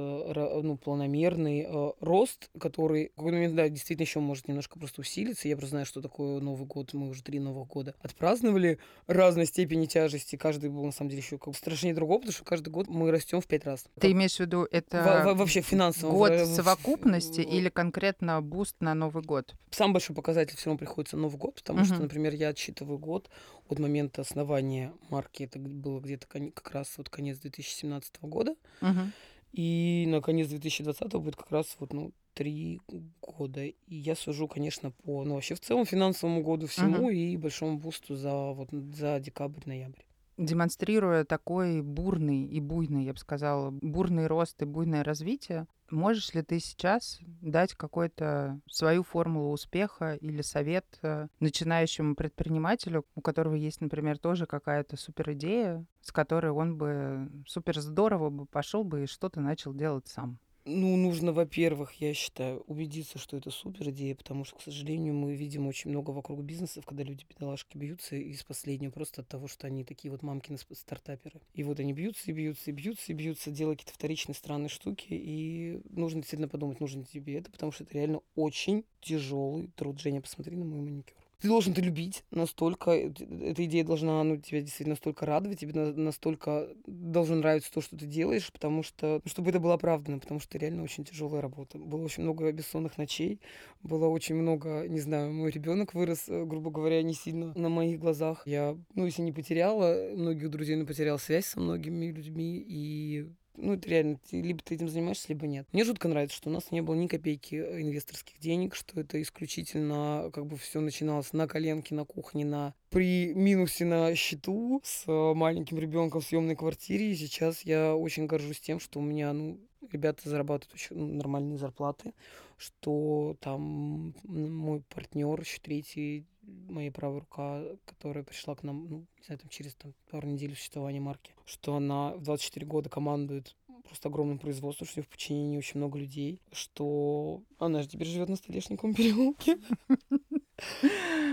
ну, 0.64 0.78
планомерный 0.78 1.68
рост, 2.00 2.50
который 2.58 3.10
в 3.10 3.16
какой-то 3.16 3.36
момент, 3.36 3.56
да, 3.56 3.68
действительно 3.68 4.06
еще 4.06 4.22
может 4.22 4.48
немножко 4.48 4.80
просто 4.80 5.02
усилиться. 5.02 5.50
Я 5.50 5.58
просто 5.58 5.81
знаю, 5.81 5.81
что 5.86 6.02
такое 6.02 6.40
Новый 6.40 6.66
год. 6.66 6.94
Мы 6.94 7.10
уже 7.10 7.24
три 7.24 7.40
Новых 7.40 7.68
года 7.68 7.96
отпраздновали 8.02 8.80
разной 9.08 9.46
степени 9.46 9.86
тяжести. 9.86 10.36
Каждый 10.36 10.70
был, 10.70 10.86
на 10.86 10.92
самом 10.92 11.10
деле, 11.10 11.22
еще 11.22 11.38
как 11.38 11.56
страшнее 11.56 11.94
другого, 11.94 12.20
потому 12.20 12.34
что 12.34 12.44
каждый 12.44 12.70
год 12.70 12.88
мы 12.88 13.12
растем 13.12 13.42
в 13.42 13.48
пять 13.48 13.66
раз. 13.66 13.86
Ты 14.00 14.12
имеешь 14.12 14.36
в 14.36 14.40
виду 14.40 14.68
это 14.72 15.24
во 15.26 15.34
вообще 15.34 15.62
финансово? 15.62 16.12
Год 16.12 16.32
в... 16.32 16.46
совокупности 16.46 17.42
в... 17.42 17.50
или 17.50 17.70
конкретно 17.70 18.42
boost 18.42 18.76
на 18.80 18.94
Новый 18.94 19.24
год? 19.24 19.56
Самый 19.72 19.94
большой 19.94 20.16
показатель 20.16 20.56
все 20.58 20.70
равно 20.70 20.78
приходится 20.78 21.18
Новый 21.18 21.38
год, 21.38 21.56
потому 21.56 21.82
uh-huh. 21.82 21.86
что, 21.86 22.02
например, 22.02 22.34
я 22.34 22.50
отсчитываю 22.50 22.98
год 22.98 23.30
от 23.68 23.80
момента 23.80 24.22
основания 24.22 24.94
марки. 25.10 25.44
Это 25.44 25.60
было 25.60 26.00
где-то 26.00 26.28
как 26.28 26.72
раз 26.72 26.94
вот 26.98 27.10
конец 27.10 27.38
2017 27.40 28.22
года. 28.22 28.56
Uh-huh. 28.82 29.08
И 29.54 30.06
на 30.08 30.22
конец 30.22 30.48
2020 30.48 31.14
будет 31.16 31.36
как 31.36 31.52
раз 31.52 31.76
вот, 31.80 31.92
ну, 31.94 32.14
три 32.34 32.82
года. 33.22 33.66
И 33.66 33.76
я 33.88 34.16
сужу, 34.16 34.48
конечно, 34.48 34.92
по, 34.92 35.24
ну, 35.24 35.36
вообще 35.36 35.56
в 35.56 35.60
целом 35.60 35.86
финансовому 35.86 36.42
году 36.44 36.68
всему 36.68 37.10
uh-huh. 37.10 37.16
и 37.16 37.38
большому 37.38 37.78
бусту 37.78 38.16
за, 38.16 38.34
вот, 38.34 38.70
за 38.72 39.20
декабрь-ноябрь 39.20 40.02
демонстрируя 40.38 41.24
такой 41.24 41.82
бурный 41.82 42.46
и 42.46 42.60
буйный, 42.60 43.06
я 43.06 43.14
бы 43.14 43.20
сказала, 43.20 43.70
бурный 43.70 44.28
рост 44.28 44.62
и 44.62 44.66
буйное 44.66 45.04
развитие, 45.04 45.68
можешь 45.90 46.34
ли 46.34 46.42
ты 46.42 46.60
сейчас 46.60 47.20
дать 47.42 47.74
какую-то 47.76 48.60
свою 48.68 49.04
формулу 49.04 49.52
успеха 49.52 50.16
или 50.16 50.42
совет 50.42 50.86
э, 51.02 51.28
начинающему 51.40 52.16
предпринимателю, 52.16 53.06
у 53.16 53.22
которого 53.22 53.56
есть, 53.56 53.82
например, 53.82 54.18
тоже 54.18 54.46
какая-то 54.46 54.98
супер 54.98 55.34
идея, 55.34 55.86
с 56.02 56.12
которой 56.12 56.52
он 56.52 56.78
бы 56.78 57.30
супер 57.46 57.80
здорово 57.80 58.30
бы 58.30 58.46
пошел 58.46 58.84
бы 58.84 59.04
и 59.04 59.08
что-то 59.08 59.42
начал 59.42 59.74
делать 59.74 60.08
сам? 60.08 60.40
Ну, 60.64 60.96
нужно, 60.96 61.34
во-первых, 61.34 61.94
я 61.94 62.14
считаю, 62.14 62.60
убедиться, 62.68 63.18
что 63.18 63.36
это 63.36 63.50
супер 63.50 63.90
идея, 63.90 64.14
потому 64.14 64.46
что, 64.46 64.58
к 64.58 64.62
сожалению, 64.62 65.16
мы 65.16 65.34
видим 65.34 65.66
очень 65.66 65.90
много 65.90 66.12
вокруг 66.12 66.42
бизнесов, 66.42 66.86
когда 66.86 67.02
люди, 67.04 67.26
бедолашки, 67.28 67.78
бьются 67.78 68.16
из 68.16 68.44
последнего 68.44 68.92
просто 68.92 69.22
от 69.22 69.28
того, 69.28 69.48
что 69.48 69.66
они 69.66 69.84
такие 69.84 70.12
вот 70.12 70.22
мамкины 70.22 70.60
стартаперы. 70.60 71.42
И 71.56 71.64
вот 71.64 71.80
они 71.80 71.94
бьются 71.94 72.30
и 72.30 72.34
бьются 72.34 72.70
и 72.70 72.74
бьются 72.74 73.12
и 73.12 73.16
бьются, 73.16 73.50
делая 73.50 73.76
какие-то 73.76 73.96
вторичные 73.96 74.36
странные 74.36 74.70
штуки, 74.70 75.08
и 75.10 75.82
нужно 75.90 76.22
действительно 76.22 76.48
подумать, 76.48 76.80
нужно 76.80 77.06
тебе 77.06 77.40
это, 77.40 77.50
потому 77.50 77.72
что 77.72 77.84
это 77.84 77.96
реально 77.96 78.22
очень 78.36 78.86
тяжелый 79.00 79.68
труд. 79.76 80.00
Женя, 80.00 80.22
посмотри 80.22 80.56
на 80.56 80.66
мой 80.66 80.80
маникюр 80.82 81.21
ты 81.42 81.48
должен 81.48 81.74
это 81.74 81.82
любить 81.82 82.24
настолько, 82.32 82.92
э, 82.92 83.12
эта 83.42 83.66
идея 83.66 83.84
должна 83.84 84.24
ну, 84.24 84.38
тебя 84.38 84.62
действительно 84.62 84.94
настолько 84.94 85.26
радовать, 85.26 85.60
тебе 85.60 85.74
настолько 85.74 86.70
должно 86.86 87.36
нравиться 87.36 87.74
то, 87.74 87.82
что 87.82 87.98
ты 87.98 88.06
делаешь, 88.06 88.52
потому 88.52 88.84
что, 88.84 89.22
ну, 89.24 89.30
чтобы 89.30 89.50
это 89.50 89.60
было 89.60 89.74
оправдано, 89.74 90.20
потому 90.20 90.40
что 90.40 90.58
реально 90.58 90.84
очень 90.84 91.04
тяжелая 91.04 91.42
работа. 91.42 91.80
Было 91.80 92.04
очень 92.04 92.24
много 92.24 92.52
бессонных 92.52 92.98
ночей, 92.98 93.42
было 93.82 94.08
очень 94.08 94.36
много, 94.36 94.88
не 94.88 95.00
знаю, 95.00 95.34
мой 95.34 95.50
ребенок 95.50 95.94
вырос, 95.94 96.26
э, 96.28 96.46
грубо 96.46 96.70
говоря, 96.70 97.02
не 97.02 97.14
сильно 97.14 97.54
на 97.56 97.70
моих 97.70 98.00
глазах. 98.00 98.44
Я, 98.46 98.78
ну, 98.94 99.06
если 99.06 99.24
не 99.24 99.32
потеряла 99.32 100.12
многих 100.16 100.50
друзей, 100.52 100.76
но 100.76 100.86
потеряла 100.86 101.18
связь 101.18 101.46
со 101.48 101.60
многими 101.60 102.12
людьми, 102.12 102.64
и 102.68 103.32
ну, 103.56 103.74
это 103.74 103.90
реально, 103.90 104.20
либо 104.32 104.62
ты 104.64 104.76
этим 104.76 104.90
занимаешься, 104.90 105.28
либо 105.30 105.48
нет. 105.48 105.68
Мне 105.72 105.84
жутко 105.84 106.08
нравится, 106.08 106.38
что 106.38 106.50
у 106.50 106.54
нас 106.54 106.72
не 106.72 106.82
было 106.82 106.96
ни 106.96 107.08
копейки 107.08 107.56
э, 107.56 107.82
инвесторских 107.82 108.40
денег, 108.40 108.76
что 108.76 109.00
это 109.00 109.22
исключительно 109.22 110.30
как 110.34 110.46
бы 110.46 110.58
все 110.58 110.80
начиналось 110.80 111.34
на 111.34 111.48
коленке, 111.48 111.96
на 111.96 112.06
кухне, 112.06 112.46
на 112.46 112.74
при 112.90 113.34
минусе 113.34 113.86
на 113.86 114.16
счету 114.16 114.82
с 114.84 115.04
э, 115.08 115.34
маленьким 115.34 115.80
ребенком 115.80 116.22
в 116.22 116.26
съемной 116.26 116.56
квартире. 116.56 117.12
И 117.12 117.16
сейчас 117.16 117.62
я 117.62 117.96
очень 117.96 118.26
горжусь 118.26 118.60
тем, 118.60 118.80
что 118.80 119.00
у 119.00 119.04
меня, 119.04 119.34
ну, 119.34 119.60
ребята 119.92 120.30
зарабатывают 120.30 120.74
очень 120.74 120.96
ну, 120.96 121.08
нормальные 121.16 121.58
зарплаты, 121.58 122.14
что 122.58 123.36
там 123.40 124.14
мой 124.24 124.82
партнер, 124.90 125.40
еще 125.40 125.60
третий, 125.60 126.26
моя 126.70 126.92
правая 126.92 127.20
рука, 127.22 127.64
которая 127.86 128.24
пришла 128.24 128.56
к 128.56 128.64
нам, 128.64 128.88
ну, 128.90 128.98
не 129.18 129.24
знаю, 129.26 129.40
там 129.40 129.50
через 129.50 129.76
там, 129.76 129.94
пару 130.10 130.28
недель 130.28 130.56
существования 130.56 131.00
марки, 131.00 131.34
что 131.46 131.76
она 131.76 132.12
в 132.16 132.24
24 132.24 132.66
года 132.66 132.90
командует 132.90 133.56
просто 133.84 134.10
огромным 134.10 134.40
производством, 134.40 134.88
что 134.88 135.02
в 135.02 135.08
подчинении 135.08 135.58
очень 135.58 135.80
много 135.80 135.98
людей, 135.98 136.40
что 136.52 137.44
она 137.58 137.82
же 137.82 137.90
теперь 137.90 138.08
живет 138.08 138.30
на 138.30 138.36
Столешниковом 138.36 138.94
переулке. 138.96 139.58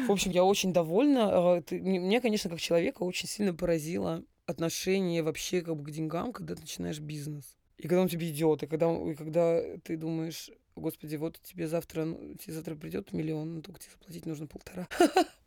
В 0.06 0.10
общем, 0.10 0.30
я 0.30 0.44
очень 0.44 0.72
довольна. 0.72 1.28
А, 1.30 1.62
мне, 1.70 2.20
конечно, 2.20 2.48
как 2.50 2.60
человека 2.60 3.02
очень 3.02 3.28
сильно 3.28 3.54
поразило 3.54 4.24
отношение 4.46 5.22
вообще 5.22 5.60
как 5.60 5.76
бы 5.76 5.84
к 5.84 5.90
деньгам, 5.90 6.32
когда 6.32 6.54
ты 6.54 6.62
начинаешь 6.62 6.98
бизнес. 6.98 7.56
И 7.76 7.82
когда 7.82 8.00
он 8.00 8.08
тебе 8.08 8.28
идет, 8.30 8.62
и 8.62 8.66
когда, 8.66 8.90
и 8.92 9.14
когда 9.14 9.62
ты 9.84 9.96
думаешь, 9.96 10.50
господи, 10.78 11.16
вот 11.16 11.40
тебе 11.42 11.66
завтра, 11.66 12.04
ну, 12.04 12.34
тебе 12.34 12.54
завтра 12.54 12.74
придет 12.74 13.12
миллион, 13.12 13.56
но 13.56 13.60
только 13.62 13.80
тебе 13.80 13.92
заплатить 13.92 14.26
нужно 14.26 14.46
полтора. 14.46 14.88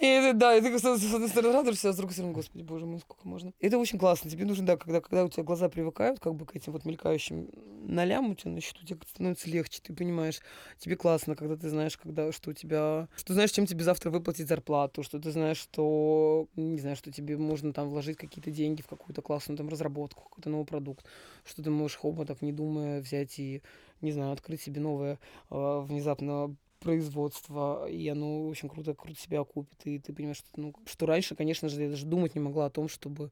И 0.00 0.32
да, 0.34 0.56
и 0.56 0.60
ты 0.60 0.78
с 0.78 0.84
одной 0.84 1.28
стороны 1.28 1.52
радуешься, 1.52 1.88
а 1.88 1.92
с 1.92 1.96
другой 1.96 2.12
стороны, 2.12 2.32
господи, 2.32 2.62
боже 2.62 2.86
мой, 2.86 3.00
сколько 3.00 3.26
можно. 3.26 3.52
Это 3.58 3.76
очень 3.76 3.98
классно. 3.98 4.30
Тебе 4.30 4.44
нужно, 4.44 4.64
да, 4.64 4.76
когда, 4.76 5.00
когда 5.00 5.24
у 5.24 5.28
тебя 5.28 5.42
глаза 5.42 5.68
привыкают 5.68 6.20
как 6.20 6.34
бы 6.34 6.46
к 6.46 6.54
этим 6.54 6.72
вот 6.72 6.84
мелькающим 6.84 7.48
нолям 7.88 8.30
у 8.30 8.34
тебя 8.34 8.52
на 8.52 8.60
счету, 8.60 8.84
тебе 8.86 9.00
становится 9.08 9.50
легче, 9.50 9.80
ты 9.82 9.92
понимаешь, 9.92 10.40
тебе 10.78 10.94
классно, 10.94 11.34
когда 11.34 11.56
ты 11.56 11.68
знаешь, 11.68 11.96
когда, 11.96 12.30
что 12.30 12.50
у 12.50 12.52
тебя, 12.52 13.08
что 13.16 13.32
знаешь, 13.32 13.50
чем 13.50 13.66
тебе 13.66 13.82
завтра 13.82 14.10
выплатить 14.10 14.46
зарплату, 14.46 15.02
что 15.02 15.18
ты 15.18 15.32
знаешь, 15.32 15.58
что, 15.58 16.46
не 16.54 16.78
знаю, 16.78 16.96
что 16.96 17.10
тебе 17.10 17.36
можно 17.36 17.72
там 17.72 17.88
вложить 17.88 18.18
какие-то 18.18 18.50
деньги 18.50 18.82
в 18.82 18.86
какую-то 18.86 19.22
классную 19.22 19.56
там 19.58 19.68
разработку, 19.68 20.24
какой-то 20.24 20.50
новый 20.50 20.66
продукт, 20.66 21.04
что 21.44 21.62
ты 21.62 21.70
можешь 21.70 21.96
хоба 21.96 22.24
так 22.24 22.42
не 22.42 22.52
думая 22.52 23.00
взять 23.00 23.38
и 23.38 23.62
не 24.00 24.12
знаю, 24.12 24.32
открыть 24.32 24.62
себе 24.62 24.80
новое 24.80 25.18
э, 25.50 25.80
внезапно 25.80 26.54
производство, 26.80 27.88
и 27.88 28.06
оно 28.08 28.46
очень 28.46 28.68
круто, 28.68 28.94
круто 28.94 29.18
себя 29.20 29.40
окупит. 29.40 29.80
И 29.84 29.98
ты 29.98 30.12
понимаешь, 30.12 30.38
что, 30.38 30.48
ну, 30.56 30.74
что 30.86 31.06
раньше, 31.06 31.34
конечно 31.34 31.68
же, 31.68 31.82
я 31.82 31.90
даже 31.90 32.06
думать 32.06 32.34
не 32.34 32.40
могла 32.40 32.66
о 32.66 32.70
том, 32.70 32.88
чтобы 32.88 33.30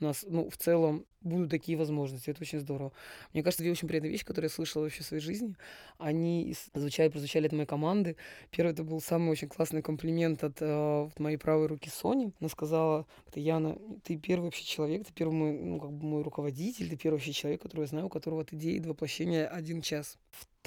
у 0.00 0.04
нас, 0.04 0.24
ну, 0.28 0.48
в 0.48 0.56
целом 0.56 1.04
будут 1.20 1.50
такие 1.50 1.76
возможности. 1.76 2.30
Это 2.30 2.42
очень 2.42 2.60
здорово. 2.60 2.92
Мне 3.32 3.42
кажется, 3.42 3.62
две 3.62 3.72
очень 3.72 3.88
приятные 3.88 4.12
вещи, 4.12 4.24
которые 4.24 4.48
я 4.48 4.54
слышала 4.54 4.84
вообще 4.84 5.02
в 5.02 5.06
своей 5.06 5.22
жизни, 5.22 5.56
они 5.98 6.54
звучали, 6.74 7.08
прозвучали 7.08 7.46
от 7.46 7.52
моей 7.52 7.66
команды. 7.66 8.16
Первый 8.50 8.72
это 8.72 8.84
был 8.84 9.00
самый 9.00 9.30
очень 9.30 9.48
классный 9.48 9.82
комплимент 9.82 10.44
от 10.44 10.58
э, 10.60 11.08
моей 11.18 11.36
правой 11.36 11.66
руки 11.66 11.90
Сони. 11.90 12.32
Она 12.40 12.48
сказала, 12.48 13.06
это 13.26 13.40
Яна, 13.40 13.76
ты 14.04 14.16
первый 14.16 14.44
вообще 14.44 14.64
человек, 14.64 15.06
ты 15.06 15.12
первый 15.12 15.34
мой, 15.34 15.52
ну, 15.52 15.80
как 15.80 15.92
бы 15.92 16.06
мой 16.06 16.22
руководитель, 16.22 16.88
ты 16.88 16.96
первый 16.96 17.16
вообще 17.16 17.32
человек, 17.32 17.62
которого 17.62 17.84
я 17.84 17.88
знаю, 17.88 18.06
у 18.06 18.10
которого 18.10 18.42
от 18.42 18.52
идеи 18.52 18.78
до 18.78 18.90
воплощения 18.90 19.46
один 19.46 19.82
час. 19.82 20.18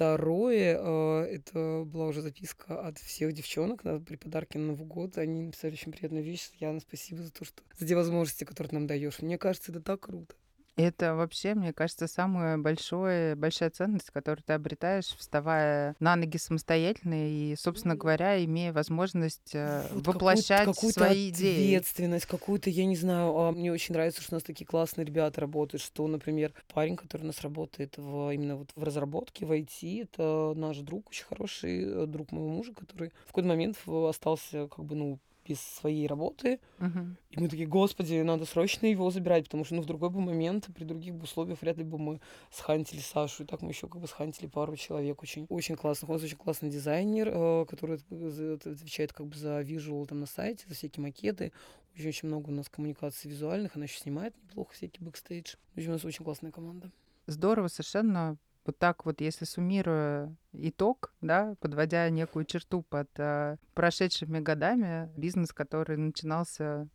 Второе, 0.02 0.80
э, 0.80 1.26
это 1.32 1.84
была 1.86 2.08
уже 2.08 2.24
записка 2.24 2.88
от 2.88 2.98
всех 2.98 3.34
девчонок 3.34 3.84
на, 3.84 4.00
при 4.00 4.16
подарке 4.16 4.58
на 4.58 4.70
Новый 4.70 4.88
год. 4.88 5.20
Они 5.20 5.44
написали 5.44 5.74
очень 5.74 5.92
приятную 5.92 6.24
вещь. 6.24 6.50
Яна, 6.60 6.80
спасибо 6.80 7.22
за 7.22 7.32
то, 7.32 7.46
что 7.46 7.62
за 7.78 7.86
те 7.86 7.96
возможности, 7.96 8.44
которые 8.44 8.70
ты 8.70 8.76
нам 8.78 8.88
даешь. 8.88 9.22
Мне 9.22 9.38
кажется, 9.38 9.72
это 9.72 9.80
так 9.80 10.00
круто. 10.00 10.34
Это 10.78 11.16
вообще, 11.16 11.54
мне 11.54 11.74
кажется, 11.74 12.08
самая 12.08 12.58
большая, 12.58 13.36
большая 13.36 13.70
ценность, 13.70 14.10
которую 14.10 14.44
ты 14.44 14.54
обретаешь, 14.54 15.16
вставая 15.18 15.96
на 16.00 16.16
ноги 16.16 16.38
самостоятельно 16.38 17.30
и, 17.30 17.56
собственно 17.58 17.96
говоря, 17.96 18.44
имея 18.44 18.72
возможность 18.72 19.54
э, 19.54 19.86
вот 19.92 20.08
воплощать 20.08 20.66
какую 20.66 20.94
свои 20.94 21.30
идеи. 21.30 21.76
ответственность, 21.76 22.26
какую-то, 22.26 22.70
я 22.70 22.86
не 22.86 22.96
знаю, 22.96 23.36
а 23.38 23.52
мне 23.52 23.72
очень 23.72 23.94
нравится, 23.94 24.22
что 24.22 24.36
у 24.36 24.38
нас 24.38 24.44
такие 24.44 24.66
классные 24.66 25.06
ребята 25.06 25.42
работают, 25.42 25.84
что, 25.84 26.08
например, 26.08 26.54
парень, 26.74 26.96
который 26.96 27.24
у 27.24 27.28
нас 27.28 27.42
работает 27.42 27.98
в, 27.98 28.34
именно 28.34 28.56
вот 28.56 28.70
в 28.76 28.84
разработке, 28.84 29.46
в 29.46 29.52
IT, 29.52 30.04
это 30.04 30.54
наш 30.56 30.78
друг, 30.78 31.10
очень 31.10 31.26
хороший 31.26 31.84
э, 31.84 32.06
друг 32.06 32.32
моего 32.32 32.50
мужа, 32.50 32.74
который 32.74 33.12
в 33.26 33.28
какой-то 33.28 33.50
момент 33.50 33.78
остался 33.86 34.68
как 34.68 34.86
бы, 34.86 34.96
ну, 34.96 35.20
без 35.46 35.60
своей 35.60 36.08
работы. 36.08 36.60
Uh-huh. 36.80 37.16
И 37.32 37.40
мы 37.40 37.48
такие, 37.48 37.68
господи, 37.68 38.22
надо 38.22 38.46
срочно 38.46 38.86
его 38.86 39.10
забирать, 39.12 39.46
потому 39.46 39.64
что 39.64 39.76
ну, 39.76 39.82
в 39.82 39.86
другой 39.86 40.10
бы 40.10 40.20
момент, 40.20 40.68
при 40.76 40.84
других 40.84 41.16
бы 41.16 41.24
условиях 41.24 41.62
вряд 41.62 41.78
ли 41.78 41.84
бы 41.84 41.98
мы 41.98 42.20
схантили 42.52 43.00
Сашу. 43.00 43.44
И 43.44 43.46
так 43.46 43.62
мы 43.62 43.70
еще 43.70 43.88
как 43.88 44.02
бы 44.02 44.08
схантили 44.08 44.48
пару 44.48 44.76
человек 44.76 45.22
очень, 45.22 45.46
очень 45.50 45.76
классных. 45.76 46.10
Он 46.10 46.18
очень 46.18 46.38
классный 46.38 46.70
дизайнер, 46.70 47.30
э, 47.32 47.66
который 47.70 48.00
отвечает 48.56 49.14
как 49.14 49.28
бы 49.28 49.36
за 49.36 49.62
визуал 49.62 50.06
там 50.06 50.20
на 50.20 50.26
сайте, 50.26 50.66
за 50.68 50.76
всякие 50.76 51.04
макеты. 51.04 51.52
Очень, 51.96 52.10
очень 52.10 52.28
много 52.28 52.50
у 52.50 52.54
нас 52.54 52.70
коммуникаций 52.70 53.30
визуальных, 53.30 53.76
она 53.76 53.86
еще 53.86 54.00
снимает 54.00 54.34
неплохо 54.44 54.74
всякий 54.74 55.04
бэкстейдж. 55.04 55.56
В 55.74 55.78
общем, 55.78 55.90
у 55.90 55.94
нас 55.94 56.06
очень 56.06 56.24
классная 56.24 56.52
команда. 56.52 56.92
Здорово 57.28 57.68
совершенно 57.68 58.38
вот 58.66 58.78
так 58.78 59.06
вот, 59.06 59.22
если 59.22 59.46
суммируя 59.46 60.36
итог, 60.54 61.14
да, 61.22 61.56
подводя 61.60 62.10
некую 62.10 62.46
черту 62.46 62.84
под 62.84 63.10
э, 63.18 63.58
прошедшими 63.74 64.40
годами, 64.40 65.12
бизнес, 65.18 65.52
который 65.52 65.98
начинался 65.98 66.88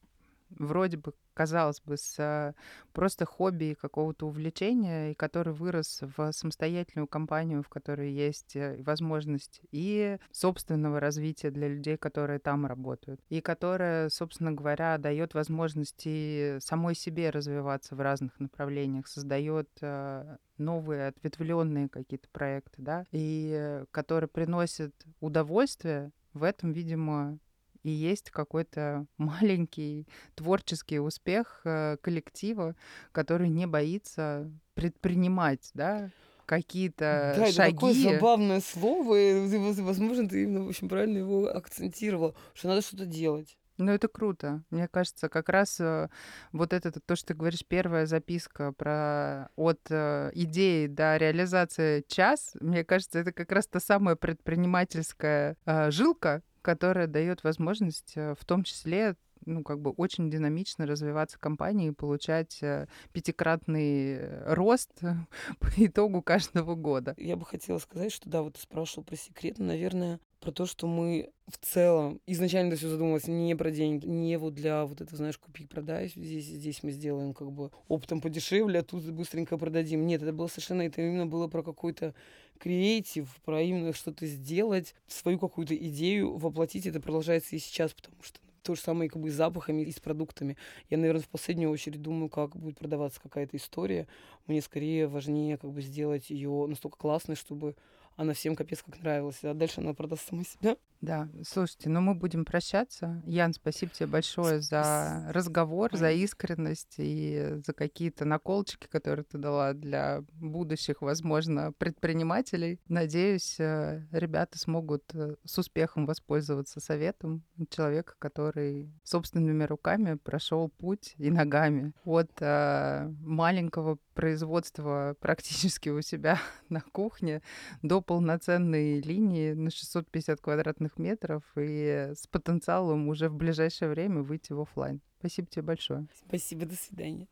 вроде 0.51 0.97
бы 0.97 1.13
казалось 1.37 1.83
бы, 1.83 1.99
с 1.99 2.19
э, 2.19 2.55
просто 2.95 3.27
хобби 3.27 3.77
какого-то 3.79 4.27
увлечения, 4.27 5.13
и 5.13 5.15
который 5.15 5.53
вырос 5.53 6.01
в 6.17 6.33
самостоятельную 6.33 7.07
компанию, 7.07 7.63
в 7.63 7.69
которой 7.69 8.11
есть 8.11 8.57
э, 8.57 8.83
возможность 8.83 9.61
и 9.71 10.17
собственного 10.33 10.99
развития 10.99 11.51
для 11.51 11.69
людей, 11.69 11.99
которые 11.99 12.39
там 12.39 12.65
работают, 12.65 13.21
и 13.29 13.43
которая, 13.43 14.09
собственно 14.09 14.53
говоря, 14.53 14.97
дает 14.97 15.35
возможности 15.35 16.59
самой 16.61 16.95
себе 16.95 17.29
развиваться 17.29 17.95
в 17.95 18.01
разных 18.01 18.41
направлениях, 18.41 19.07
создает 19.07 19.69
э, 19.83 20.39
новые 20.57 21.09
ответвленные 21.09 21.91
какие-то 21.91 22.29
проекты, 22.33 22.81
да, 22.81 23.05
и 23.13 23.85
который 23.91 24.29
приносит 24.29 24.95
удовольствие, 25.21 26.13
в 26.33 26.43
этом, 26.43 26.73
видимо, 26.73 27.39
и 27.87 27.91
есть 27.91 28.31
какой-то 28.31 29.07
маленький 29.17 30.09
творческий 30.35 30.99
успех 30.99 31.61
э, 31.65 31.97
коллектива, 32.03 32.75
который 33.13 33.49
не 33.49 33.67
боится 33.67 34.51
предпринимать, 34.75 35.71
да, 35.73 36.11
какие-то 36.47 37.35
да, 37.37 37.47
шаги. 37.47 37.53
это 37.53 37.71
такое 37.71 37.95
забавное 37.95 38.61
слово, 38.61 39.15
и, 39.15 39.81
возможно, 39.81 40.29
ты 40.29 40.43
именно 40.43 40.67
очень 40.67 40.89
правильно 40.89 41.19
его 41.19 41.47
акцентировала, 41.47 42.35
что 42.55 42.69
надо 42.69 42.83
что-то 42.83 43.07
делать. 43.07 43.57
Ну, 43.79 43.93
это 43.93 44.09
круто. 44.09 44.65
Мне 44.71 44.89
кажется, 44.89 45.29
как 45.29 45.49
раз 45.49 45.79
э, 45.79 46.09
вот 46.51 46.73
это 46.73 46.91
то, 46.91 47.15
что 47.15 47.29
ты 47.29 47.35
говоришь, 47.35 47.65
первая 47.69 48.07
записка 48.07 48.73
про 48.73 49.51
от 49.55 49.81
э, 49.91 50.33
идеи 50.35 50.89
до 50.89 51.17
реализации 51.19 52.05
час, 52.09 52.57
мне 52.61 52.85
кажется, 52.85 53.21
это 53.21 53.33
как 53.33 53.53
раз 53.53 53.69
та 53.69 53.79
самая 53.79 54.17
предпринимательская 54.17 55.57
жилка, 55.91 56.43
которая 56.67 57.07
дает 57.07 57.45
возможность 57.45 58.15
э, 58.17 58.35
в 58.35 58.45
том 58.45 58.65
числе 58.65 59.15
ну, 59.47 59.63
как 59.63 59.81
бы 59.81 59.91
очень 59.93 60.31
динамично 60.31 60.87
развиваться 60.87 61.39
компании 61.39 61.89
и 61.89 61.93
получать 61.93 62.59
э, 62.63 62.87
пятикратный 63.13 64.17
э, 64.17 64.55
рост 64.55 64.91
по 65.61 65.69
итогу 65.77 66.23
каждого 66.23 66.75
года. 66.75 67.15
Я 67.17 67.37
бы 67.37 67.45
хотела 67.45 67.79
сказать, 67.79 68.13
что 68.13 68.29
да, 68.29 68.43
вот 68.43 68.55
ты 68.55 68.61
спрашивал 68.61 69.05
про 69.05 69.17
секрет, 69.17 69.59
наверное, 69.59 70.21
про 70.41 70.53
то, 70.53 70.67
что 70.67 70.87
мы 70.87 71.31
в 71.49 71.59
целом 71.59 72.21
изначально 72.27 72.69
это 72.69 72.77
все 72.77 72.89
задумалось 72.89 73.27
не 73.27 73.55
про 73.57 73.71
деньги, 73.71 74.07
не 74.07 74.37
вот 74.39 74.55
для 74.55 74.85
вот 74.85 75.01
этого, 75.01 75.17
знаешь, 75.17 75.39
купи-продай, 75.39 76.09
здесь, 76.09 76.45
здесь 76.45 76.83
мы 76.83 76.91
сделаем 76.91 77.35
как 77.35 77.51
бы 77.51 77.71
оптом 77.89 78.21
подешевле, 78.21 78.81
а 78.81 78.83
тут 78.83 79.09
быстренько 79.11 79.57
продадим. 79.57 80.07
Нет, 80.07 80.23
это 80.23 80.33
было 80.33 80.49
совершенно, 80.49 80.83
это 80.83 81.03
именно 81.03 81.27
было 81.27 81.49
про 81.49 81.63
какой-то 81.63 82.15
креатив, 82.59 83.29
про 83.45 83.63
именно 83.63 83.93
что-то 83.93 84.27
сделать, 84.27 84.95
свою 85.07 85.39
какую-то 85.39 85.77
идею 85.77 86.37
воплотить. 86.37 86.87
Это 86.87 87.01
продолжается 87.01 87.57
и 87.57 87.59
сейчас, 87.59 87.93
потому 87.93 88.17
что 88.23 88.41
то 88.67 88.75
же 88.75 88.81
самое 88.81 89.09
как 89.09 89.23
бы 89.23 89.31
с 89.31 89.35
запахами 89.35 89.83
и 89.83 89.93
с 89.93 90.01
продуктами. 90.01 90.57
Я, 90.91 90.99
наверное, 90.99 91.23
в 91.23 91.29
последнюю 91.29 91.71
очередь 91.71 92.03
думаю, 92.03 92.29
как 92.29 92.57
будет 92.57 92.79
продаваться 92.79 93.21
какая-то 93.21 93.57
история. 93.57 94.09
Мне 94.49 94.61
скорее 94.61 95.07
важнее 95.07 95.57
как 95.57 95.71
бы 95.71 95.81
сделать 95.81 96.31
ее 96.31 96.67
настолько 96.67 96.99
классной, 96.99 97.37
чтобы 97.37 97.77
она 98.17 98.33
всем 98.33 98.57
капец 98.57 98.83
как 98.83 98.99
нравилась. 99.01 99.39
А 99.43 99.55
дальше 99.55 99.81
она 99.81 99.95
продаст 99.95 100.29
сама 100.29 100.43
себя. 100.45 100.77
Да, 101.03 101.29
слушайте, 101.47 101.91
ну 101.91 102.01
мы 102.01 102.15
будем 102.15 102.45
прощаться. 102.45 103.23
Ян, 103.27 103.53
спасибо 103.53 103.93
тебе 103.93 104.07
большое 104.07 104.61
за 104.61 105.27
разговор, 105.29 105.95
за 105.95 106.11
искренность 106.11 106.95
и 106.97 107.61
за 107.65 107.75
какие-то 107.75 108.25
наколочки, 108.25 108.87
которые 108.87 109.25
ты 109.25 109.37
дала 109.37 109.75
для 109.75 110.25
будущих, 110.33 111.03
возможно, 111.03 111.73
предпринимателей. 111.77 112.81
Надеюсь, 112.89 113.61
э, 113.61 114.07
ребята 114.11 114.59
смогут 114.59 115.05
э, 115.15 115.37
с 115.45 115.59
успехом 115.59 116.07
воспользоваться 116.07 116.81
советом 116.81 117.45
человека, 117.69 118.15
который 118.19 118.91
собственными 119.05 119.65
руками 119.65 120.15
прошел 120.15 120.71
путь 120.71 121.15
и 121.19 121.31
ногами 121.31 121.93
от 122.05 122.31
э, 122.41 123.13
маленького 123.21 123.99
производства 124.17 125.15
практически 125.21 125.91
у 125.91 126.01
себя 126.01 126.41
на 126.69 126.81
кухне 126.81 127.43
до 127.83 128.01
полноценной 128.07 129.01
линии 129.01 129.53
на 129.53 129.71
650 129.71 130.41
квадратных 130.41 130.99
метров 130.99 131.43
и 131.57 132.13
с 132.15 132.27
потенциалом 132.29 133.09
уже 133.09 133.29
в 133.29 133.35
ближайшее 133.35 133.91
время 133.91 134.23
выйти 134.23 134.53
в 134.53 134.61
офлайн. 134.61 135.03
Спасибо 135.19 135.49
тебе 135.49 135.63
большое. 135.63 136.07
Спасибо, 136.27 136.67
до 136.67 136.77
свидания. 136.77 137.29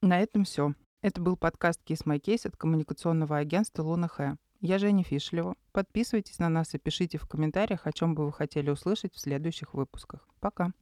На 0.00 0.20
этом 0.20 0.44
все. 0.44 0.74
Это 1.02 1.20
был 1.20 1.36
подкаст 1.36 1.80
Kiss 1.84 2.04
My 2.04 2.20
Case 2.20 2.46
от 2.46 2.56
коммуникационного 2.56 3.36
агентства 3.38 3.82
Луна 3.82 4.08
Хэ. 4.08 4.36
Я 4.60 4.78
Женя 4.78 5.04
Фишлева. 5.04 5.56
Подписывайтесь 5.72 6.38
на 6.38 6.48
нас 6.48 6.74
и 6.74 6.78
пишите 6.78 7.18
в 7.18 7.26
комментариях, 7.26 7.86
о 7.86 7.92
чем 7.92 8.14
бы 8.14 8.24
вы 8.26 8.32
хотели 8.32 8.70
услышать 8.70 9.14
в 9.14 9.20
следующих 9.20 9.74
выпусках. 9.74 10.28
Пока. 10.40 10.72